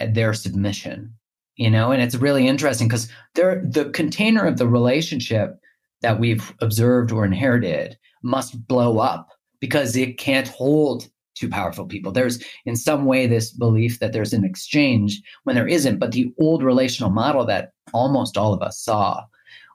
uh, 0.00 0.06
their 0.10 0.32
submission. 0.34 1.14
You 1.56 1.70
know, 1.70 1.90
and 1.90 2.00
it's 2.00 2.14
really 2.14 2.46
interesting 2.46 2.86
because 2.86 3.08
they're 3.34 3.64
the 3.68 3.90
container 3.90 4.46
of 4.46 4.58
the 4.58 4.68
relationship 4.68 5.58
that 6.02 6.20
we've 6.20 6.54
observed 6.60 7.10
or 7.10 7.24
inherited 7.24 7.98
must 8.22 8.66
blow 8.68 8.98
up 8.98 9.30
because 9.60 9.96
it 9.96 10.18
can't 10.18 10.46
hold 10.46 11.08
two 11.34 11.48
powerful 11.48 11.86
people. 11.86 12.12
There's 12.12 12.42
in 12.64 12.76
some 12.76 13.04
way 13.04 13.26
this 13.26 13.50
belief 13.50 13.98
that 14.00 14.12
there's 14.12 14.32
an 14.32 14.44
exchange 14.44 15.20
when 15.44 15.56
there 15.56 15.68
isn't, 15.68 15.98
but 15.98 16.12
the 16.12 16.32
old 16.38 16.62
relational 16.62 17.10
model 17.10 17.44
that 17.46 17.72
almost 17.92 18.36
all 18.36 18.52
of 18.52 18.62
us 18.62 18.80
saw 18.80 19.24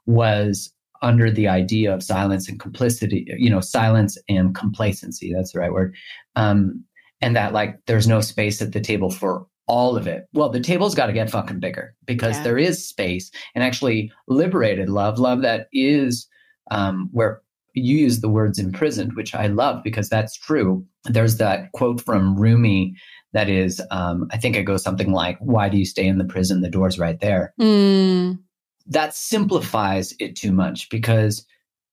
was 0.05 0.72
under 1.03 1.29
the 1.29 1.47
idea 1.47 1.93
of 1.93 2.01
silence 2.01 2.49
and 2.49 2.59
complicity, 2.59 3.27
you 3.37 3.49
know, 3.49 3.59
silence 3.59 4.17
and 4.29 4.55
complacency. 4.55 5.33
That's 5.33 5.51
the 5.51 5.59
right 5.59 5.71
word. 5.71 5.95
Um, 6.35 6.83
and 7.21 7.35
that 7.35 7.53
like 7.53 7.77
there's 7.85 8.07
no 8.07 8.21
space 8.21 8.61
at 8.61 8.71
the 8.71 8.81
table 8.81 9.11
for 9.11 9.45
all 9.67 9.95
of 9.95 10.07
it. 10.07 10.27
Well, 10.33 10.49
the 10.49 10.59
table's 10.59 10.95
got 10.95 11.07
to 11.07 11.13
get 11.13 11.29
fucking 11.29 11.59
bigger 11.59 11.95
because 12.05 12.37
yeah. 12.37 12.43
there 12.43 12.57
is 12.57 12.87
space 12.87 13.31
and 13.53 13.63
actually 13.63 14.11
liberated 14.27 14.89
love, 14.89 15.19
love 15.19 15.41
that 15.41 15.67
is 15.71 16.27
um, 16.71 17.09
where 17.11 17.41
you 17.73 17.97
use 17.97 18.21
the 18.21 18.29
words 18.29 18.59
imprisoned, 18.59 19.13
which 19.15 19.33
I 19.33 19.47
love 19.47 19.83
because 19.83 20.09
that's 20.09 20.37
true. 20.37 20.85
There's 21.05 21.37
that 21.37 21.71
quote 21.73 22.01
from 22.01 22.35
Rumi 22.35 22.95
that 23.33 23.49
is, 23.49 23.81
um, 23.89 24.27
I 24.31 24.37
think 24.37 24.55
it 24.55 24.63
goes 24.63 24.83
something 24.83 25.11
like, 25.11 25.37
Why 25.39 25.69
do 25.69 25.77
you 25.77 25.85
stay 25.85 26.07
in 26.07 26.17
the 26.17 26.25
prison? 26.25 26.61
The 26.61 26.69
door's 26.69 26.99
right 26.99 27.19
there. 27.19 27.53
Mm 27.59 28.39
that 28.87 29.15
simplifies 29.15 30.13
it 30.19 30.35
too 30.35 30.51
much 30.51 30.89
because 30.89 31.45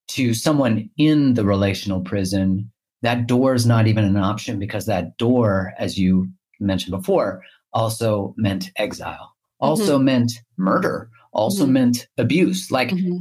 to 0.09 0.34
someone 0.34 0.91
in 0.97 1.34
the 1.34 1.45
relational 1.45 2.01
prison, 2.01 2.70
that 3.03 3.26
door 3.26 3.55
is 3.55 3.64
not 3.64 3.86
even 3.86 4.05
an 4.05 4.16
option 4.16 4.59
because 4.59 4.86
that 4.86 5.16
door, 5.16 5.72
as 5.78 5.99
you 5.99 6.28
mentioned 6.59 6.97
before, 6.97 7.43
also 7.72 8.34
meant 8.36 8.70
exile, 8.76 9.34
also 9.61 9.97
mm-hmm. 9.97 10.07
meant 10.07 10.32
murder, 10.57 11.09
also 11.32 11.64
mm-hmm. 11.64 11.74
meant 11.74 12.09
abuse. 12.18 12.70
Like 12.70 12.91
mm-hmm. 12.91 13.18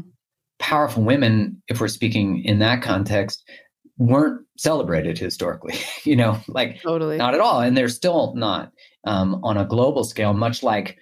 powerful 0.58 1.04
women, 1.04 1.62
if 1.68 1.80
we're 1.80 1.88
speaking 1.88 2.44
in 2.44 2.60
that 2.60 2.82
context, 2.82 3.44
weren't 3.98 4.42
celebrated 4.58 5.20
historically, 5.20 5.76
you 6.04 6.16
know, 6.16 6.40
like 6.48 6.82
totally 6.82 7.18
not 7.18 7.36
at 7.36 7.40
all. 7.40 7.62
And 7.62 7.78
they're 7.78 7.88
still 7.88 8.34
not 8.36 8.72
um, 9.06 9.40
on 9.44 9.58
a 9.58 9.66
global 9.66 10.04
scale, 10.04 10.34
much 10.34 10.64
like 10.64 10.98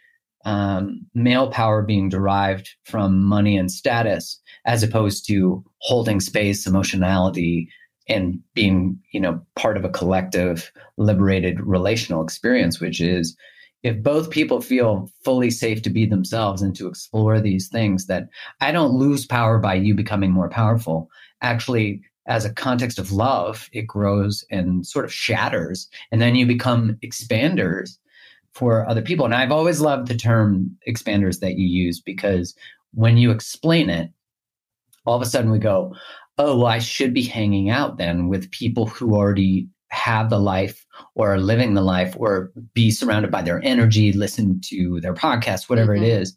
um, 0.47 1.05
male 1.13 1.51
power 1.51 1.81
being 1.81 2.07
derived 2.07 2.69
from 2.85 3.21
money 3.21 3.57
and 3.57 3.69
status 3.69 4.39
as 4.65 4.81
opposed 4.81 5.27
to 5.27 5.61
holding 5.79 6.21
space 6.21 6.65
emotionality 6.65 7.69
and 8.07 8.39
being 8.53 8.97
you 9.11 9.19
know 9.19 9.41
part 9.57 9.75
of 9.75 9.83
a 9.83 9.89
collective 9.89 10.71
liberated 10.95 11.59
relational 11.59 12.23
experience 12.23 12.79
which 12.79 13.01
is 13.01 13.35
if 13.83 14.01
both 14.01 14.31
people 14.31 14.61
feel 14.61 15.11
fully 15.25 15.49
safe 15.49 15.81
to 15.81 15.89
be 15.89 16.05
themselves 16.05 16.61
and 16.61 16.73
to 16.77 16.87
explore 16.87 17.41
these 17.41 17.67
things 17.67 18.05
that 18.05 18.29
i 18.61 18.71
don't 18.71 18.97
lose 18.97 19.25
power 19.25 19.59
by 19.59 19.73
you 19.75 19.93
becoming 19.93 20.31
more 20.31 20.49
powerful. 20.49 21.09
Actually 21.41 22.01
as 22.25 22.45
a 22.45 22.53
context 22.53 22.97
of 22.97 23.11
love 23.11 23.69
it 23.73 23.85
grows 23.85 24.45
and 24.49 24.87
sort 24.87 25.03
of 25.03 25.13
shatters 25.13 25.89
and 26.13 26.21
then 26.21 26.35
you 26.35 26.45
become 26.45 26.97
expanders 27.03 27.97
for 28.57 28.89
other 28.89 29.01
people. 29.01 29.25
And 29.25 29.35
I've 29.35 29.51
always 29.51 29.79
loved 29.79 30.07
the 30.07 30.15
term 30.15 30.75
expanders 30.87 31.39
that 31.41 31.57
you 31.57 31.67
use 31.67 31.99
because 32.01 32.55
when 32.93 33.17
you 33.17 33.31
explain 33.31 33.89
it, 33.89 34.11
all 35.05 35.15
of 35.15 35.21
a 35.21 35.25
sudden 35.25 35.51
we 35.51 35.59
go, 35.59 35.95
oh, 36.37 36.57
well, 36.57 36.67
I 36.67 36.79
should 36.79 37.13
be 37.13 37.23
hanging 37.23 37.69
out 37.69 37.97
then 37.97 38.27
with 38.27 38.51
people 38.51 38.87
who 38.87 39.15
already 39.15 39.67
have 39.89 40.29
the 40.29 40.39
life 40.39 40.85
or 41.15 41.33
are 41.33 41.39
living 41.39 41.73
the 41.73 41.81
life 41.81 42.15
or 42.17 42.51
be 42.73 42.91
surrounded 42.91 43.31
by 43.31 43.41
their 43.41 43.61
energy, 43.63 44.11
listen 44.11 44.59
to 44.65 44.99
their 45.01 45.13
podcast, 45.13 45.69
whatever 45.69 45.95
mm-hmm. 45.95 46.03
it 46.03 46.21
is. 46.21 46.35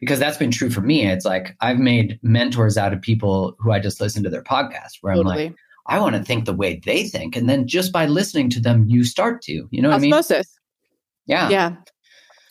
Because 0.00 0.18
that's 0.18 0.38
been 0.38 0.50
true 0.50 0.70
for 0.70 0.80
me. 0.80 1.06
It's 1.06 1.26
like 1.26 1.54
I've 1.60 1.78
made 1.78 2.18
mentors 2.22 2.78
out 2.78 2.94
of 2.94 3.02
people 3.02 3.54
who 3.58 3.70
I 3.70 3.80
just 3.80 4.00
listen 4.00 4.22
to 4.22 4.30
their 4.30 4.42
podcast 4.42 4.96
where 5.02 5.14
totally. 5.14 5.46
I'm 5.46 5.50
like, 5.50 5.56
I 5.86 6.00
want 6.00 6.16
to 6.16 6.22
think 6.22 6.46
the 6.46 6.54
way 6.54 6.80
they 6.84 7.04
think. 7.04 7.36
And 7.36 7.48
then 7.50 7.66
just 7.66 7.92
by 7.92 8.06
listening 8.06 8.48
to 8.50 8.60
them, 8.60 8.86
you 8.88 9.04
start 9.04 9.42
to, 9.42 9.68
you 9.70 9.82
know 9.82 9.90
what 9.90 10.02
Osmosis. 10.02 10.30
I 10.30 10.36
mean? 10.36 10.44
Yeah. 11.30 11.48
Yeah. 11.48 11.76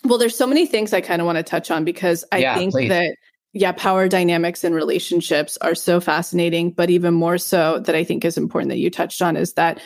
Well, 0.06 0.18
there's 0.18 0.38
so 0.38 0.48
many 0.48 0.66
things 0.66 0.94
I 0.94 1.02
kind 1.02 1.22
of 1.22 1.26
want 1.26 1.38
to 1.38 1.44
touch 1.44 1.70
on 1.70 1.84
because 1.84 2.24
I 2.32 2.38
yeah, 2.40 2.56
think 2.56 2.72
please. 2.72 2.90
that 2.90 3.16
yeah, 3.52 3.72
power 3.72 4.08
dynamics 4.08 4.64
and 4.64 4.76
relationships 4.76 5.58
are 5.58 5.76
so 5.76 6.00
fascinating, 6.00 6.72
but 6.72 6.90
even 6.90 7.14
more 7.14 7.38
so 7.38 7.80
that 7.80 7.96
I 7.96 8.04
think 8.04 8.24
is 8.24 8.38
important 8.38 8.70
that 8.70 8.78
you 8.78 8.90
touched 8.90 9.22
on 9.22 9.36
is 9.36 9.54
that 9.54 9.82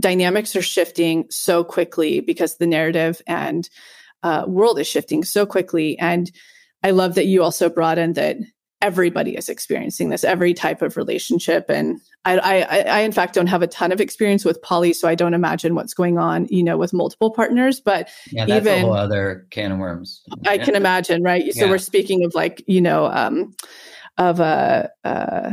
dynamics 0.00 0.56
are 0.56 0.62
shifting 0.62 1.26
so 1.30 1.62
quickly 1.64 2.20
because 2.20 2.56
the 2.56 2.66
narrative 2.66 3.20
and 3.26 3.68
uh, 4.22 4.44
world 4.48 4.78
is 4.78 4.86
shifting 4.86 5.22
so 5.22 5.44
quickly. 5.44 5.98
And 5.98 6.30
I 6.82 6.90
love 6.92 7.14
that 7.14 7.26
you 7.26 7.42
also 7.42 7.68
brought 7.68 7.98
in 7.98 8.14
that 8.14 8.38
everybody 8.84 9.34
is 9.34 9.48
experiencing 9.48 10.10
this, 10.10 10.24
every 10.24 10.52
type 10.52 10.82
of 10.82 10.98
relationship. 10.98 11.70
And 11.70 12.02
I, 12.26 12.38
I, 12.38 12.78
I, 12.80 13.00
in 13.00 13.12
fact, 13.12 13.34
don't 13.34 13.46
have 13.46 13.62
a 13.62 13.66
ton 13.66 13.92
of 13.92 14.00
experience 14.00 14.44
with 14.44 14.60
poly, 14.60 14.92
so 14.92 15.08
I 15.08 15.14
don't 15.14 15.32
imagine 15.32 15.74
what's 15.74 15.94
going 15.94 16.18
on, 16.18 16.46
you 16.50 16.62
know, 16.62 16.76
with 16.76 16.92
multiple 16.92 17.30
partners. 17.30 17.80
But 17.80 18.10
yeah, 18.30 18.44
that's 18.44 18.66
even, 18.66 18.80
a 18.80 18.82
whole 18.82 18.92
other 18.92 19.46
can 19.50 19.72
of 19.72 19.78
worms. 19.78 20.22
I 20.46 20.58
can 20.58 20.74
imagine, 20.74 21.22
right? 21.22 21.50
So 21.54 21.64
yeah. 21.64 21.70
we're 21.70 21.78
speaking 21.78 22.26
of 22.26 22.34
like, 22.34 22.62
you 22.66 22.82
know, 22.82 23.06
um, 23.06 23.54
of 24.18 24.38
a, 24.40 24.90
uh, 25.02 25.52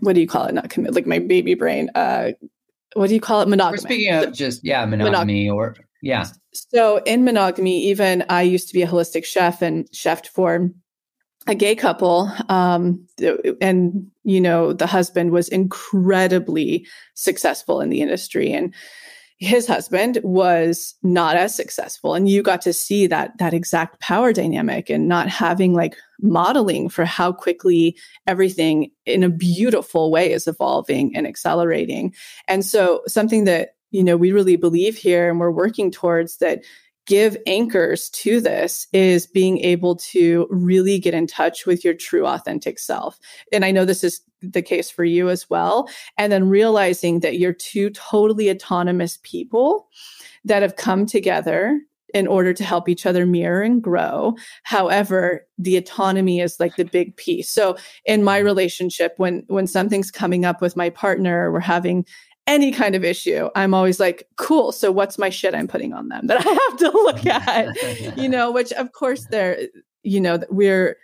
what 0.00 0.14
do 0.14 0.22
you 0.22 0.26
call 0.26 0.46
it? 0.46 0.54
Not 0.54 0.70
commit, 0.70 0.94
like 0.94 1.06
my 1.06 1.18
baby 1.18 1.52
brain. 1.52 1.90
Uh, 1.94 2.30
what 2.94 3.08
do 3.08 3.14
you 3.14 3.20
call 3.20 3.42
it? 3.42 3.48
Monogamy. 3.48 3.72
We're 3.72 3.82
speaking 3.82 4.14
of 4.14 4.32
just 4.32 4.64
yeah, 4.64 4.86
monogamy, 4.86 5.10
monogamy. 5.10 5.50
or 5.50 5.76
yeah. 6.00 6.24
So 6.52 7.02
in 7.04 7.22
monogamy, 7.24 7.84
even 7.84 8.24
I 8.30 8.42
used 8.42 8.68
to 8.68 8.74
be 8.74 8.82
a 8.82 8.86
holistic 8.86 9.26
chef 9.26 9.60
and 9.60 9.86
chefed 9.90 10.28
for 10.28 10.70
a 11.50 11.54
gay 11.54 11.74
couple 11.74 12.32
um, 12.48 13.04
and 13.60 14.10
you 14.22 14.40
know 14.40 14.72
the 14.72 14.86
husband 14.86 15.32
was 15.32 15.48
incredibly 15.48 16.86
successful 17.14 17.80
in 17.80 17.90
the 17.90 18.00
industry 18.00 18.52
and 18.52 18.72
his 19.40 19.66
husband 19.66 20.18
was 20.22 20.94
not 21.02 21.34
as 21.34 21.54
successful. 21.54 22.14
And 22.14 22.28
you 22.28 22.42
got 22.42 22.60
to 22.60 22.74
see 22.74 23.06
that 23.06 23.38
that 23.38 23.54
exact 23.54 23.98
power 23.98 24.34
dynamic 24.34 24.90
and 24.90 25.08
not 25.08 25.28
having 25.28 25.72
like 25.72 25.96
modeling 26.20 26.90
for 26.90 27.06
how 27.06 27.32
quickly 27.32 27.96
everything 28.26 28.90
in 29.06 29.22
a 29.22 29.30
beautiful 29.30 30.10
way 30.10 30.30
is 30.30 30.46
evolving 30.46 31.16
and 31.16 31.26
accelerating. 31.26 32.14
And 32.48 32.66
so 32.66 33.00
something 33.06 33.44
that 33.44 33.70
you 33.90 34.04
know 34.04 34.18
we 34.18 34.30
really 34.30 34.56
believe 34.56 34.98
here 34.98 35.30
and 35.30 35.40
we're 35.40 35.50
working 35.50 35.90
towards 35.90 36.36
that 36.36 36.62
give 37.10 37.36
anchors 37.44 38.08
to 38.10 38.40
this 38.40 38.86
is 38.92 39.26
being 39.26 39.58
able 39.58 39.96
to 39.96 40.46
really 40.48 40.96
get 40.96 41.12
in 41.12 41.26
touch 41.26 41.66
with 41.66 41.84
your 41.84 41.92
true 41.92 42.24
authentic 42.24 42.78
self. 42.78 43.18
And 43.52 43.64
I 43.64 43.72
know 43.72 43.84
this 43.84 44.04
is 44.04 44.20
the 44.40 44.62
case 44.62 44.90
for 44.90 45.02
you 45.02 45.28
as 45.28 45.50
well. 45.50 45.90
And 46.16 46.32
then 46.32 46.48
realizing 46.48 47.18
that 47.20 47.36
you're 47.36 47.52
two 47.52 47.90
totally 47.90 48.48
autonomous 48.48 49.18
people 49.24 49.88
that 50.44 50.62
have 50.62 50.76
come 50.76 51.04
together 51.04 51.80
in 52.14 52.28
order 52.28 52.52
to 52.54 52.64
help 52.64 52.88
each 52.88 53.06
other 53.06 53.26
mirror 53.26 53.62
and 53.62 53.82
grow. 53.82 54.36
However, 54.62 55.46
the 55.58 55.76
autonomy 55.76 56.40
is 56.40 56.60
like 56.60 56.76
the 56.76 56.84
big 56.84 57.16
piece. 57.16 57.50
So 57.50 57.76
in 58.04 58.22
my 58.22 58.38
relationship, 58.38 59.14
when 59.16 59.42
when 59.48 59.66
something's 59.66 60.12
coming 60.12 60.44
up 60.44 60.60
with 60.60 60.76
my 60.76 60.90
partner, 60.90 61.50
we're 61.52 61.60
having 61.60 62.06
any 62.50 62.72
kind 62.72 62.94
of 62.94 63.04
issue, 63.04 63.48
I'm 63.54 63.74
always 63.74 64.00
like, 64.00 64.26
cool. 64.36 64.72
So 64.72 64.90
what's 64.90 65.18
my 65.18 65.30
shit 65.30 65.54
I'm 65.54 65.68
putting 65.68 65.92
on 65.92 66.08
them 66.08 66.26
that 66.26 66.44
I 66.44 66.50
have 66.50 66.76
to 66.78 66.90
look 66.90 67.26
at? 67.48 68.18
you 68.18 68.28
know, 68.28 68.50
which 68.50 68.72
of 68.72 68.92
course 68.92 69.26
they're, 69.30 69.58
you 70.02 70.20
know, 70.20 70.40
we're 70.50 70.96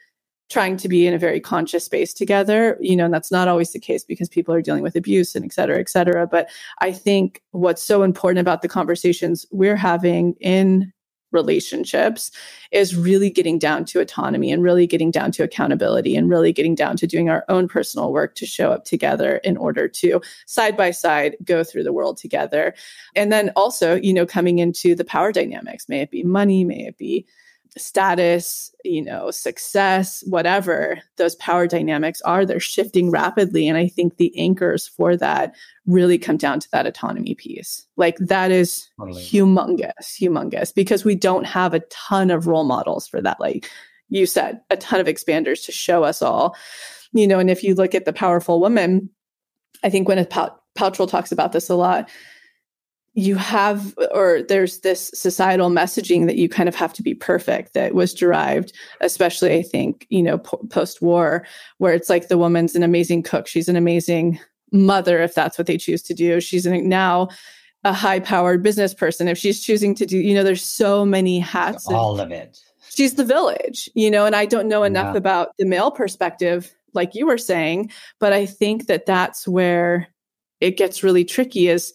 trying 0.48 0.76
to 0.76 0.88
be 0.88 1.06
in 1.06 1.14
a 1.14 1.18
very 1.18 1.40
conscious 1.40 1.84
space 1.84 2.12
together, 2.12 2.76
you 2.80 2.94
know, 2.94 3.04
and 3.04 3.14
that's 3.14 3.32
not 3.32 3.48
always 3.48 3.72
the 3.72 3.80
case 3.80 4.04
because 4.04 4.28
people 4.28 4.54
are 4.54 4.62
dealing 4.62 4.82
with 4.82 4.94
abuse 4.94 5.34
and 5.34 5.44
et 5.44 5.52
cetera, 5.52 5.78
et 5.78 5.88
cetera. 5.88 6.26
But 6.26 6.48
I 6.80 6.92
think 6.92 7.42
what's 7.50 7.82
so 7.82 8.02
important 8.02 8.40
about 8.40 8.62
the 8.62 8.68
conversations 8.68 9.46
we're 9.50 9.76
having 9.76 10.34
in 10.40 10.92
relationships 11.36 12.32
is 12.72 12.96
really 12.96 13.30
getting 13.30 13.58
down 13.58 13.84
to 13.84 14.00
autonomy 14.00 14.50
and 14.50 14.62
really 14.62 14.86
getting 14.86 15.12
down 15.12 15.30
to 15.30 15.44
accountability 15.44 16.16
and 16.16 16.28
really 16.28 16.52
getting 16.52 16.74
down 16.74 16.96
to 16.96 17.06
doing 17.06 17.28
our 17.28 17.44
own 17.48 17.68
personal 17.68 18.12
work 18.12 18.34
to 18.34 18.46
show 18.46 18.72
up 18.72 18.84
together 18.84 19.36
in 19.44 19.56
order 19.56 19.86
to 19.86 20.20
side 20.46 20.76
by 20.76 20.90
side 20.90 21.36
go 21.44 21.62
through 21.62 21.84
the 21.84 21.92
world 21.92 22.16
together. 22.16 22.74
And 23.14 23.30
then 23.30 23.52
also, 23.54 23.94
you 23.94 24.12
know, 24.12 24.26
coming 24.26 24.58
into 24.58 24.94
the 24.94 25.04
power 25.04 25.30
dynamics, 25.30 25.88
may 25.88 26.00
it 26.00 26.10
be 26.10 26.24
money, 26.24 26.64
may 26.64 26.86
it 26.86 26.98
be 26.98 27.26
status, 27.76 28.74
you 28.84 29.02
know, 29.02 29.30
success, 29.30 30.24
whatever 30.26 30.98
those 31.16 31.34
power 31.36 31.66
dynamics 31.66 32.20
are, 32.22 32.46
they're 32.46 32.60
shifting 32.60 33.10
rapidly. 33.10 33.68
And 33.68 33.76
I 33.76 33.88
think 33.88 34.16
the 34.16 34.36
anchors 34.38 34.88
for 34.88 35.16
that 35.16 35.54
really 35.86 36.18
come 36.18 36.36
down 36.36 36.60
to 36.60 36.70
that 36.72 36.86
autonomy 36.86 37.34
piece. 37.34 37.86
Like 37.96 38.16
that 38.18 38.50
is 38.50 38.88
totally. 38.98 39.22
humongous, 39.22 39.92
humongous, 40.20 40.74
because 40.74 41.04
we 41.04 41.14
don't 41.14 41.44
have 41.44 41.74
a 41.74 41.80
ton 41.90 42.30
of 42.30 42.46
role 42.46 42.64
models 42.64 43.06
for 43.06 43.20
that. 43.20 43.40
Like 43.40 43.70
you 44.08 44.26
said, 44.26 44.60
a 44.70 44.76
ton 44.76 45.00
of 45.00 45.06
expanders 45.06 45.64
to 45.66 45.72
show 45.72 46.04
us 46.04 46.22
all, 46.22 46.56
you 47.12 47.26
know, 47.26 47.38
and 47.38 47.50
if 47.50 47.62
you 47.62 47.74
look 47.74 47.94
at 47.94 48.04
the 48.04 48.12
powerful 48.12 48.60
woman, 48.60 49.10
I 49.84 49.90
think 49.90 50.08
Gwyneth 50.08 50.30
Pal- 50.30 50.62
Paltrow 50.78 51.08
talks 51.08 51.32
about 51.32 51.52
this 51.52 51.68
a 51.68 51.74
lot 51.74 52.08
you 53.16 53.34
have 53.34 53.96
or 54.12 54.42
there's 54.42 54.80
this 54.80 55.10
societal 55.14 55.70
messaging 55.70 56.26
that 56.26 56.36
you 56.36 56.50
kind 56.50 56.68
of 56.68 56.74
have 56.74 56.92
to 56.92 57.02
be 57.02 57.14
perfect 57.14 57.72
that 57.72 57.94
was 57.94 58.12
derived 58.12 58.72
especially 59.00 59.54
i 59.54 59.62
think 59.62 60.06
you 60.10 60.22
know 60.22 60.38
po- 60.38 60.60
post-war 60.68 61.44
where 61.78 61.94
it's 61.94 62.10
like 62.10 62.28
the 62.28 62.38
woman's 62.38 62.76
an 62.76 62.82
amazing 62.82 63.22
cook 63.22 63.48
she's 63.48 63.68
an 63.68 63.76
amazing 63.76 64.38
mother 64.70 65.22
if 65.22 65.34
that's 65.34 65.56
what 65.56 65.66
they 65.66 65.78
choose 65.78 66.02
to 66.02 66.12
do 66.12 66.40
she's 66.40 66.66
an, 66.66 66.88
now 66.88 67.28
a 67.84 67.92
high 67.92 68.20
powered 68.20 68.62
business 68.62 68.92
person 68.92 69.28
if 69.28 69.38
she's 69.38 69.64
choosing 69.64 69.94
to 69.94 70.04
do 70.04 70.18
you 70.18 70.34
know 70.34 70.44
there's 70.44 70.64
so 70.64 71.04
many 71.04 71.40
hats 71.40 71.88
all 71.88 72.20
of 72.20 72.30
it 72.30 72.58
she's 72.90 73.14
the 73.14 73.24
village 73.24 73.88
you 73.94 74.10
know 74.10 74.26
and 74.26 74.36
i 74.36 74.44
don't 74.44 74.68
know 74.68 74.82
enough 74.82 75.14
yeah. 75.14 75.18
about 75.18 75.48
the 75.58 75.64
male 75.64 75.90
perspective 75.90 76.74
like 76.92 77.14
you 77.14 77.26
were 77.26 77.38
saying 77.38 77.90
but 78.20 78.34
i 78.34 78.44
think 78.44 78.88
that 78.88 79.06
that's 79.06 79.48
where 79.48 80.06
it 80.60 80.76
gets 80.76 81.02
really 81.02 81.24
tricky 81.24 81.68
is 81.68 81.94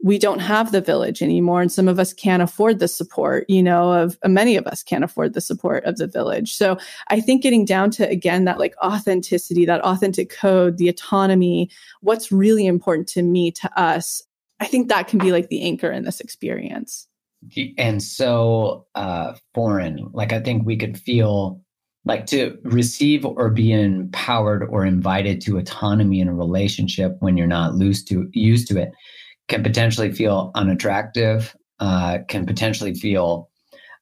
we 0.00 0.18
don't 0.18 0.38
have 0.38 0.70
the 0.70 0.80
village 0.80 1.22
anymore 1.22 1.60
and 1.60 1.72
some 1.72 1.88
of 1.88 1.98
us 1.98 2.12
can't 2.12 2.42
afford 2.42 2.78
the 2.78 2.88
support 2.88 3.44
you 3.48 3.62
know 3.62 3.92
of 3.92 4.18
uh, 4.22 4.28
many 4.28 4.56
of 4.56 4.66
us 4.66 4.82
can't 4.82 5.04
afford 5.04 5.34
the 5.34 5.40
support 5.40 5.84
of 5.84 5.96
the 5.96 6.06
village. 6.06 6.54
So 6.54 6.78
i 7.08 7.20
think 7.20 7.42
getting 7.42 7.64
down 7.64 7.90
to 7.92 8.08
again 8.08 8.44
that 8.44 8.58
like 8.58 8.74
authenticity 8.82 9.64
that 9.66 9.80
authentic 9.82 10.30
code 10.30 10.78
the 10.78 10.88
autonomy 10.88 11.70
what's 12.00 12.30
really 12.30 12.66
important 12.66 13.08
to 13.08 13.22
me 13.22 13.50
to 13.52 13.80
us 13.80 14.22
i 14.60 14.66
think 14.66 14.88
that 14.88 15.08
can 15.08 15.18
be 15.18 15.32
like 15.32 15.48
the 15.48 15.62
anchor 15.62 15.90
in 15.90 16.04
this 16.04 16.20
experience. 16.20 17.06
And 17.76 18.02
so 18.02 18.86
uh 18.94 19.34
foreign 19.54 20.10
like 20.12 20.32
i 20.32 20.40
think 20.40 20.64
we 20.64 20.76
could 20.76 20.98
feel 20.98 21.60
like 22.04 22.26
to 22.26 22.56
receive 22.62 23.24
or 23.26 23.50
be 23.50 23.72
empowered 23.72 24.64
or 24.70 24.84
invited 24.84 25.40
to 25.42 25.58
autonomy 25.58 26.20
in 26.20 26.28
a 26.28 26.34
relationship 26.34 27.16
when 27.20 27.36
you're 27.36 27.46
not 27.46 27.74
loose 27.74 28.02
to 28.04 28.28
used 28.32 28.66
to 28.68 28.78
it 28.78 28.92
can 29.48 29.62
potentially 29.62 30.12
feel 30.12 30.50
unattractive, 30.54 31.56
uh, 31.80 32.18
can 32.28 32.46
potentially 32.46 32.94
feel 32.94 33.50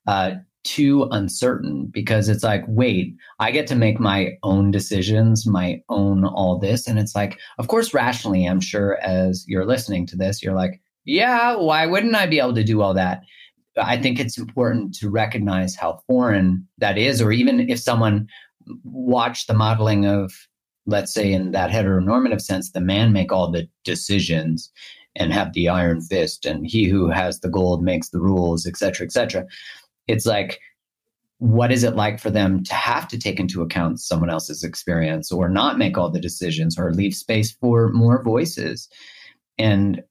uh, 0.06 0.32
too 0.64 1.08
uncertain 1.12 1.86
because 1.86 2.28
it's 2.28 2.42
like, 2.42 2.64
wait, 2.66 3.14
I 3.38 3.52
get 3.52 3.66
to 3.68 3.76
make 3.76 4.00
my 4.00 4.32
own 4.42 4.72
decisions, 4.72 5.46
my 5.46 5.80
own 5.88 6.24
all 6.24 6.58
this. 6.58 6.88
And 6.88 6.98
it's 6.98 7.14
like, 7.14 7.38
of 7.58 7.68
course, 7.68 7.94
rationally, 7.94 8.44
I'm 8.44 8.60
sure 8.60 8.98
as 8.98 9.44
you're 9.46 9.64
listening 9.64 10.06
to 10.08 10.16
this, 10.16 10.42
you're 10.42 10.54
like, 10.54 10.80
yeah, 11.04 11.54
why 11.54 11.86
wouldn't 11.86 12.16
I 12.16 12.26
be 12.26 12.40
able 12.40 12.54
to 12.54 12.64
do 12.64 12.82
all 12.82 12.94
that? 12.94 13.22
I 13.80 13.96
think 13.96 14.18
it's 14.18 14.38
important 14.38 14.94
to 14.96 15.08
recognize 15.08 15.76
how 15.76 16.00
foreign 16.08 16.66
that 16.78 16.98
is, 16.98 17.22
or 17.22 17.30
even 17.30 17.70
if 17.70 17.78
someone 17.78 18.26
watched 18.82 19.46
the 19.46 19.54
modeling 19.54 20.06
of, 20.06 20.32
let's 20.86 21.12
say, 21.14 21.32
in 21.32 21.52
that 21.52 21.70
heteronormative 21.70 22.40
sense, 22.40 22.72
the 22.72 22.80
man 22.80 23.12
make 23.12 23.30
all 23.30 23.50
the 23.50 23.68
decisions 23.84 24.72
and 25.16 25.32
have 25.32 25.52
the 25.52 25.68
iron 25.68 26.00
fist 26.00 26.44
and 26.44 26.66
he 26.66 26.84
who 26.84 27.10
has 27.10 27.40
the 27.40 27.48
gold 27.48 27.82
makes 27.82 28.10
the 28.10 28.20
rules 28.20 28.66
etc 28.66 28.94
cetera, 28.94 29.06
etc 29.06 29.40
cetera. 29.40 29.46
it's 30.06 30.26
like 30.26 30.60
what 31.38 31.70
is 31.70 31.84
it 31.84 31.96
like 31.96 32.18
for 32.18 32.30
them 32.30 32.64
to 32.64 32.74
have 32.74 33.06
to 33.08 33.18
take 33.18 33.38
into 33.38 33.60
account 33.60 34.00
someone 34.00 34.30
else's 34.30 34.64
experience 34.64 35.30
or 35.30 35.48
not 35.48 35.78
make 35.78 35.98
all 35.98 36.10
the 36.10 36.20
decisions 36.20 36.78
or 36.78 36.92
leave 36.92 37.14
space 37.14 37.52
for 37.52 37.90
more 37.90 38.22
voices 38.22 38.88
and 39.58 40.02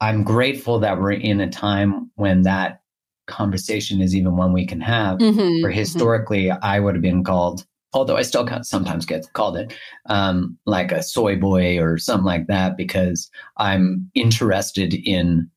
i'm 0.00 0.24
grateful 0.24 0.78
that 0.78 0.98
we're 0.98 1.12
in 1.12 1.40
a 1.40 1.50
time 1.50 2.10
when 2.14 2.42
that 2.42 2.80
conversation 3.26 4.00
is 4.00 4.16
even 4.16 4.36
one 4.36 4.52
we 4.52 4.66
can 4.66 4.80
have 4.80 5.18
mm-hmm, 5.18 5.38
where 5.62 5.70
mm-hmm. 5.70 5.78
historically 5.78 6.44
mm-hmm. 6.44 6.64
i 6.64 6.80
would 6.80 6.94
have 6.94 7.02
been 7.02 7.22
called 7.22 7.64
although 7.92 8.16
I 8.16 8.22
still 8.22 8.48
sometimes 8.62 9.06
get 9.06 9.32
called 9.32 9.56
it, 9.56 9.74
um, 10.06 10.56
like 10.66 10.92
a 10.92 11.02
soy 11.02 11.36
boy 11.36 11.78
or 11.78 11.98
something 11.98 12.26
like 12.26 12.46
that, 12.46 12.76
because 12.76 13.30
I'm 13.56 14.10
interested 14.14 14.94
in 14.94 15.50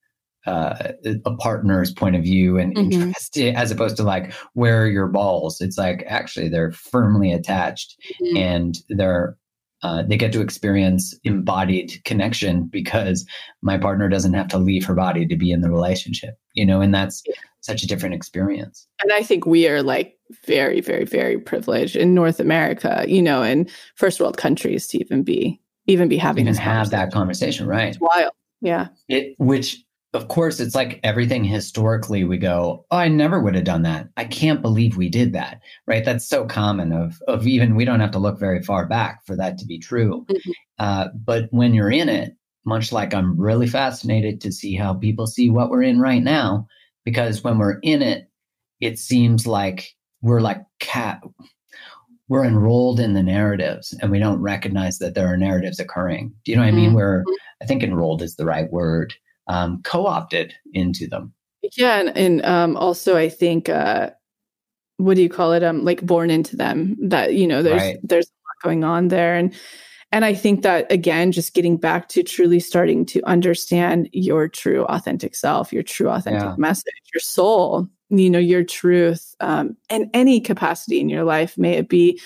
uh, 0.45 0.91
a 1.25 1.36
partner's 1.38 1.93
point 1.93 2.15
of 2.15 2.23
view 2.23 2.57
and 2.57 2.75
mm-hmm. 2.75 2.91
interested, 2.91 3.55
as 3.55 3.71
opposed 3.71 3.95
to 3.97 4.03
like, 4.03 4.34
where 4.53 4.84
are 4.84 4.89
your 4.89 5.07
balls? 5.07 5.61
It's 5.61 5.77
like 5.77 6.03
actually 6.07 6.49
they're 6.49 6.71
firmly 6.71 7.31
attached 7.31 7.95
mm-hmm. 8.21 8.38
and 8.38 8.77
they're 8.89 9.38
uh, 9.84 10.01
they 10.07 10.17
get 10.17 10.31
to 10.31 10.41
experience 10.41 11.13
embodied 11.23 12.01
connection 12.05 12.65
because 12.67 13.25
my 13.61 13.77
partner 13.77 14.07
doesn't 14.07 14.34
have 14.34 14.47
to 14.47 14.57
leave 14.57 14.86
her 14.86 14.95
body 14.95 15.27
to 15.27 15.36
be 15.36 15.51
in 15.51 15.61
the 15.61 15.69
relationship, 15.69 16.36
you 16.53 16.65
know, 16.65 16.81
and 16.81 16.93
that's 16.95 17.21
such 17.59 17.84
a 17.84 17.88
different 17.88 18.15
experience. 18.15 18.88
And 19.01 19.11
I 19.11 19.23
think 19.23 19.45
we 19.45 19.67
are 19.67 19.84
like 19.84 20.17
very, 20.45 20.81
very, 20.81 21.05
very 21.05 21.38
privileged 21.38 21.95
in 21.95 22.13
North 22.13 22.39
America, 22.39 23.05
you 23.07 23.21
know, 23.21 23.43
in 23.43 23.69
first 23.95 24.19
world 24.19 24.38
countries 24.38 24.88
to 24.88 24.99
even 24.99 25.23
be 25.23 25.59
even 25.86 26.07
be 26.07 26.17
having 26.17 26.45
even 26.47 26.55
have 26.55 26.91
that 26.91 27.11
conversation, 27.11 27.67
right? 27.67 27.89
It's 27.89 27.99
wild. 27.99 28.31
Yeah. 28.61 28.88
It 29.09 29.36
which 29.38 29.84
of 30.14 30.28
course 30.28 30.59
it's 30.59 30.76
like 30.76 30.99
everything 31.03 31.43
historically 31.43 32.24
we 32.24 32.38
go, 32.38 32.86
oh, 32.91 32.97
I 32.97 33.07
never 33.07 33.39
would 33.39 33.55
have 33.55 33.64
done 33.64 33.82
that. 33.84 34.09
I 34.16 34.26
can't 34.26 34.61
believe 34.61 34.95
we 34.95 35.09
did 35.09 35.34
that. 35.34 35.61
Right. 35.88 36.05
That's 36.05 36.28
so 36.28 36.45
common 36.45 36.93
of 36.93 37.22
of 37.28 37.47
even 37.47 37.76
we 37.76 37.86
don't 37.86 37.99
have 37.99 38.11
to 38.11 38.20
look 38.20 38.39
very 38.39 38.61
far 38.61 38.86
back 38.86 39.26
for 39.26 39.36
that 39.36 39.57
to 39.57 39.66
be 39.66 39.80
true. 39.80 40.26
Mm-hmm. 40.30 40.51
Uh, 40.80 41.07
but 41.16 41.47
when 41.51 41.74
you're 41.74 41.91
in 41.91 42.09
it, 42.09 42.36
much 42.66 42.91
like 42.91 43.14
I'm 43.14 43.39
really 43.39 43.68
fascinated 43.68 44.39
to 44.41 44.51
see 44.51 44.76
how 44.76 44.93
people 44.93 45.28
see 45.28 45.49
what 45.49 45.70
we're 45.70 45.84
in 45.84 45.99
right 45.99 46.24
now, 46.24 46.68
because 47.03 47.43
when 47.43 47.57
we're 47.57 47.80
in 47.80 48.01
it, 48.01 48.30
it 48.80 48.99
seems 48.99 49.47
like 49.47 49.95
we're 50.22 50.41
like 50.41 50.61
cat 50.80 51.22
we're 52.30 52.45
enrolled 52.45 52.99
in 52.99 53.14
the 53.14 53.22
narratives 53.22 53.93
and 54.01 54.09
we 54.09 54.18
don't 54.18 54.41
recognize 54.41 54.97
that 54.99 55.14
there 55.14 55.28
are 55.28 55.38
narratives 55.38 55.80
occurring. 55.80 56.34
Do 56.43 56.51
you 56.51 56.55
know 56.55 56.64
what 56.64 56.70
mm-hmm. 56.70 56.78
I 56.78 56.82
mean? 56.82 56.89
Mm-hmm. 56.89 56.95
We're 56.95 57.24
I 57.61 57.66
think 57.66 57.84
enrolled 57.84 58.22
is 58.22 58.36
the 58.36 58.45
right 58.45 58.72
word. 58.72 59.14
Um, 59.48 59.82
co-opted 59.84 60.54
into 60.74 61.08
them. 61.08 61.34
Yeah, 61.78 62.00
and, 62.00 62.18
and 62.18 62.46
um, 62.46 62.78
also 62.78 63.18
I 63.18 63.30
think 63.30 63.70
uh, 63.70 64.12
what 64.98 65.16
do 65.16 65.22
you 65.22 65.30
call 65.30 65.54
it? 65.54 65.64
Um, 65.64 65.84
like 65.84 66.02
born 66.02 66.30
into 66.30 66.56
them. 66.56 66.96
That 67.02 67.34
you 67.34 67.48
know, 67.48 67.64
there's 67.64 67.82
right. 67.82 68.00
there's 68.04 68.28
a 68.28 68.39
lot 68.48 68.64
going 68.64 68.84
on 68.84 69.10
there, 69.10 69.36
and 69.36 69.54
and 70.12 70.24
I 70.24 70.34
think 70.34 70.62
that 70.62 70.91
again, 70.91 71.32
just 71.32 71.54
getting 71.54 71.78
back 71.78 72.08
to 72.10 72.24
truly 72.24 72.60
starting 72.60 73.06
to 73.08 73.24
understand 73.24 74.10
your 74.14 74.48
true 74.48 74.86
authentic 74.86 75.36
self, 75.36 75.74
your 75.74 75.84
true 75.84 76.10
authentic 76.10 76.44
yeah. 76.44 76.56
message, 76.58 76.94
your 77.14 77.22
soul, 77.22 77.88
you 78.10 78.30
know, 78.30 78.39
your 78.39 78.64
truth, 78.64 79.36
um, 79.39 79.76
and 79.89 80.10
any 80.14 80.39
capacity 80.39 81.00
in 81.00 81.10
your 81.10 81.24
life, 81.24 81.58
may 81.58 81.74
it 81.74 81.89
be 81.89 82.20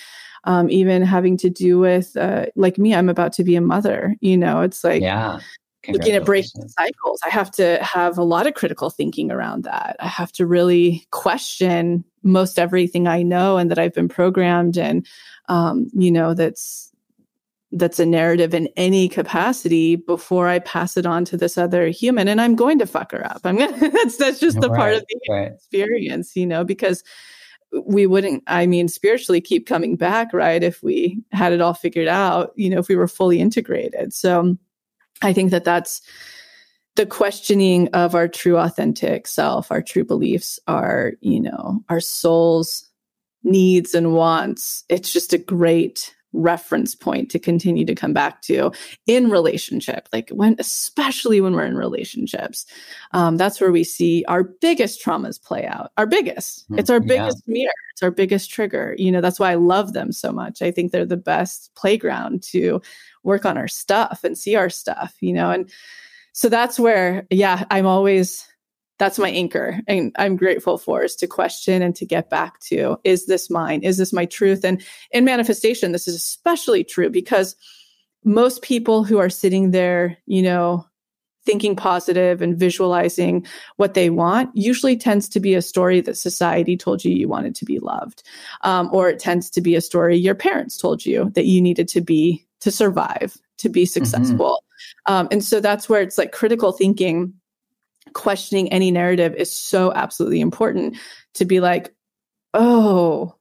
um, 0.44 0.70
even 0.70 1.02
having 1.02 1.36
to 1.38 1.50
do 1.50 1.78
with, 1.78 2.16
uh, 2.16 2.46
like 2.56 2.78
me, 2.78 2.94
I'm 2.94 3.08
about 3.08 3.32
to 3.34 3.44
be 3.44 3.56
a 3.56 3.60
mother. 3.60 4.16
You 4.20 4.36
know, 4.36 4.62
it's 4.62 4.84
like, 4.84 5.02
yeah. 5.02 5.40
Looking 5.86 6.16
at 6.16 6.24
breaking 6.24 6.68
cycles, 6.68 7.20
I 7.24 7.30
have 7.30 7.50
to 7.52 7.78
have 7.82 8.18
a 8.18 8.24
lot 8.24 8.46
of 8.46 8.54
critical 8.54 8.90
thinking 8.90 9.30
around 9.30 9.62
that. 9.64 9.96
I 10.00 10.08
have 10.08 10.32
to 10.32 10.46
really 10.46 11.06
question 11.12 12.04
most 12.22 12.58
everything 12.58 13.06
I 13.06 13.22
know 13.22 13.56
and 13.56 13.70
that 13.70 13.78
I've 13.78 13.94
been 13.94 14.08
programmed 14.08 14.76
and, 14.76 15.06
um, 15.48 15.88
you 15.94 16.10
know, 16.10 16.34
that's 16.34 16.92
that's 17.72 18.00
a 18.00 18.06
narrative 18.06 18.54
in 18.54 18.68
any 18.76 19.08
capacity 19.08 19.96
before 19.96 20.48
I 20.48 20.58
pass 20.58 20.96
it 20.96 21.04
on 21.04 21.24
to 21.26 21.36
this 21.36 21.58
other 21.58 21.88
human. 21.88 22.26
And 22.26 22.40
I'm 22.40 22.56
going 22.56 22.78
to 22.78 22.86
fuck 22.86 23.12
her 23.12 23.24
up. 23.26 23.42
I'm 23.44 23.56
gonna 23.56 23.90
that's 23.90 24.16
that's 24.16 24.40
just 24.40 24.60
the 24.60 24.70
right, 24.70 24.78
part 24.78 24.94
of 24.94 25.04
the 25.08 25.32
right. 25.32 25.52
experience, 25.52 26.34
you 26.34 26.46
know, 26.46 26.64
because 26.64 27.04
we 27.84 28.06
wouldn't, 28.06 28.42
I 28.46 28.66
mean, 28.66 28.88
spiritually 28.88 29.40
keep 29.40 29.66
coming 29.66 29.96
back, 29.96 30.32
right? 30.32 30.62
If 30.62 30.82
we 30.82 31.22
had 31.32 31.52
it 31.52 31.60
all 31.60 31.74
figured 31.74 32.08
out, 32.08 32.52
you 32.56 32.70
know, 32.70 32.78
if 32.78 32.88
we 32.88 32.96
were 32.96 33.08
fully 33.08 33.40
integrated. 33.40 34.14
So 34.14 34.56
I 35.22 35.32
think 35.32 35.50
that 35.50 35.64
that's 35.64 36.00
the 36.96 37.06
questioning 37.06 37.88
of 37.88 38.14
our 38.14 38.28
true 38.28 38.58
authentic 38.58 39.26
self, 39.26 39.70
our 39.70 39.82
true 39.82 40.04
beliefs, 40.04 40.58
our, 40.66 41.12
you 41.20 41.40
know, 41.40 41.80
our 41.88 42.00
soul's 42.00 42.88
needs 43.44 43.94
and 43.94 44.12
wants. 44.12 44.84
It's 44.88 45.12
just 45.12 45.32
a 45.32 45.38
great 45.38 46.14
reference 46.38 46.94
point 46.94 47.30
to 47.30 47.38
continue 47.38 47.84
to 47.84 47.94
come 47.94 48.12
back 48.12 48.42
to 48.42 48.72
in 49.06 49.30
relationship 49.30 50.08
like 50.12 50.30
when 50.30 50.56
especially 50.58 51.40
when 51.40 51.52
we're 51.52 51.64
in 51.64 51.76
relationships 51.76 52.64
um, 53.12 53.36
that's 53.36 53.60
where 53.60 53.72
we 53.72 53.84
see 53.84 54.24
our 54.28 54.42
biggest 54.42 55.04
traumas 55.04 55.42
play 55.42 55.66
out 55.66 55.90
our 55.96 56.06
biggest. 56.06 56.66
Hmm, 56.68 56.78
it's 56.78 56.90
our 56.90 57.00
biggest 57.00 57.42
yeah. 57.46 57.52
mirror. 57.52 57.72
It's 57.92 58.02
our 58.02 58.10
biggest 58.10 58.50
trigger. 58.50 58.94
You 58.98 59.10
know 59.10 59.20
that's 59.20 59.40
why 59.40 59.52
i 59.52 59.56
love 59.56 59.92
them 59.92 60.12
so 60.12 60.32
much. 60.32 60.62
I 60.62 60.70
think 60.70 60.92
they're 60.92 61.04
the 61.04 61.16
best 61.16 61.74
playground 61.74 62.42
to 62.44 62.80
work 63.24 63.44
on 63.44 63.58
our 63.58 63.68
stuff 63.68 64.24
and 64.24 64.36
see 64.36 64.56
our 64.56 64.70
stuff 64.70 65.14
you 65.20 65.32
know 65.32 65.50
and 65.50 65.70
so 66.32 66.48
that's 66.48 66.78
where 66.78 67.26
yeah 67.30 67.64
i'm 67.70 67.86
always 67.86 68.46
that's 68.98 69.18
my 69.18 69.30
anchor 69.30 69.80
and 69.86 70.12
i'm 70.18 70.36
grateful 70.36 70.76
for 70.76 71.02
is 71.02 71.16
to 71.16 71.26
question 71.26 71.82
and 71.82 71.96
to 71.96 72.04
get 72.04 72.28
back 72.28 72.58
to 72.60 72.98
is 73.04 73.26
this 73.26 73.48
mine 73.48 73.82
is 73.82 73.96
this 73.96 74.12
my 74.12 74.24
truth 74.26 74.64
and 74.64 74.82
in 75.12 75.24
manifestation 75.24 75.92
this 75.92 76.06
is 76.06 76.14
especially 76.14 76.84
true 76.84 77.08
because 77.08 77.56
most 78.24 78.62
people 78.62 79.04
who 79.04 79.18
are 79.18 79.30
sitting 79.30 79.70
there 79.70 80.16
you 80.26 80.42
know 80.42 80.84
thinking 81.44 81.74
positive 81.74 82.42
and 82.42 82.58
visualizing 82.58 83.46
what 83.76 83.94
they 83.94 84.10
want 84.10 84.54
usually 84.54 84.96
tends 84.98 85.30
to 85.30 85.40
be 85.40 85.54
a 85.54 85.62
story 85.62 85.98
that 85.98 86.14
society 86.14 86.76
told 86.76 87.02
you 87.02 87.10
you 87.10 87.26
wanted 87.26 87.54
to 87.54 87.64
be 87.64 87.78
loved 87.78 88.22
um, 88.62 88.90
or 88.92 89.08
it 89.08 89.18
tends 89.18 89.48
to 89.48 89.62
be 89.62 89.74
a 89.74 89.80
story 89.80 90.16
your 90.16 90.34
parents 90.34 90.76
told 90.76 91.06
you 91.06 91.30
that 91.30 91.46
you 91.46 91.62
needed 91.62 91.88
to 91.88 92.02
be 92.02 92.44
to 92.60 92.70
survive 92.70 93.38
to 93.56 93.70
be 93.70 93.84
mm-hmm. 93.84 94.04
successful 94.04 94.62
mm-hmm. 95.06 95.14
um, 95.14 95.28
and 95.30 95.42
so 95.42 95.58
that's 95.58 95.88
where 95.88 96.02
it's 96.02 96.18
like 96.18 96.32
critical 96.32 96.72
thinking 96.72 97.32
questioning 98.14 98.72
any 98.72 98.90
narrative 98.90 99.34
is 99.34 99.52
so 99.52 99.92
absolutely 99.92 100.40
important 100.40 100.96
to 101.34 101.44
be 101.44 101.60
like, 101.60 101.94
oh, 102.54 103.34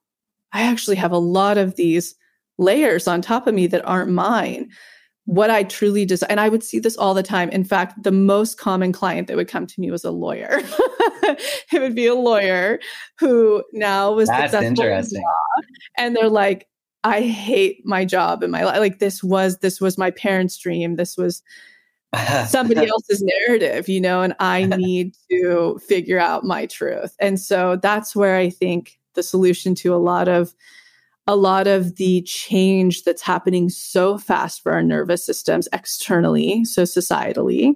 I 0.51 0.63
actually 0.63 0.95
have 0.97 1.11
a 1.11 1.18
lot 1.18 1.57
of 1.57 1.76
these 1.76 2.15
layers 2.57 3.07
on 3.07 3.22
top 3.22 3.47
of 3.47 3.53
me 3.53 3.68
that 3.68 3.86
aren't 3.86 4.11
mine. 4.11 4.70
What 5.26 5.49
I 5.49 5.63
truly 5.63 6.05
desire, 6.05 6.30
and 6.30 6.39
I 6.39 6.47
would 6.47 6.63
see 6.63 6.80
this 6.80 6.95
all 6.95 7.13
the 7.13 7.24
time. 7.24 7.49
In 7.49 7.65
fact, 7.65 8.01
the 8.01 8.11
most 8.11 8.57
common 8.57 8.93
client 8.93 9.28
that 9.28 9.36
would 9.36 9.49
come 9.49 9.68
to 9.68 9.82
me 9.82 9.91
was 9.91 10.05
a 10.05 10.11
lawyer. 10.11 10.59
it 10.61 11.82
would 11.82 11.95
be 11.95 12.07
a 12.07 12.15
lawyer 12.15 12.80
who 13.20 13.61
now 13.74 14.13
was 14.13 14.30
That's 14.30 14.51
successful 14.51 14.86
interesting. 14.86 15.24
In 15.57 15.65
and 15.97 16.15
they're 16.15 16.30
like, 16.30 16.68
I 17.03 17.22
hate 17.22 17.86
my 17.86 18.05
job 18.05 18.41
and 18.41 18.51
my 18.51 18.63
life. 18.63 18.80
Like 18.80 18.99
this 18.99 19.22
was 19.24 19.57
this 19.59 19.82
was 19.82 19.97
my 19.97 20.11
parents' 20.11 20.57
dream. 20.57 20.95
This 20.95 21.18
was 21.18 21.43
somebody 22.49 22.88
else's 22.88 23.24
narrative, 23.24 23.88
you 23.89 24.01
know, 24.01 24.22
and 24.22 24.36
I 24.39 24.65
need 24.78 25.15
to 25.30 25.80
figure 25.86 26.20
out 26.20 26.43
my 26.43 26.65
truth. 26.65 27.15
And 27.20 27.39
so 27.39 27.76
that's 27.76 28.15
where 28.15 28.38
I 28.38 28.49
think 28.49 28.99
the 29.13 29.24
solution 29.24 29.76
to 29.76 29.93
a 29.93 29.97
lot 29.97 30.28
of 30.28 30.53
a 31.30 31.36
lot 31.36 31.68
of 31.68 31.97
the 31.97 32.22
change 32.22 33.03
that's 33.03 33.22
happening 33.22 33.68
so 33.68 34.18
fast 34.18 34.63
for 34.63 34.72
our 34.72 34.82
nervous 34.82 35.26
systems 35.26 35.68
externally, 35.74 36.63
so 36.63 36.84
societally, 36.84 37.76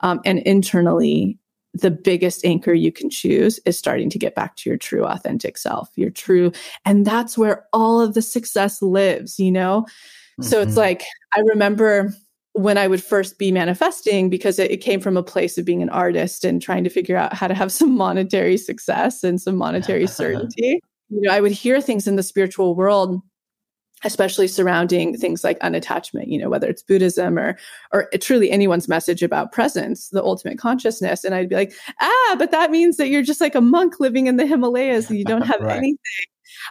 um, 0.00 0.20
and 0.24 0.38
internally, 0.40 1.38
the 1.74 1.90
biggest 1.90 2.44
anchor 2.44 2.72
you 2.72 2.90
can 2.90 3.10
choose 3.10 3.60
is 3.66 3.78
starting 3.78 4.08
to 4.08 4.18
get 4.18 4.34
back 4.34 4.56
to 4.56 4.70
your 4.70 4.78
true 4.78 5.04
authentic 5.04 5.58
self, 5.58 5.90
your 5.96 6.08
true, 6.08 6.52
and 6.86 7.06
that's 7.06 7.36
where 7.36 7.66
all 7.74 8.00
of 8.00 8.14
the 8.14 8.22
success 8.22 8.80
lives, 8.80 9.38
you 9.38 9.52
know? 9.52 9.82
Mm-hmm. 9.82 10.44
So 10.44 10.60
it's 10.60 10.70
mm-hmm. 10.70 10.80
like, 10.80 11.04
I 11.34 11.40
remember 11.40 12.14
when 12.56 12.78
I 12.78 12.88
would 12.88 13.02
first 13.02 13.38
be 13.38 13.52
manifesting, 13.52 14.30
because 14.30 14.58
it, 14.58 14.70
it, 14.70 14.78
came 14.78 15.00
from 15.00 15.16
a 15.16 15.22
place 15.22 15.58
of 15.58 15.66
being 15.66 15.82
an 15.82 15.90
artist 15.90 16.42
and 16.42 16.60
trying 16.60 16.84
to 16.84 16.90
figure 16.90 17.16
out 17.16 17.34
how 17.34 17.46
to 17.46 17.54
have 17.54 17.70
some 17.80 17.96
monetary 17.96 18.56
success 18.56 19.22
and 19.22 19.40
some 19.40 19.56
monetary 19.56 20.06
certainty, 20.06 20.80
you 21.10 21.20
know, 21.20 21.32
I 21.32 21.40
would 21.40 21.52
hear 21.52 21.80
things 21.80 22.08
in 22.08 22.16
the 22.16 22.22
spiritual 22.22 22.74
world, 22.74 23.20
especially 24.04 24.48
surrounding 24.48 25.16
things 25.16 25.44
like 25.44 25.58
unattachment, 25.60 26.28
you 26.28 26.38
know, 26.38 26.48
whether 26.48 26.66
it's 26.66 26.82
Buddhism 26.82 27.38
or 27.38 27.58
or 27.92 28.08
truly 28.20 28.50
anyone's 28.50 28.88
message 28.88 29.22
about 29.22 29.52
presence, 29.52 30.08
the 30.08 30.24
ultimate 30.24 30.58
consciousness. 30.58 31.24
And 31.24 31.34
I'd 31.34 31.48
be 31.48 31.54
like, 31.54 31.74
ah, 32.00 32.36
but 32.38 32.50
that 32.50 32.70
means 32.70 32.96
that 32.96 33.08
you're 33.08 33.22
just 33.22 33.40
like 33.40 33.54
a 33.54 33.60
monk 33.60 34.00
living 34.00 34.26
in 34.26 34.36
the 34.36 34.46
Himalayas 34.46 35.08
and 35.08 35.18
you 35.18 35.24
don't 35.24 35.46
have 35.46 35.60
right. 35.62 35.76
anything. 35.76 35.98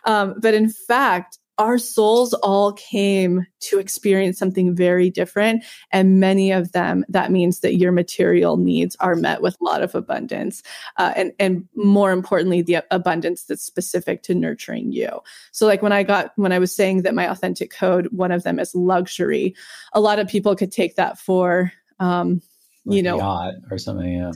Um, 0.06 0.36
but 0.42 0.54
in 0.54 0.70
fact, 0.70 1.38
our 1.58 1.78
souls 1.78 2.34
all 2.36 2.74
came 2.74 3.46
to 3.62 3.80
experience 3.80 4.38
something 4.38 4.76
very 4.76 5.10
different. 5.10 5.64
And 5.92 6.20
many 6.20 6.52
of 6.52 6.72
them, 6.74 7.06
that 7.10 7.32
means 7.32 7.62
that 7.62 7.78
your 7.78 7.92
material 7.92 8.58
needs 8.58 8.96
are 9.00 9.16
met 9.16 9.42
with 9.42 9.56
a 9.62 9.64
lot 9.64 9.82
of 9.82 9.96
abundance. 9.96 10.62
Uh, 10.98 11.14
and, 11.16 11.32
and 11.40 11.68
more 11.76 12.12
importantly, 12.12 12.62
the 12.62 12.84
abundance 12.92 13.44
that's 13.44 13.64
specific 13.64 14.22
to 14.24 14.36
nurturing 14.36 14.92
you. 14.92 15.22
So, 15.52 15.66
like 15.66 15.82
when 15.82 15.94
I 15.94 16.04
got, 16.04 16.34
when 16.36 16.52
I 16.52 16.60
was 16.60 16.76
saying 16.76 17.04
that 17.04 17.16
my 17.16 17.30
authentic 17.30 17.72
code, 17.72 18.08
one 18.12 18.32
of 18.32 18.44
them 18.44 18.60
is 18.60 18.76
luxury, 18.76 19.56
a 19.94 20.02
lot 20.02 20.20
of 20.20 20.28
people 20.28 20.56
could 20.56 20.72
take 20.72 20.96
that 20.96 21.18
for, 21.18 21.72
um, 22.00 22.42
like 22.86 22.98
you 22.98 23.04
know, 23.04 23.18
yacht 23.18 23.54
or 23.72 23.78
something. 23.78 24.14
Yeah 24.14 24.32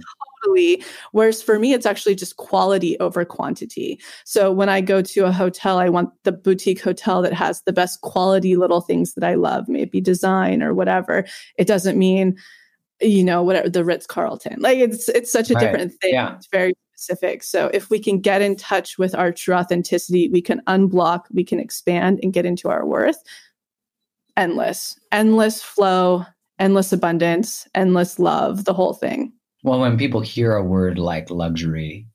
Whereas 1.12 1.42
for 1.42 1.60
me, 1.60 1.74
it's 1.74 1.86
actually 1.86 2.16
just 2.16 2.38
quality 2.38 2.98
over 3.00 3.26
quantity. 3.26 4.00
So 4.26 4.52
when 4.52 4.70
I 4.70 4.82
go 4.82 5.02
to 5.02 5.26
a 5.26 5.32
hotel, 5.32 5.78
I 5.78 5.90
want 5.90 6.10
the 6.24 6.32
boutique 6.32 6.82
hotel 6.82 7.22
that 7.22 7.34
has 7.34 7.62
the 7.64 7.74
best 7.74 8.02
quality 8.02 8.56
little 8.56 8.82
things 8.82 9.14
that 9.14 9.24
I 9.24 9.36
love, 9.36 9.68
maybe 9.68 10.02
design 10.02 10.64
or 10.64 10.74
whatever. 10.74 11.26
It 11.58 11.68
doesn't 11.68 11.98
mean, 11.98 12.38
you 13.02 13.24
know, 13.24 13.44
whatever 13.44 13.70
the 13.70 13.86
Ritz 13.86 14.08
Carlton. 14.08 14.58
Like 14.60 14.78
it's 14.78 15.10
it's 15.10 15.32
such 15.32 15.50
a 15.50 15.54
right. 15.54 15.62
different 15.62 15.94
thing. 16.02 16.14
Yeah. 16.14 16.36
It's 16.36 16.48
very 16.48 16.74
specific. 16.96 17.44
So 17.44 17.70
if 17.74 17.90
we 17.90 18.00
can 18.00 18.20
get 18.20 18.42
in 18.42 18.56
touch 18.56 18.98
with 18.98 19.16
our 19.16 19.32
true 19.32 19.56
authenticity, 19.56 20.30
we 20.30 20.42
can 20.42 20.62
unblock, 20.68 21.24
we 21.32 21.44
can 21.44 21.60
expand 21.60 22.20
and 22.22 22.34
get 22.34 22.46
into 22.46 22.70
our 22.70 22.86
worth. 22.86 23.22
Endless, 24.36 24.98
endless 25.12 25.62
flow, 25.62 26.26
endless 26.60 26.94
abundance, 26.94 27.68
endless 27.74 28.20
love, 28.20 28.66
the 28.66 28.74
whole 28.74 28.94
thing. 28.94 29.34
Well, 29.64 29.80
when 29.80 29.98
people 29.98 30.22
hear 30.22 30.56
a 30.56 30.64
word 30.64 30.98
like 30.98 31.30
luxury, 31.30 32.08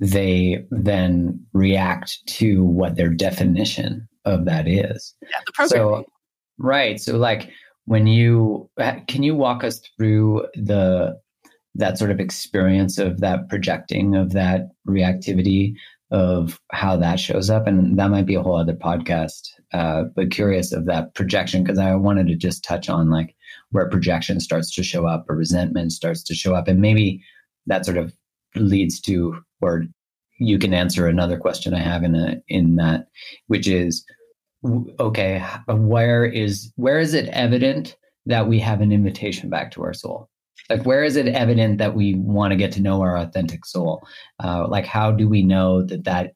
they 0.00 0.64
then 0.70 1.44
react 1.52 2.18
to 2.26 2.64
what 2.64 2.96
their 2.96 3.10
definition 3.10 4.08
of 4.24 4.44
that 4.44 4.68
is. 4.68 5.14
Yeah, 5.22 5.38
the 5.46 5.52
program. 5.52 5.68
So, 5.68 6.04
right. 6.58 7.00
So, 7.00 7.16
like, 7.16 7.50
when 7.88 8.06
you 8.06 8.68
can 9.08 9.22
you 9.22 9.34
walk 9.34 9.64
us 9.64 9.80
through 9.96 10.46
the 10.54 11.18
that 11.74 11.96
sort 11.96 12.10
of 12.10 12.20
experience 12.20 12.98
of 12.98 13.20
that 13.20 13.48
projecting 13.48 14.14
of 14.14 14.32
that 14.32 14.68
reactivity 14.86 15.72
of 16.10 16.60
how 16.72 16.96
that 16.96 17.18
shows 17.18 17.48
up 17.50 17.66
and 17.66 17.98
that 17.98 18.10
might 18.10 18.26
be 18.26 18.34
a 18.34 18.42
whole 18.42 18.56
other 18.56 18.74
podcast 18.74 19.40
uh, 19.72 20.04
but 20.14 20.30
curious 20.30 20.72
of 20.72 20.84
that 20.84 21.14
projection 21.14 21.62
because 21.62 21.78
i 21.78 21.94
wanted 21.94 22.26
to 22.26 22.34
just 22.34 22.62
touch 22.62 22.88
on 22.88 23.10
like 23.10 23.34
where 23.70 23.88
projection 23.88 24.40
starts 24.40 24.74
to 24.74 24.82
show 24.82 25.06
up 25.06 25.26
or 25.28 25.36
resentment 25.36 25.92
starts 25.92 26.22
to 26.24 26.34
show 26.34 26.54
up. 26.54 26.68
And 26.68 26.80
maybe 26.80 27.22
that 27.66 27.84
sort 27.84 27.98
of 27.98 28.12
leads 28.54 29.00
to, 29.02 29.40
or 29.60 29.84
you 30.38 30.58
can 30.58 30.72
answer 30.72 31.06
another 31.06 31.36
question 31.36 31.74
I 31.74 31.80
have 31.80 32.02
in 32.02 32.14
a, 32.14 32.40
in 32.48 32.76
that, 32.76 33.06
which 33.48 33.68
is, 33.68 34.04
okay, 34.98 35.44
where 35.68 36.24
is, 36.24 36.72
where 36.76 36.98
is 36.98 37.14
it 37.14 37.28
evident 37.28 37.96
that 38.26 38.48
we 38.48 38.58
have 38.60 38.80
an 38.80 38.92
invitation 38.92 39.50
back 39.50 39.70
to 39.72 39.82
our 39.82 39.92
soul? 39.92 40.28
Like, 40.70 40.84
where 40.84 41.04
is 41.04 41.16
it 41.16 41.28
evident 41.28 41.78
that 41.78 41.94
we 41.94 42.14
want 42.14 42.52
to 42.52 42.56
get 42.56 42.72
to 42.72 42.82
know 42.82 43.00
our 43.00 43.16
authentic 43.16 43.64
soul? 43.64 44.06
Uh, 44.42 44.66
like, 44.68 44.84
how 44.84 45.10
do 45.10 45.28
we 45.28 45.42
know 45.42 45.82
that 45.82 46.04
that 46.04 46.32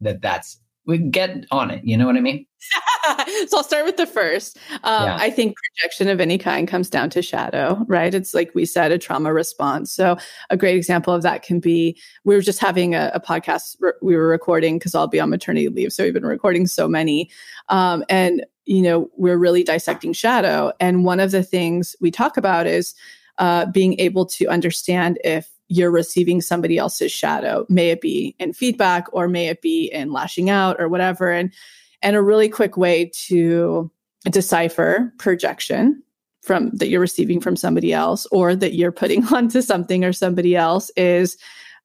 that 0.00 0.20
that's 0.20 0.60
we 0.86 0.98
get 0.98 1.46
on 1.50 1.70
it. 1.70 1.84
You 1.84 1.96
know 1.96 2.06
what 2.06 2.16
I 2.16 2.20
mean? 2.20 2.46
so 3.48 3.56
I'll 3.56 3.64
start 3.64 3.84
with 3.84 3.96
the 3.96 4.06
first. 4.06 4.58
Um, 4.84 5.06
yeah. 5.06 5.16
I 5.18 5.30
think 5.30 5.54
projection 5.56 6.08
of 6.08 6.20
any 6.20 6.38
kind 6.38 6.66
comes 6.66 6.88
down 6.90 7.10
to 7.10 7.22
shadow, 7.22 7.84
right? 7.86 8.12
It's 8.14 8.34
like 8.34 8.52
we 8.54 8.64
said, 8.64 8.92
a 8.92 8.98
trauma 8.98 9.32
response. 9.32 9.92
So 9.92 10.16
a 10.50 10.56
great 10.56 10.76
example 10.76 11.12
of 11.12 11.22
that 11.22 11.42
can 11.42 11.60
be 11.60 11.98
we 12.24 12.34
were 12.34 12.40
just 12.40 12.60
having 12.60 12.94
a, 12.94 13.10
a 13.14 13.20
podcast 13.20 13.76
re- 13.80 13.92
we 14.02 14.16
were 14.16 14.28
recording 14.28 14.78
because 14.78 14.94
I'll 14.94 15.06
be 15.06 15.20
on 15.20 15.30
maternity 15.30 15.68
leave. 15.68 15.92
So 15.92 16.04
we've 16.04 16.14
been 16.14 16.26
recording 16.26 16.66
so 16.66 16.88
many. 16.88 17.30
Um, 17.68 18.04
and, 18.08 18.44
you 18.64 18.82
know, 18.82 19.10
we're 19.16 19.38
really 19.38 19.64
dissecting 19.64 20.12
shadow. 20.12 20.72
And 20.80 21.04
one 21.04 21.20
of 21.20 21.30
the 21.30 21.42
things 21.42 21.96
we 22.00 22.10
talk 22.10 22.36
about 22.36 22.66
is 22.66 22.94
uh, 23.38 23.66
being 23.66 23.98
able 23.98 24.26
to 24.26 24.46
understand 24.46 25.18
if 25.24 25.48
you're 25.68 25.90
receiving 25.90 26.40
somebody 26.40 26.78
else's 26.78 27.12
shadow. 27.12 27.64
May 27.68 27.90
it 27.90 28.00
be 28.00 28.34
in 28.38 28.52
feedback 28.52 29.06
or 29.12 29.28
may 29.28 29.48
it 29.48 29.62
be 29.62 29.86
in 29.86 30.12
lashing 30.12 30.50
out 30.50 30.80
or 30.80 30.88
whatever. 30.88 31.30
And 31.30 31.52
and 32.02 32.16
a 32.16 32.22
really 32.22 32.48
quick 32.48 32.76
way 32.76 33.10
to 33.26 33.90
decipher 34.30 35.12
projection 35.18 36.02
from 36.42 36.70
that 36.70 36.88
you're 36.88 37.00
receiving 37.00 37.40
from 37.40 37.56
somebody 37.56 37.92
else 37.92 38.26
or 38.32 38.54
that 38.54 38.74
you're 38.74 38.92
putting 38.92 39.24
onto 39.32 39.62
something 39.62 40.04
or 40.04 40.12
somebody 40.12 40.56
else 40.56 40.90
is 40.96 41.36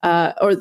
uh, 0.03 0.33
or 0.41 0.55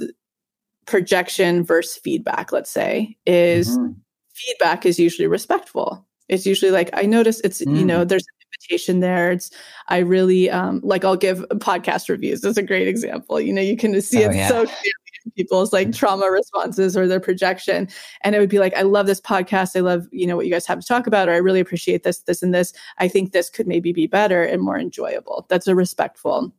projection 0.87 1.65
versus 1.65 1.97
feedback 1.97 2.53
let's 2.53 2.71
say 2.71 3.17
is 3.27 3.77
mm-hmm. 3.77 3.93
feedback 4.35 4.87
is 4.87 5.01
usually 5.01 5.27
respectful 5.27 6.07
it's 6.29 6.47
usually 6.47 6.71
like 6.71 6.89
i 6.93 7.03
notice 7.03 7.41
it's 7.41 7.61
mm. 7.61 7.77
you 7.77 7.85
know 7.85 8.05
there's 8.05 8.25
invitation 8.61 9.01
there. 9.01 9.31
It's 9.31 9.51
I 9.89 9.99
really 9.99 10.51
um 10.51 10.81
like 10.83 11.05
I'll 11.05 11.17
give 11.17 11.39
podcast 11.55 12.09
reviews. 12.09 12.41
That's 12.41 12.59
a 12.59 12.63
great 12.63 12.89
example. 12.89 13.41
You 13.41 13.53
know, 13.53 13.63
you 13.63 13.77
can 13.77 14.01
see 14.01 14.25
oh, 14.25 14.31
it 14.31 14.37
yeah. 14.37 14.49
so 14.49 14.55
clearly 14.65 14.93
in 15.25 15.33
people's 15.33 15.73
like 15.73 15.93
trauma 15.93 16.31
responses 16.31 16.97
or 16.97 17.07
their 17.07 17.21
projection. 17.21 17.89
And 18.23 18.35
it 18.35 18.39
would 18.39 18.49
be 18.49 18.59
like, 18.59 18.75
I 18.75 18.83
love 18.83 19.07
this 19.07 19.21
podcast. 19.21 19.77
I 19.77 19.81
love, 19.81 20.07
you 20.11 20.27
know, 20.27 20.37
what 20.37 20.47
you 20.47 20.53
guys 20.53 20.67
have 20.67 20.81
to 20.81 20.87
talk 20.87 21.07
about, 21.07 21.29
or 21.29 21.33
I 21.33 21.39
really 21.39 21.61
appreciate 21.61 22.03
this, 22.03 22.21
this, 22.21 22.43
and 22.43 22.55
this. 22.55 22.73
I 22.99 23.09
think 23.09 23.33
this 23.33 23.51
could 23.51 23.67
maybe 23.67 23.93
be 23.93 24.07
better 24.07 24.43
and 24.43 24.63
more 24.63 24.79
enjoyable. 24.79 25.47
That's 25.49 25.67
a 25.67 25.75
respectful 25.75 26.53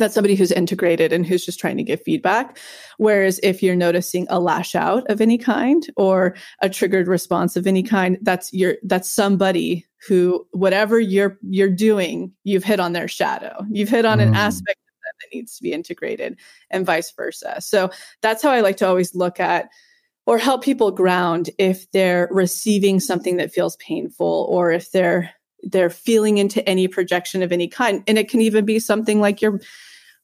that's 0.00 0.14
somebody 0.14 0.34
who's 0.34 0.50
integrated 0.50 1.12
and 1.12 1.24
who's 1.24 1.44
just 1.44 1.60
trying 1.60 1.76
to 1.76 1.84
give 1.84 2.02
feedback. 2.02 2.58
Whereas 2.98 3.38
if 3.42 3.62
you're 3.62 3.76
noticing 3.76 4.26
a 4.28 4.40
lash 4.40 4.74
out 4.74 5.08
of 5.08 5.20
any 5.20 5.38
kind 5.38 5.86
or 5.96 6.34
a 6.60 6.68
triggered 6.68 7.06
response 7.06 7.56
of 7.56 7.66
any 7.66 7.82
kind, 7.82 8.18
that's 8.22 8.52
your 8.52 8.76
that's 8.82 9.08
somebody 9.08 9.86
who 10.08 10.46
whatever 10.52 10.98
you're 10.98 11.38
you're 11.42 11.70
doing, 11.70 12.32
you've 12.44 12.64
hit 12.64 12.80
on 12.80 12.92
their 12.92 13.08
shadow. 13.08 13.64
You've 13.70 13.88
hit 13.88 14.04
on 14.04 14.18
mm. 14.18 14.28
an 14.28 14.34
aspect 14.34 14.78
of 14.78 14.94
them 15.04 15.12
that 15.20 15.36
needs 15.36 15.56
to 15.56 15.62
be 15.62 15.72
integrated 15.72 16.38
and 16.70 16.86
vice 16.86 17.12
versa. 17.12 17.60
So 17.60 17.90
that's 18.22 18.42
how 18.42 18.50
I 18.50 18.60
like 18.60 18.78
to 18.78 18.88
always 18.88 19.14
look 19.14 19.38
at 19.38 19.70
or 20.26 20.38
help 20.38 20.62
people 20.62 20.90
ground 20.90 21.50
if 21.58 21.90
they're 21.90 22.28
receiving 22.30 23.00
something 23.00 23.36
that 23.36 23.52
feels 23.52 23.76
painful 23.76 24.46
or 24.48 24.70
if 24.70 24.90
they're 24.92 25.30
they're 25.62 25.90
feeling 25.90 26.38
into 26.38 26.66
any 26.68 26.88
projection 26.88 27.42
of 27.42 27.52
any 27.52 27.68
kind 27.68 28.02
and 28.06 28.16
it 28.16 28.28
can 28.30 28.40
even 28.40 28.64
be 28.64 28.78
something 28.78 29.20
like 29.20 29.42
you're 29.42 29.60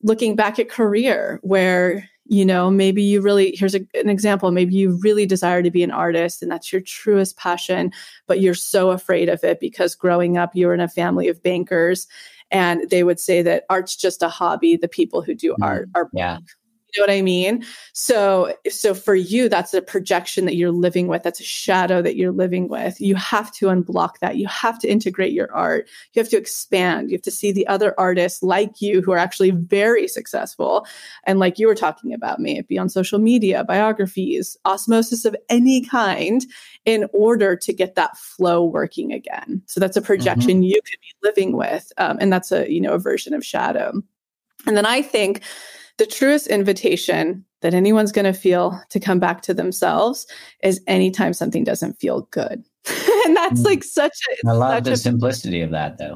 looking 0.06 0.34
back 0.36 0.58
at 0.58 0.70
career 0.70 1.38
where 1.42 2.08
you 2.28 2.44
know 2.44 2.70
maybe 2.70 3.02
you 3.02 3.20
really 3.20 3.54
here's 3.54 3.74
a, 3.74 3.86
an 3.94 4.08
example 4.08 4.50
maybe 4.50 4.74
you 4.74 4.98
really 5.02 5.26
desire 5.26 5.62
to 5.62 5.70
be 5.70 5.82
an 5.82 5.90
artist 5.90 6.42
and 6.42 6.50
that's 6.50 6.72
your 6.72 6.80
truest 6.80 7.36
passion 7.36 7.92
but 8.26 8.40
you're 8.40 8.54
so 8.54 8.90
afraid 8.90 9.28
of 9.28 9.44
it 9.44 9.60
because 9.60 9.94
growing 9.94 10.36
up 10.36 10.56
you 10.56 10.66
were 10.66 10.74
in 10.74 10.80
a 10.80 10.88
family 10.88 11.28
of 11.28 11.42
bankers 11.42 12.08
and 12.50 12.88
they 12.90 13.02
would 13.02 13.18
say 13.18 13.42
that 13.42 13.64
art's 13.68 13.96
just 13.96 14.22
a 14.22 14.28
hobby. 14.28 14.76
The 14.76 14.88
people 14.88 15.22
who 15.22 15.34
do 15.34 15.54
mm, 15.54 15.64
art 15.64 15.88
are 15.94 16.08
yeah 16.12 16.38
know 16.96 17.02
what 17.02 17.10
I 17.10 17.22
mean? 17.22 17.64
So, 17.92 18.54
so 18.68 18.94
for 18.94 19.14
you, 19.14 19.48
that's 19.48 19.74
a 19.74 19.82
projection 19.82 20.44
that 20.46 20.56
you're 20.56 20.70
living 20.70 21.08
with. 21.08 21.22
That's 21.22 21.40
a 21.40 21.44
shadow 21.44 22.00
that 22.02 22.16
you're 22.16 22.32
living 22.32 22.68
with. 22.68 23.00
You 23.00 23.14
have 23.16 23.52
to 23.52 23.66
unblock 23.66 24.18
that. 24.20 24.36
You 24.36 24.46
have 24.46 24.78
to 24.80 24.88
integrate 24.88 25.32
your 25.32 25.52
art. 25.52 25.88
You 26.12 26.20
have 26.20 26.30
to 26.30 26.36
expand. 26.36 27.10
You 27.10 27.16
have 27.16 27.22
to 27.22 27.30
see 27.30 27.52
the 27.52 27.66
other 27.66 27.94
artists 27.98 28.42
like 28.42 28.80
you 28.80 29.02
who 29.02 29.12
are 29.12 29.18
actually 29.18 29.50
very 29.50 30.08
successful. 30.08 30.86
And 31.24 31.38
like 31.38 31.58
you 31.58 31.66
were 31.66 31.74
talking 31.74 32.12
about, 32.14 32.40
may 32.40 32.58
it 32.58 32.68
be 32.68 32.78
on 32.78 32.88
social 32.88 33.18
media, 33.18 33.64
biographies, 33.64 34.56
osmosis 34.64 35.24
of 35.24 35.36
any 35.48 35.82
kind 35.82 36.46
in 36.84 37.06
order 37.12 37.56
to 37.56 37.72
get 37.72 37.94
that 37.96 38.16
flow 38.16 38.64
working 38.64 39.12
again. 39.12 39.62
So 39.66 39.80
that's 39.80 39.96
a 39.96 40.02
projection 40.02 40.60
mm-hmm. 40.60 40.62
you 40.62 40.80
could 40.84 41.00
be 41.00 41.28
living 41.28 41.56
with. 41.56 41.92
Um, 41.98 42.18
and 42.20 42.32
that's 42.32 42.52
a, 42.52 42.70
you 42.72 42.80
know, 42.80 42.92
a 42.92 42.98
version 42.98 43.34
of 43.34 43.44
shadow. 43.44 43.92
And 44.66 44.76
then 44.76 44.86
I 44.86 45.02
think 45.02 45.42
the 45.98 46.06
truest 46.06 46.46
invitation 46.46 47.44
that 47.62 47.74
anyone's 47.74 48.12
going 48.12 48.26
to 48.26 48.32
feel 48.32 48.80
to 48.90 49.00
come 49.00 49.18
back 49.18 49.42
to 49.42 49.54
themselves 49.54 50.26
is 50.62 50.80
anytime 50.86 51.32
something 51.32 51.64
doesn't 51.64 51.98
feel 51.98 52.22
good. 52.30 52.64
and 53.26 53.36
that's 53.36 53.60
mm. 53.60 53.64
like 53.64 53.82
such 53.82 54.16
a 54.44 54.48
I 54.48 54.52
love 54.52 54.84
the 54.84 54.96
simplicity 54.96 55.60
of 55.60 55.70
that 55.70 55.98
though. 55.98 56.14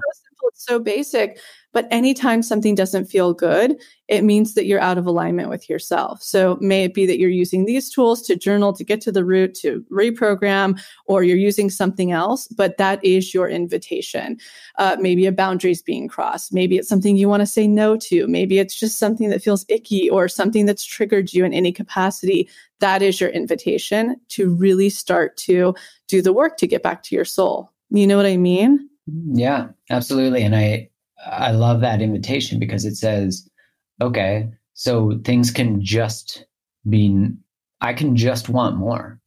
So 0.60 0.78
basic. 0.78 1.40
But 1.72 1.88
anytime 1.90 2.42
something 2.42 2.74
doesn't 2.74 3.06
feel 3.06 3.32
good, 3.32 3.80
it 4.08 4.24
means 4.24 4.52
that 4.54 4.66
you're 4.66 4.80
out 4.80 4.98
of 4.98 5.06
alignment 5.06 5.48
with 5.48 5.70
yourself. 5.70 6.22
So 6.22 6.58
may 6.60 6.84
it 6.84 6.92
be 6.92 7.06
that 7.06 7.18
you're 7.18 7.30
using 7.30 7.64
these 7.64 7.88
tools 7.88 8.20
to 8.22 8.36
journal, 8.36 8.74
to 8.74 8.84
get 8.84 9.00
to 9.02 9.12
the 9.12 9.24
root, 9.24 9.54
to 9.62 9.82
reprogram, 9.90 10.78
or 11.06 11.22
you're 11.22 11.38
using 11.38 11.70
something 11.70 12.12
else, 12.12 12.46
but 12.48 12.76
that 12.76 13.02
is 13.02 13.32
your 13.32 13.48
invitation. 13.48 14.36
Uh, 14.76 14.98
maybe 15.00 15.24
a 15.24 15.32
boundary 15.32 15.70
is 15.70 15.80
being 15.80 16.08
crossed. 16.08 16.52
Maybe 16.52 16.76
it's 16.76 16.90
something 16.90 17.16
you 17.16 17.28
want 17.28 17.40
to 17.40 17.46
say 17.46 17.66
no 17.66 17.96
to. 17.96 18.26
Maybe 18.26 18.58
it's 18.58 18.78
just 18.78 18.98
something 18.98 19.30
that 19.30 19.42
feels 19.42 19.64
icky 19.70 20.10
or 20.10 20.28
something 20.28 20.66
that's 20.66 20.84
triggered 20.84 21.32
you 21.32 21.46
in 21.46 21.54
any 21.54 21.72
capacity. 21.72 22.50
That 22.80 23.00
is 23.00 23.18
your 23.18 23.30
invitation 23.30 24.16
to 24.30 24.54
really 24.54 24.90
start 24.90 25.38
to 25.38 25.74
do 26.06 26.20
the 26.20 26.34
work 26.34 26.58
to 26.58 26.66
get 26.66 26.82
back 26.82 27.02
to 27.04 27.14
your 27.14 27.24
soul. 27.24 27.72
You 27.88 28.06
know 28.06 28.18
what 28.18 28.26
I 28.26 28.36
mean? 28.36 28.89
Yeah, 29.32 29.68
absolutely. 29.90 30.42
And 30.42 30.54
I 30.56 30.90
I 31.24 31.50
love 31.52 31.80
that 31.80 32.00
invitation 32.00 32.58
because 32.58 32.84
it 32.84 32.96
says, 32.96 33.48
okay, 34.00 34.48
so 34.74 35.20
things 35.24 35.50
can 35.50 35.82
just 35.84 36.46
be, 36.88 37.28
I 37.80 37.92
can 37.92 38.16
just 38.16 38.48
want 38.48 38.76
more 38.76 39.20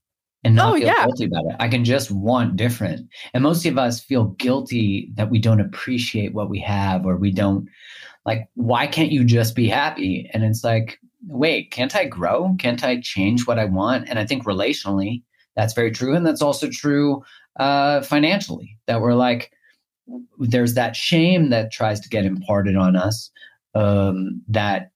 and 0.43 0.55
not 0.55 0.73
oh, 0.73 0.77
feel 0.77 0.87
yeah. 0.87 1.05
guilty 1.05 1.25
about 1.25 1.45
it. 1.45 1.55
I 1.59 1.67
can 1.67 1.85
just 1.85 2.11
want 2.11 2.55
different. 2.55 3.07
And 3.33 3.43
most 3.43 3.65
of 3.65 3.77
us 3.77 3.99
feel 3.99 4.25
guilty 4.39 5.11
that 5.15 5.29
we 5.29 5.39
don't 5.39 5.61
appreciate 5.61 6.33
what 6.33 6.49
we 6.49 6.59
have 6.59 7.05
or 7.05 7.15
we 7.15 7.31
don't 7.31 7.67
like, 8.25 8.47
why 8.55 8.87
can't 8.87 9.11
you 9.11 9.23
just 9.23 9.55
be 9.55 9.67
happy? 9.67 10.29
And 10.33 10.43
it's 10.43 10.63
like, 10.63 10.97
wait, 11.27 11.71
can't 11.71 11.95
I 11.95 12.05
grow? 12.05 12.55
Can't 12.57 12.83
I 12.83 12.99
change 12.99 13.45
what 13.45 13.59
I 13.59 13.65
want? 13.65 14.09
And 14.09 14.17
I 14.17 14.25
think 14.25 14.45
relationally, 14.45 15.23
that's 15.55 15.73
very 15.73 15.91
true. 15.91 16.15
And 16.15 16.25
that's 16.25 16.41
also 16.41 16.69
true 16.69 17.23
uh, 17.59 18.01
financially, 18.01 18.79
that 18.87 19.01
we're 19.01 19.13
like, 19.13 19.51
there's 20.39 20.73
that 20.73 20.95
shame 20.95 21.49
that 21.49 21.71
tries 21.71 21.99
to 22.01 22.09
get 22.09 22.25
imparted 22.25 22.75
on 22.75 22.95
us 22.95 23.31
um, 23.75 24.41
that 24.47 24.91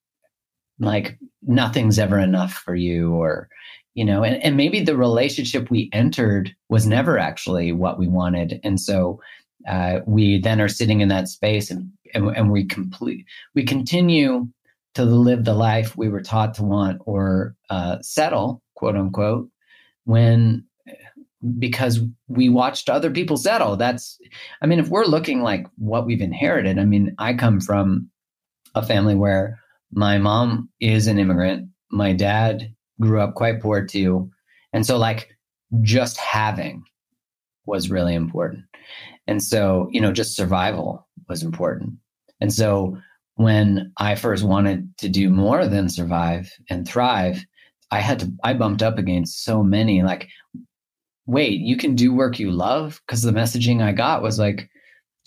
like 0.80 1.18
nothing's 1.42 1.98
ever 1.98 2.20
enough 2.20 2.54
for 2.54 2.76
you 2.76 3.14
or 3.14 3.50
you 3.96 4.06
know 4.06 4.24
and, 4.24 4.42
and 4.44 4.58
maybe 4.58 4.82
the 4.82 4.96
relationship 4.96 5.70
we 5.70 5.90
entered 5.94 6.56
was 6.70 6.86
never 6.86 7.18
actually 7.18 7.72
what 7.72 7.98
we 7.98 8.08
wanted. 8.08 8.60
And 8.64 8.80
so 8.80 9.20
uh, 9.68 10.00
we 10.06 10.40
then 10.40 10.62
are 10.62 10.70
sitting 10.70 11.02
in 11.02 11.10
that 11.10 11.28
space 11.28 11.72
and, 11.72 11.92
and, 12.14 12.30
and 12.36 12.52
we 12.52 12.66
complete 12.66 13.26
we 13.56 13.64
continue 13.64 14.48
to 14.94 15.04
live 15.04 15.46
the 15.46 15.54
life 15.54 15.98
we 15.98 16.10
were 16.10 16.22
taught 16.22 16.54
to 16.56 16.64
want 16.64 17.02
or 17.06 17.56
uh, 17.70 17.98
settle 18.02 18.62
quote 18.76 18.96
unquote 18.96 19.50
when 20.06 20.64
because 21.60 22.00
we 22.28 22.50
watched 22.50 22.90
other 22.90 23.12
people 23.12 23.38
settle. 23.38 23.76
That's, 23.76 24.20
I 24.62 24.66
mean, 24.66 24.80
if 24.80 24.90
we're 24.90 25.06
looking 25.06 25.42
like 25.42 25.68
what 25.78 26.06
we've 26.06 26.22
inherited, 26.22 26.80
I 26.80 26.86
mean, 26.86 27.16
I 27.20 27.34
come 27.34 27.60
from 27.60 28.10
a 28.76 28.86
family 28.86 29.16
where 29.16 29.60
my 29.92 30.18
mom 30.18 30.70
is 30.80 31.08
an 31.08 31.20
immigrant. 31.20 31.70
My 31.92 32.14
dad 32.14 32.74
grew 33.00 33.22
up 33.22 33.36
quite 33.36 33.62
poor 33.62 33.86
too. 33.86 34.30
And 34.74 34.86
so, 34.86 34.98
like, 34.98 35.30
just 35.82 36.18
having 36.18 36.84
was 37.66 37.90
really 37.90 38.16
important. 38.16 38.64
And 39.28 39.44
so, 39.44 39.90
you 39.92 40.02
know, 40.02 40.12
just 40.12 40.36
survival 40.36 41.08
was 41.30 41.44
important. 41.44 41.94
And 42.42 42.54
so, 42.54 42.98
when 43.36 43.92
I 43.98 44.16
first 44.16 44.44
wanted 44.44 44.98
to 44.98 45.10
do 45.10 45.30
more 45.30 45.68
than 45.68 45.90
survive 45.90 46.52
and 46.70 46.88
thrive, 46.88 47.46
I 47.92 48.00
had 48.00 48.20
to, 48.20 48.34
I 48.44 48.54
bumped 48.54 48.82
up 48.82 48.98
against 48.98 49.44
so 49.44 49.64
many. 49.64 50.02
Like, 50.02 50.28
wait, 51.28 51.60
you 51.60 51.78
can 51.78 51.94
do 51.94 52.14
work 52.14 52.40
you 52.40 52.52
love? 52.52 53.02
Because 53.06 53.22
the 53.22 53.32
messaging 53.32 53.84
I 53.84 53.92
got 53.92 54.24
was 54.24 54.40
like, 54.40 54.70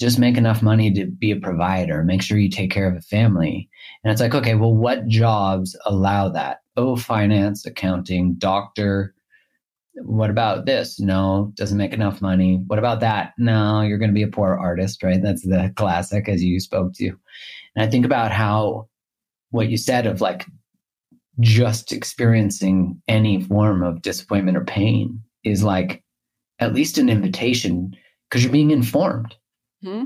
just 0.01 0.19
make 0.19 0.39
enough 0.39 0.63
money 0.63 0.91
to 0.95 1.07
be 1.07 1.31
a 1.31 1.37
provider, 1.37 2.03
make 2.03 2.23
sure 2.23 2.39
you 2.39 2.49
take 2.49 2.71
care 2.71 2.89
of 2.89 2.97
a 2.97 3.03
family. 3.03 3.69
And 4.03 4.11
it's 4.11 4.21
like, 4.21 4.35
okay, 4.35 4.55
well, 4.55 4.75
what 4.75 5.07
jobs 5.07 5.77
allow 5.85 6.31
that? 6.31 6.63
Oh, 6.79 6.97
finance, 6.97 7.67
accounting, 7.67 8.35
doctor. 8.39 9.15
What 9.95 10.31
about 10.31 10.65
this? 10.65 10.99
No, 10.99 11.53
doesn't 11.55 11.77
make 11.77 11.93
enough 11.93 12.23
money. 12.23 12.63
What 12.67 12.79
about 12.79 13.01
that? 13.01 13.35
No, 13.37 13.83
you're 13.83 13.99
going 13.99 14.09
to 14.11 14.15
be 14.15 14.23
a 14.23 14.29
poor 14.29 14.57
artist, 14.59 15.03
right? 15.03 15.21
That's 15.23 15.43
the 15.43 15.71
classic 15.77 16.31
as 16.31 16.43
you 16.43 16.61
spoke 16.61 16.95
to. 16.95 17.09
And 17.77 17.87
I 17.87 17.91
think 17.91 18.07
about 18.07 18.33
how 18.33 18.89
what 19.51 19.69
you 19.69 19.77
said 19.77 20.07
of 20.07 20.23
like 20.23 20.47
just 21.41 21.93
experiencing 21.93 23.03
any 23.07 23.43
form 23.43 23.83
of 23.83 24.01
disappointment 24.01 24.57
or 24.57 24.65
pain 24.65 25.23
is 25.45 25.63
like 25.63 26.03
at 26.59 26.75
least 26.75 26.99
an 26.99 27.09
invitation 27.09 27.97
because 28.29 28.43
you're 28.43 28.53
being 28.53 28.71
informed. 28.71 29.35
Mm-hmm. 29.85 30.05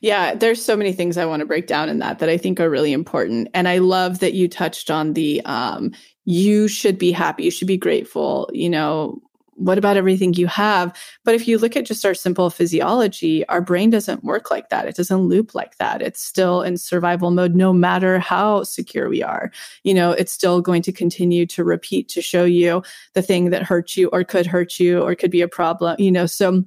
Yeah, 0.00 0.34
there's 0.34 0.62
so 0.62 0.76
many 0.76 0.92
things 0.92 1.16
I 1.16 1.24
want 1.24 1.40
to 1.40 1.46
break 1.46 1.66
down 1.66 1.88
in 1.88 1.98
that 2.00 2.18
that 2.18 2.28
I 2.28 2.36
think 2.36 2.60
are 2.60 2.70
really 2.70 2.92
important. 2.92 3.48
And 3.54 3.66
I 3.66 3.78
love 3.78 4.18
that 4.20 4.34
you 4.34 4.48
touched 4.48 4.90
on 4.90 5.14
the 5.14 5.42
um, 5.44 5.92
you 6.24 6.68
should 6.68 6.98
be 6.98 7.12
happy, 7.12 7.44
you 7.44 7.50
should 7.50 7.68
be 7.68 7.76
grateful, 7.76 8.50
you 8.52 8.68
know, 8.68 9.20
what 9.56 9.78
about 9.78 9.96
everything 9.96 10.34
you 10.34 10.46
have? 10.46 10.96
But 11.24 11.34
if 11.34 11.48
you 11.48 11.58
look 11.58 11.76
at 11.76 11.86
just 11.86 12.04
our 12.04 12.14
simple 12.14 12.50
physiology, 12.50 13.46
our 13.48 13.60
brain 13.60 13.90
doesn't 13.90 14.22
work 14.22 14.50
like 14.50 14.68
that. 14.68 14.86
It 14.86 14.96
doesn't 14.96 15.28
loop 15.28 15.54
like 15.54 15.78
that. 15.78 16.02
It's 16.02 16.22
still 16.22 16.62
in 16.62 16.76
survival 16.76 17.30
mode, 17.30 17.54
no 17.54 17.72
matter 17.72 18.18
how 18.18 18.62
secure 18.64 19.08
we 19.08 19.22
are. 19.22 19.50
You 19.82 19.94
know, 19.94 20.12
it's 20.12 20.32
still 20.32 20.60
going 20.60 20.82
to 20.82 20.92
continue 20.92 21.46
to 21.46 21.64
repeat 21.64 22.08
to 22.10 22.22
show 22.22 22.44
you 22.44 22.82
the 23.14 23.22
thing 23.22 23.50
that 23.50 23.62
hurts 23.62 23.96
you 23.96 24.08
or 24.12 24.24
could 24.24 24.46
hurt 24.46 24.78
you 24.78 25.00
or 25.00 25.14
could 25.14 25.30
be 25.30 25.42
a 25.42 25.48
problem, 25.48 25.96
you 25.98 26.12
know. 26.12 26.26
So 26.26 26.62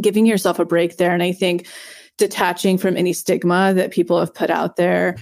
giving 0.00 0.26
yourself 0.26 0.58
a 0.58 0.64
break 0.64 0.98
there. 0.98 1.12
And 1.12 1.22
I 1.22 1.32
think 1.32 1.66
detaching 2.18 2.76
from 2.76 2.96
any 2.96 3.12
stigma 3.12 3.72
that 3.74 3.90
people 3.90 4.20
have 4.20 4.34
put 4.34 4.50
out 4.50 4.76
there 4.76 5.16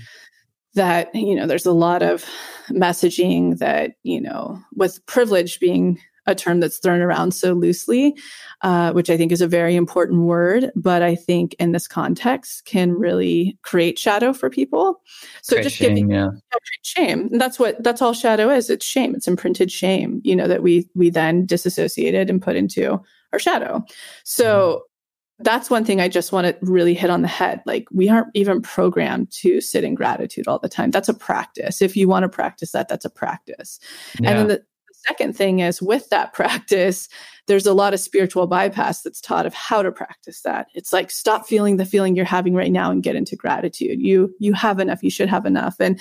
that 0.74 1.12
you 1.14 1.34
know 1.34 1.46
there's 1.46 1.66
a 1.66 1.72
lot 1.72 2.03
of 2.03 2.24
messaging 2.70 3.59
that 3.59 3.92
you 4.03 4.20
know 4.20 4.61
with 4.74 5.05
privilege 5.07 5.59
being 5.59 5.99
a 6.29 6.35
term 6.35 6.61
that's 6.61 6.79
thrown 6.79 7.01
around 7.01 7.33
so 7.33 7.55
loosely, 7.55 8.14
uh, 8.61 8.93
which 8.93 9.11
I 9.11 9.16
think 9.16 9.33
is 9.33 9.41
a 9.41 9.49
very 9.49 9.74
important 9.74 10.22
word, 10.22 10.70
but 10.76 11.03
I 11.03 11.16
think 11.16 11.55
in 11.59 11.72
this 11.72 11.89
context 11.89 12.66
can 12.66 12.93
really 12.93 13.59
create 13.62 13.99
shadow 13.99 14.33
for 14.33 14.51
people. 14.51 15.01
So 15.43 15.57
create 15.57 15.64
just 15.64 15.76
shame, 15.76 15.89
giving 15.89 16.11
yeah. 16.11 16.29
shame. 16.83 17.29
And 17.33 17.41
that's 17.41 17.59
what 17.59 17.83
that's 17.83 18.03
all 18.03 18.12
shadow 18.12 18.51
is. 18.51 18.70
It's 18.70 18.87
shame. 18.87 19.14
It's 19.14 19.26
imprinted 19.26 19.72
shame, 19.72 20.20
you 20.22 20.37
know, 20.37 20.47
that 20.47 20.62
we 20.62 20.89
we 20.95 21.11
then 21.11 21.47
disassociated 21.47 22.31
and 22.31 22.43
put 22.43 22.57
into 22.57 23.01
our 23.33 23.39
shadow. 23.39 23.85
So 24.22 24.45
mm-hmm 24.47 24.85
that's 25.41 25.70
one 25.70 25.85
thing 25.85 26.01
I 26.01 26.09
just 26.09 26.33
want 26.33 26.47
to 26.47 26.57
really 26.62 26.95
hit 26.95 27.11
on 27.11 27.22
the 27.22 27.29
head. 27.29 27.62
Like, 27.64 27.87
we 27.93 28.09
aren't 28.09 28.29
even 28.35 28.61
programmed 28.61 29.31
to 29.33 29.61
sit 29.61 29.85
in 29.85 29.95
gratitude 29.95 30.49
all 30.49 30.59
the 30.59 30.68
time. 30.68 30.91
That's 30.91 31.09
a 31.09 31.14
practice. 31.14 31.81
If 31.81 31.97
you 31.97 32.09
want 32.09 32.24
to 32.24 32.29
practice 32.29 32.72
that, 32.72 32.89
that's 32.89 33.05
a 33.05 33.11
practice. 33.11 33.79
Yeah. 34.20 34.31
And 34.31 34.39
then 34.39 34.49
the, 34.49 34.64
second 35.09 35.36
thing 35.36 35.61
is 35.61 35.82
with 35.82 36.09
that 36.11 36.32
practice, 36.34 37.09
there's 37.46 37.66
a 37.66 37.74
lot 37.74 37.94
of 37.94 38.00
spiritual 38.00 38.46
bypass 38.46 39.02
that's 39.02 39.20
taught 39.20 39.46
of 39.46 39.54
how 39.54 39.82
to 39.82 39.90
practice 39.90 40.42
that. 40.42 40.68
It's 40.74 40.92
like 40.92 41.11
stop 41.11 41.46
feeling 41.46 41.76
the 41.76 41.86
feeling 41.86 42.14
you're 42.14 42.24
having 42.24 42.54
right 42.54 42.72
now 42.72 42.90
and 42.90 43.02
get 43.02 43.16
into 43.16 43.36
gratitude. 43.36 44.00
You 44.00 44.34
you 44.38 44.52
have 44.52 44.78
enough, 44.78 45.02
you 45.02 45.11
should 45.11 45.28
have 45.28 45.46
enough. 45.46 45.76
And 45.80 45.98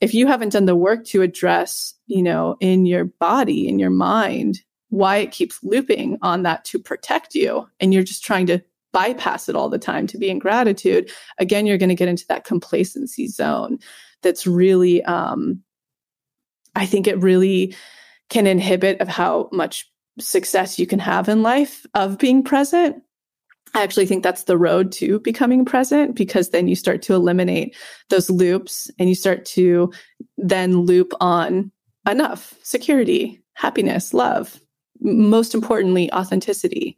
if 0.00 0.14
you 0.14 0.26
haven't 0.26 0.52
done 0.52 0.64
the 0.64 0.76
work 0.76 1.04
to 1.06 1.22
address, 1.22 1.94
you 2.06 2.22
know, 2.22 2.56
in 2.60 2.86
your 2.86 3.04
body, 3.04 3.68
in 3.68 3.78
your 3.78 3.90
mind, 3.90 4.60
why 4.88 5.18
it 5.18 5.30
keeps 5.30 5.62
looping 5.62 6.18
on 6.22 6.42
that 6.42 6.64
to 6.64 6.78
protect 6.78 7.34
you 7.34 7.68
and 7.78 7.94
you're 7.94 8.02
just 8.02 8.24
trying 8.24 8.46
to 8.46 8.60
bypass 8.92 9.48
it 9.48 9.54
all 9.54 9.68
the 9.68 9.78
time 9.78 10.06
to 10.08 10.18
be 10.18 10.30
in 10.30 10.38
gratitude, 10.38 11.10
again, 11.38 11.66
you're 11.66 11.78
going 11.78 11.90
to 11.90 11.94
get 11.94 12.08
into 12.08 12.26
that 12.28 12.44
complacency 12.44 13.28
zone 13.28 13.78
that's 14.22 14.46
really, 14.46 15.02
um, 15.04 15.62
I 16.74 16.86
think 16.86 17.06
it 17.06 17.22
really 17.22 17.74
can 18.30 18.46
inhibit 18.46 19.00
of 19.00 19.08
how 19.08 19.48
much 19.52 19.90
success 20.18 20.78
you 20.78 20.86
can 20.86 20.98
have 20.98 21.28
in 21.28 21.42
life 21.42 21.84
of 21.94 22.18
being 22.18 22.42
present. 22.42 23.02
I 23.74 23.82
actually 23.82 24.06
think 24.06 24.22
that's 24.22 24.44
the 24.44 24.58
road 24.58 24.90
to 24.92 25.20
becoming 25.20 25.64
present 25.64 26.16
because 26.16 26.50
then 26.50 26.66
you 26.66 26.74
start 26.74 27.02
to 27.02 27.14
eliminate 27.14 27.76
those 28.08 28.30
loops 28.30 28.90
and 28.98 29.08
you 29.08 29.14
start 29.14 29.44
to 29.46 29.92
then 30.36 30.78
loop 30.78 31.12
on 31.20 31.70
enough 32.08 32.54
security, 32.62 33.42
happiness, 33.54 34.12
love, 34.12 34.58
most 35.00 35.54
importantly, 35.54 36.12
authenticity. 36.12 36.96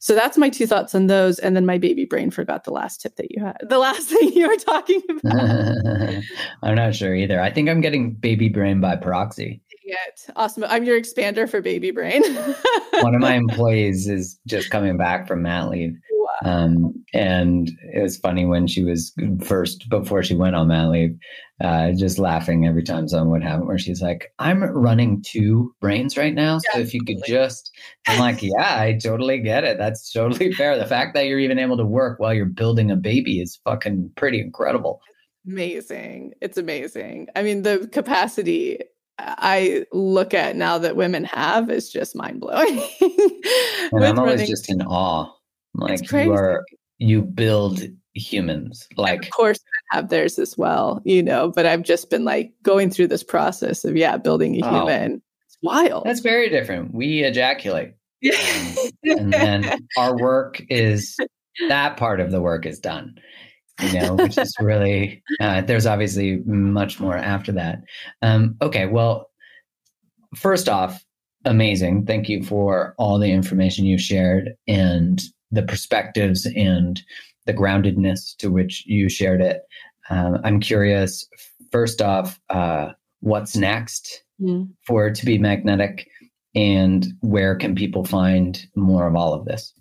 So 0.00 0.14
that's 0.14 0.36
my 0.36 0.50
two 0.50 0.66
thoughts 0.66 0.94
on 0.94 1.06
those. 1.06 1.38
And 1.38 1.56
then 1.56 1.64
my 1.64 1.78
baby 1.78 2.04
brain 2.04 2.30
forgot 2.30 2.64
the 2.64 2.72
last 2.72 3.00
tip 3.00 3.16
that 3.16 3.30
you 3.30 3.42
had, 3.42 3.56
the 3.62 3.78
last 3.78 4.08
thing 4.08 4.32
you 4.32 4.48
were 4.48 4.56
talking 4.56 5.02
about. 5.08 6.22
I'm 6.62 6.74
not 6.74 6.94
sure 6.94 7.14
either. 7.14 7.40
I 7.40 7.50
think 7.50 7.68
I'm 7.68 7.80
getting 7.80 8.12
baby 8.12 8.48
brain 8.48 8.80
by 8.80 8.96
proxy. 8.96 9.62
It. 9.84 10.26
Awesome. 10.34 10.64
I'm 10.64 10.84
your 10.84 10.98
expander 10.98 11.48
for 11.48 11.60
baby 11.60 11.90
brain. 11.90 12.22
One 13.00 13.14
of 13.14 13.20
my 13.20 13.34
employees 13.34 14.08
is 14.08 14.40
just 14.46 14.70
coming 14.70 14.96
back 14.96 15.28
from 15.28 15.42
mat 15.42 15.68
leave. 15.68 15.92
Um, 16.44 17.04
and 17.12 17.70
it 17.92 18.02
was 18.02 18.16
funny 18.16 18.46
when 18.46 18.66
she 18.66 18.82
was 18.82 19.14
first 19.42 19.88
before 19.88 20.22
she 20.22 20.34
went 20.34 20.56
on 20.56 20.68
mat 20.68 20.88
leave, 20.88 21.16
uh, 21.62 21.92
just 21.92 22.18
laughing 22.18 22.66
every 22.66 22.82
time 22.82 23.08
someone 23.08 23.30
would 23.30 23.42
happen 23.42 23.66
where 23.66 23.78
she's 23.78 24.00
like, 24.00 24.32
I'm 24.38 24.62
running 24.64 25.22
two 25.22 25.74
brains 25.80 26.16
right 26.16 26.34
now. 26.34 26.58
So 26.58 26.78
if 26.78 26.94
you 26.94 27.04
could 27.04 27.22
just, 27.26 27.70
I'm 28.08 28.18
like, 28.18 28.42
yeah, 28.42 28.80
I 28.80 28.98
totally 29.00 29.38
get 29.38 29.64
it. 29.64 29.78
That's 29.78 30.10
totally 30.10 30.52
fair. 30.54 30.78
The 30.78 30.86
fact 30.86 31.14
that 31.14 31.26
you're 31.26 31.38
even 31.38 31.58
able 31.58 31.76
to 31.76 31.84
work 31.84 32.18
while 32.18 32.32
you're 32.32 32.46
building 32.46 32.90
a 32.90 32.96
baby 32.96 33.40
is 33.40 33.60
fucking 33.64 34.12
pretty 34.16 34.40
incredible. 34.40 35.00
Amazing. 35.46 36.32
It's 36.40 36.56
amazing. 36.56 37.28
I 37.36 37.42
mean, 37.42 37.62
the 37.62 37.88
capacity 37.92 38.78
I 39.18 39.86
look 39.92 40.34
at 40.34 40.56
now 40.56 40.78
that 40.78 40.96
women 40.96 41.24
have 41.24 41.70
is 41.70 41.90
just 41.90 42.16
mind 42.16 42.40
blowing. 42.40 42.82
and 43.00 44.04
I'm 44.04 44.18
always 44.18 44.34
running. 44.34 44.46
just 44.46 44.70
in 44.70 44.82
awe. 44.82 45.32
Like 45.74 46.10
you 46.10 46.32
are, 46.32 46.64
you 46.98 47.22
build 47.22 47.82
humans. 48.14 48.88
Like, 48.96 49.16
and 49.16 49.24
of 49.24 49.30
course, 49.30 49.58
I 49.92 49.96
have 49.96 50.08
theirs 50.08 50.38
as 50.38 50.56
well, 50.56 51.02
you 51.04 51.22
know. 51.22 51.50
But 51.50 51.66
I've 51.66 51.82
just 51.82 52.10
been 52.10 52.24
like 52.24 52.52
going 52.62 52.90
through 52.90 53.08
this 53.08 53.22
process 53.22 53.84
of 53.84 53.96
yeah, 53.96 54.16
building 54.16 54.62
a 54.62 54.66
oh, 54.66 54.70
human. 54.70 55.22
It's 55.46 55.58
wild. 55.62 56.04
That's 56.04 56.20
very 56.20 56.48
different. 56.48 56.94
We 56.94 57.24
ejaculate, 57.24 57.94
um, 58.24 58.76
and 59.04 59.32
then 59.32 59.86
our 59.98 60.16
work 60.16 60.62
is 60.70 61.16
that 61.68 61.96
part 61.96 62.20
of 62.20 62.30
the 62.30 62.40
work 62.40 62.66
is 62.66 62.78
done. 62.78 63.16
You 63.82 64.00
know, 64.00 64.14
which 64.14 64.38
is 64.38 64.54
really 64.60 65.22
uh, 65.40 65.62
there's 65.62 65.86
obviously 65.86 66.36
much 66.46 67.00
more 67.00 67.16
after 67.16 67.52
that. 67.52 67.82
Um, 68.22 68.56
okay, 68.62 68.86
well, 68.86 69.30
first 70.36 70.68
off, 70.68 71.04
amazing. 71.44 72.06
Thank 72.06 72.28
you 72.28 72.42
for 72.42 72.94
all 72.98 73.18
the 73.18 73.32
information 73.32 73.84
you 73.84 73.98
shared 73.98 74.54
and 74.68 75.20
the 75.50 75.62
perspectives 75.62 76.46
and 76.46 77.02
the 77.46 77.54
groundedness 77.54 78.36
to 78.38 78.50
which 78.50 78.84
you 78.86 79.08
shared 79.08 79.40
it. 79.40 79.62
Um, 80.10 80.38
I'm 80.44 80.60
curious, 80.60 81.26
first 81.70 82.00
off, 82.02 82.40
uh, 82.50 82.90
what's 83.20 83.56
next 83.56 84.22
mm. 84.40 84.68
for 84.86 85.10
To 85.10 85.26
Be 85.26 85.38
Magnetic 85.38 86.08
and 86.54 87.06
where 87.20 87.56
can 87.56 87.74
people 87.74 88.04
find 88.04 88.64
more 88.76 89.06
of 89.06 89.16
all 89.16 89.34
of 89.34 89.44
this? 89.44 89.72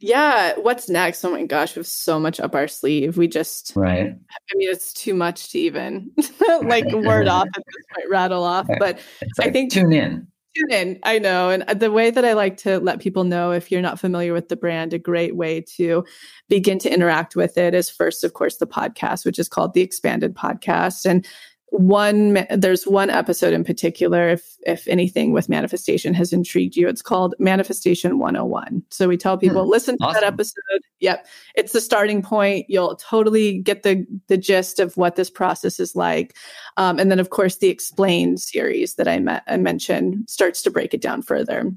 Yeah, 0.00 0.54
what's 0.56 0.88
next? 0.88 1.24
Oh 1.24 1.30
my 1.30 1.44
gosh, 1.44 1.76
we 1.76 1.80
have 1.80 1.86
so 1.86 2.18
much 2.18 2.40
up 2.40 2.54
our 2.54 2.68
sleeve. 2.68 3.16
We 3.16 3.28
just, 3.28 3.72
right. 3.76 4.08
I 4.08 4.56
mean, 4.56 4.70
it's 4.70 4.92
too 4.92 5.14
much 5.14 5.52
to 5.52 5.58
even 5.58 6.10
like 6.62 6.90
word 6.90 7.28
off 7.28 7.48
at 7.56 7.62
this 7.66 7.84
point, 7.94 8.10
rattle 8.10 8.42
off. 8.42 8.66
But 8.78 8.98
like, 9.38 9.48
I 9.48 9.50
think 9.50 9.72
tune 9.72 9.92
in 9.92 10.26
tune 10.56 10.70
in. 10.70 10.98
I 11.02 11.18
know. 11.18 11.50
And 11.50 11.62
uh, 11.64 11.74
the 11.74 11.90
way 11.90 12.10
that 12.10 12.24
I 12.24 12.32
like 12.32 12.56
to 12.58 12.78
let 12.80 13.00
people 13.00 13.24
know 13.24 13.52
if 13.52 13.70
you're 13.70 13.82
not 13.82 14.00
familiar 14.00 14.32
with 14.32 14.48
the 14.48 14.56
brand, 14.56 14.92
a 14.92 14.98
great 14.98 15.36
way 15.36 15.60
to 15.76 16.04
begin 16.48 16.78
to 16.80 16.92
interact 16.92 17.36
with 17.36 17.58
it 17.58 17.74
is 17.74 17.90
first, 17.90 18.24
of 18.24 18.34
course, 18.34 18.56
the 18.56 18.66
podcast, 18.66 19.24
which 19.24 19.38
is 19.38 19.48
called 19.48 19.74
the 19.74 19.82
Expanded 19.82 20.34
Podcast. 20.34 21.08
And 21.08 21.26
one 21.70 22.46
there's 22.50 22.84
one 22.84 23.10
episode 23.10 23.52
in 23.52 23.62
particular 23.62 24.28
if 24.28 24.56
if 24.66 24.86
anything 24.88 25.32
with 25.32 25.48
manifestation 25.48 26.14
has 26.14 26.32
intrigued 26.32 26.76
you. 26.76 26.88
It's 26.88 27.02
called 27.02 27.34
manifestation 27.38 28.18
101 28.18 28.82
so 28.90 29.08
we 29.08 29.16
tell 29.16 29.38
people 29.38 29.64
hmm, 29.64 29.70
listen 29.70 29.96
to 29.98 30.04
awesome. 30.04 30.20
that 30.20 30.26
episode. 30.26 30.80
Yep. 30.98 31.26
It's 31.54 31.72
the 31.72 31.80
starting 31.80 32.22
point. 32.22 32.66
You'll 32.68 32.96
totally 32.96 33.58
get 33.58 33.84
the 33.84 34.04
the 34.26 34.36
gist 34.36 34.80
of 34.80 34.96
what 34.96 35.16
this 35.16 35.30
process 35.30 35.78
is 35.78 35.94
like. 35.94 36.36
Um, 36.76 36.98
and 36.98 37.10
then 37.10 37.20
of 37.20 37.30
course 37.30 37.56
the 37.58 37.68
explained 37.68 38.40
series 38.40 38.94
that 38.94 39.06
I, 39.06 39.18
met, 39.20 39.44
I 39.46 39.56
mentioned 39.56 40.24
starts 40.28 40.62
to 40.62 40.70
break 40.70 40.92
it 40.92 41.00
down 41.00 41.22
further. 41.22 41.72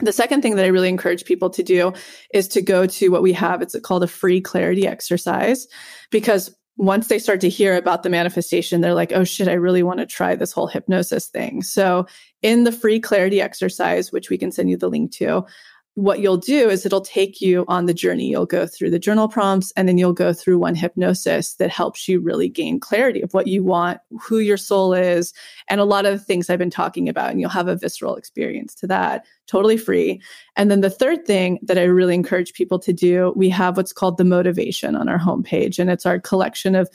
The 0.00 0.12
second 0.12 0.42
thing 0.42 0.56
that 0.56 0.64
I 0.64 0.68
really 0.68 0.88
encourage 0.88 1.24
people 1.24 1.50
to 1.50 1.62
do 1.62 1.92
is 2.32 2.48
to 2.48 2.60
go 2.60 2.86
to 2.86 3.08
what 3.10 3.22
we 3.22 3.32
have. 3.32 3.62
It's 3.62 3.78
called 3.80 4.02
a 4.02 4.08
free 4.08 4.40
clarity 4.40 4.86
exercise 4.86 5.68
because 6.10 6.54
once 6.76 7.06
they 7.06 7.18
start 7.18 7.40
to 7.40 7.48
hear 7.48 7.76
about 7.76 8.02
the 8.02 8.10
manifestation, 8.10 8.80
they're 8.80 8.94
like, 8.94 9.12
oh 9.12 9.24
shit, 9.24 9.48
I 9.48 9.52
really 9.52 9.82
want 9.82 10.00
to 10.00 10.06
try 10.06 10.34
this 10.34 10.52
whole 10.52 10.66
hypnosis 10.66 11.28
thing. 11.28 11.62
So, 11.62 12.06
in 12.42 12.64
the 12.64 12.72
free 12.72 13.00
clarity 13.00 13.40
exercise, 13.40 14.12
which 14.12 14.28
we 14.28 14.36
can 14.36 14.52
send 14.52 14.68
you 14.68 14.76
the 14.76 14.90
link 14.90 15.12
to, 15.12 15.46
what 15.94 16.18
you'll 16.18 16.36
do 16.36 16.68
is 16.68 16.84
it'll 16.84 17.00
take 17.00 17.40
you 17.40 17.64
on 17.68 17.86
the 17.86 17.94
journey. 17.94 18.28
You'll 18.28 18.46
go 18.46 18.66
through 18.66 18.90
the 18.90 18.98
journal 18.98 19.28
prompts 19.28 19.72
and 19.76 19.86
then 19.86 19.96
you'll 19.96 20.12
go 20.12 20.32
through 20.32 20.58
one 20.58 20.74
hypnosis 20.74 21.54
that 21.54 21.70
helps 21.70 22.08
you 22.08 22.20
really 22.20 22.48
gain 22.48 22.80
clarity 22.80 23.20
of 23.22 23.32
what 23.32 23.46
you 23.46 23.62
want, 23.62 24.00
who 24.20 24.40
your 24.40 24.56
soul 24.56 24.92
is, 24.92 25.32
and 25.68 25.80
a 25.80 25.84
lot 25.84 26.04
of 26.04 26.18
the 26.18 26.24
things 26.24 26.50
I've 26.50 26.58
been 26.58 26.68
talking 26.68 27.08
about. 27.08 27.30
And 27.30 27.40
you'll 27.40 27.50
have 27.50 27.68
a 27.68 27.76
visceral 27.76 28.16
experience 28.16 28.74
to 28.76 28.88
that, 28.88 29.24
totally 29.46 29.76
free. 29.76 30.20
And 30.56 30.68
then 30.68 30.80
the 30.80 30.90
third 30.90 31.26
thing 31.26 31.60
that 31.62 31.78
I 31.78 31.84
really 31.84 32.14
encourage 32.14 32.54
people 32.54 32.80
to 32.80 32.92
do, 32.92 33.32
we 33.36 33.48
have 33.50 33.76
what's 33.76 33.92
called 33.92 34.18
the 34.18 34.24
motivation 34.24 34.96
on 34.96 35.08
our 35.08 35.18
homepage. 35.18 35.78
And 35.78 35.90
it's 35.90 36.06
our 36.06 36.18
collection 36.18 36.74
of 36.74 36.90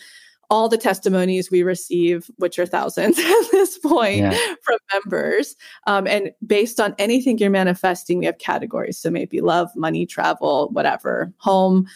all 0.49 0.67
the 0.67 0.77
testimonies 0.77 1.51
we 1.51 1.63
receive, 1.63 2.29
which 2.37 2.57
are 2.57 2.65
thousands 2.65 3.19
at 3.19 3.51
this 3.51 3.77
point 3.77 4.19
yeah. 4.19 4.55
from 4.63 4.77
members. 4.93 5.55
Um, 5.87 6.07
and 6.07 6.31
based 6.45 6.79
on 6.79 6.95
anything 6.97 7.37
you're 7.37 7.49
manifesting, 7.49 8.19
we 8.19 8.25
have 8.25 8.39
categories. 8.39 8.97
So 8.97 9.09
maybe 9.09 9.41
love, 9.41 9.69
money, 9.75 10.05
travel, 10.05 10.69
whatever, 10.71 11.33
home. 11.37 11.87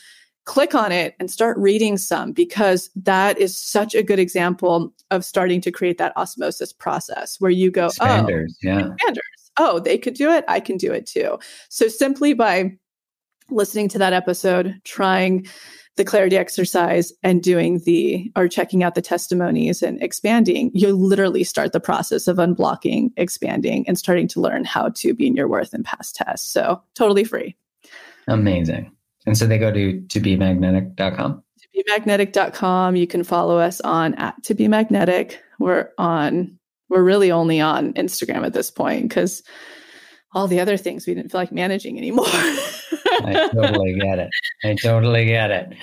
Click 0.45 0.75
on 0.75 0.91
it 0.91 1.15
and 1.21 1.31
start 1.31 1.57
reading 1.57 1.97
some 1.97 2.33
because 2.33 2.89
that 2.97 3.37
is 3.37 3.57
such 3.57 3.95
a 3.95 4.03
good 4.03 4.19
example 4.19 4.93
of 5.09 5.23
starting 5.23 5.61
to 5.61 5.71
create 5.71 5.97
that 5.99 6.15
osmosis 6.17 6.73
process 6.73 7.39
where 7.39 7.49
you 7.49 7.71
go, 7.71 7.87
expanders, 7.87 8.49
oh, 8.49 8.55
yeah. 8.61 8.81
expanders. 8.81 9.19
Oh, 9.55 9.79
they 9.79 9.97
could 9.97 10.15
do 10.15 10.29
it. 10.29 10.43
I 10.49 10.59
can 10.59 10.75
do 10.75 10.91
it 10.91 11.05
too. 11.05 11.39
So 11.69 11.87
simply 11.87 12.33
by 12.33 12.77
listening 13.49 13.87
to 13.89 13.97
that 13.99 14.11
episode, 14.11 14.81
trying 14.83 15.47
the 15.95 16.03
clarity 16.03 16.37
exercise 16.37 17.13
and 17.21 17.43
doing 17.43 17.79
the 17.79 18.31
or 18.35 18.47
checking 18.47 18.83
out 18.83 18.95
the 18.95 19.01
testimonies 19.01 19.83
and 19.83 20.01
expanding, 20.01 20.71
you 20.73 20.93
literally 20.93 21.43
start 21.43 21.71
the 21.71 21.79
process 21.79 22.27
of 22.27 22.37
unblocking, 22.37 23.11
expanding, 23.17 23.87
and 23.87 23.97
starting 23.97 24.27
to 24.29 24.41
learn 24.41 24.65
how 24.65 24.89
to 24.89 25.13
be 25.13 25.27
in 25.27 25.35
your 25.35 25.47
worth 25.47 25.73
and 25.73 25.85
pass 25.85 26.11
tests. 26.11 26.51
So 26.51 26.81
totally 26.95 27.23
free. 27.23 27.55
Amazing. 28.27 28.91
And 29.25 29.37
so 29.37 29.45
they 29.45 29.57
go 29.57 29.71
to 29.71 30.01
to 30.01 30.19
be 30.19 30.35
magnetic.com. 30.35 31.43
To 31.59 31.67
be 31.73 31.83
magnetic.com. 31.87 32.95
You 32.95 33.07
can 33.07 33.23
follow 33.23 33.57
us 33.59 33.79
on 33.81 34.15
at 34.15 34.41
to 34.43 34.53
be 34.53 34.67
magnetic. 34.67 35.41
We're 35.59 35.89
on 35.97 36.57
we're 36.89 37.03
really 37.03 37.31
only 37.31 37.59
on 37.59 37.93
Instagram 37.93 38.45
at 38.45 38.53
this 38.53 38.69
point 38.69 39.09
because 39.09 39.43
all 40.33 40.47
the 40.47 40.59
other 40.59 40.77
things 40.77 41.05
we 41.05 41.13
didn't 41.13 41.31
feel 41.31 41.41
like 41.41 41.51
managing 41.51 41.97
anymore. 41.97 42.25
I 42.27 43.49
totally 43.53 43.93
get 43.93 44.19
it. 44.19 44.29
I 44.63 44.75
totally 44.75 45.25
get 45.25 45.51
it. 45.51 45.73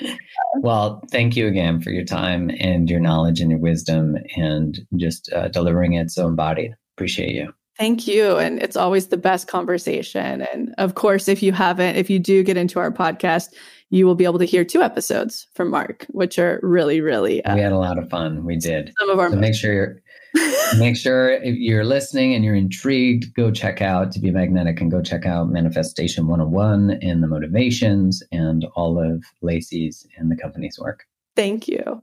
Well, 0.60 1.02
thank 1.10 1.36
you 1.36 1.46
again 1.46 1.80
for 1.80 1.90
your 1.90 2.04
time 2.04 2.50
and 2.58 2.90
your 2.90 3.00
knowledge 3.00 3.40
and 3.40 3.50
your 3.50 3.60
wisdom 3.60 4.16
and 4.36 4.78
just 4.96 5.32
uh, 5.32 5.48
delivering 5.48 5.94
it 5.94 6.10
so 6.10 6.26
embodied. 6.26 6.74
Appreciate 6.96 7.34
you. 7.34 7.52
Thank 7.78 8.06
you. 8.06 8.36
And 8.36 8.62
it's 8.62 8.76
always 8.76 9.06
the 9.06 9.16
best 9.16 9.48
conversation. 9.48 10.42
And 10.52 10.74
of 10.76 10.96
course, 10.96 11.28
if 11.28 11.42
you 11.42 11.52
haven't, 11.52 11.96
if 11.96 12.10
you 12.10 12.18
do 12.18 12.42
get 12.42 12.58
into 12.58 12.78
our 12.78 12.90
podcast, 12.90 13.54
you 13.88 14.06
will 14.06 14.14
be 14.14 14.24
able 14.24 14.38
to 14.38 14.44
hear 14.44 14.64
two 14.64 14.82
episodes 14.82 15.46
from 15.54 15.70
Mark, 15.70 16.06
which 16.10 16.38
are 16.38 16.60
really, 16.62 17.00
really. 17.00 17.44
Uh, 17.44 17.54
we 17.54 17.62
had 17.62 17.72
a 17.72 17.78
lot 17.78 17.98
of 17.98 18.10
fun. 18.10 18.44
We 18.44 18.56
did. 18.56 18.92
Some 18.98 19.10
of 19.10 19.18
our. 19.18 19.30
So 19.30 19.36
make 19.36 19.54
sure 19.54 19.72
you're 19.72 20.02
make 20.78 20.96
sure 20.96 21.30
if 21.30 21.56
you're 21.56 21.84
listening 21.84 22.34
and 22.34 22.44
you're 22.44 22.54
intrigued, 22.54 23.34
go 23.34 23.50
check 23.50 23.82
out 23.82 24.12
To 24.12 24.20
Be 24.20 24.30
Magnetic 24.30 24.80
and 24.80 24.90
go 24.90 25.02
check 25.02 25.26
out 25.26 25.48
Manifestation 25.48 26.26
101 26.26 26.98
and 27.02 27.22
the 27.22 27.26
motivations 27.26 28.22
and 28.32 28.66
all 28.74 28.98
of 28.98 29.24
Lacy's 29.42 30.06
and 30.16 30.30
the 30.30 30.36
company's 30.36 30.78
work. 30.78 31.04
Thank 31.36 31.68
you. 31.68 32.02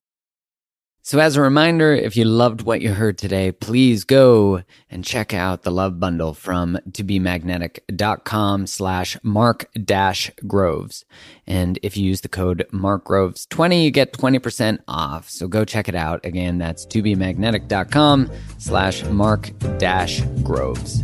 So 1.08 1.20
as 1.20 1.38
a 1.38 1.42
reminder, 1.42 1.94
if 1.94 2.18
you 2.18 2.26
loved 2.26 2.64
what 2.64 2.82
you 2.82 2.92
heard 2.92 3.18
today, 3.18 3.54
please 3.54 4.04
go 4.04 4.64
and 4.92 5.06
check 5.06 5.34
out 5.34 5.64
the 5.64 5.72
love 5.72 6.02
bundle 6.02 6.34
from 6.34 6.78
tobemagnetic.com 6.92 8.68
slash 8.68 9.18
mark 9.24 9.70
dash 9.86 10.30
groves. 10.46 11.06
And 11.48 11.80
if 11.82 11.96
you 11.96 12.06
use 12.06 12.20
the 12.20 12.28
code 12.28 12.68
markgroves20, 12.74 13.86
you 13.86 13.90
get 13.90 14.12
20% 14.12 14.80
off. 14.86 15.30
So 15.30 15.48
go 15.48 15.64
check 15.64 15.88
it 15.88 15.96
out. 15.96 16.26
Again, 16.26 16.58
that's 16.58 16.86
tobemagnetic.com 16.86 18.30
slash 18.58 19.06
mark 19.06 19.52
dash 19.78 20.20
groves. 20.44 21.04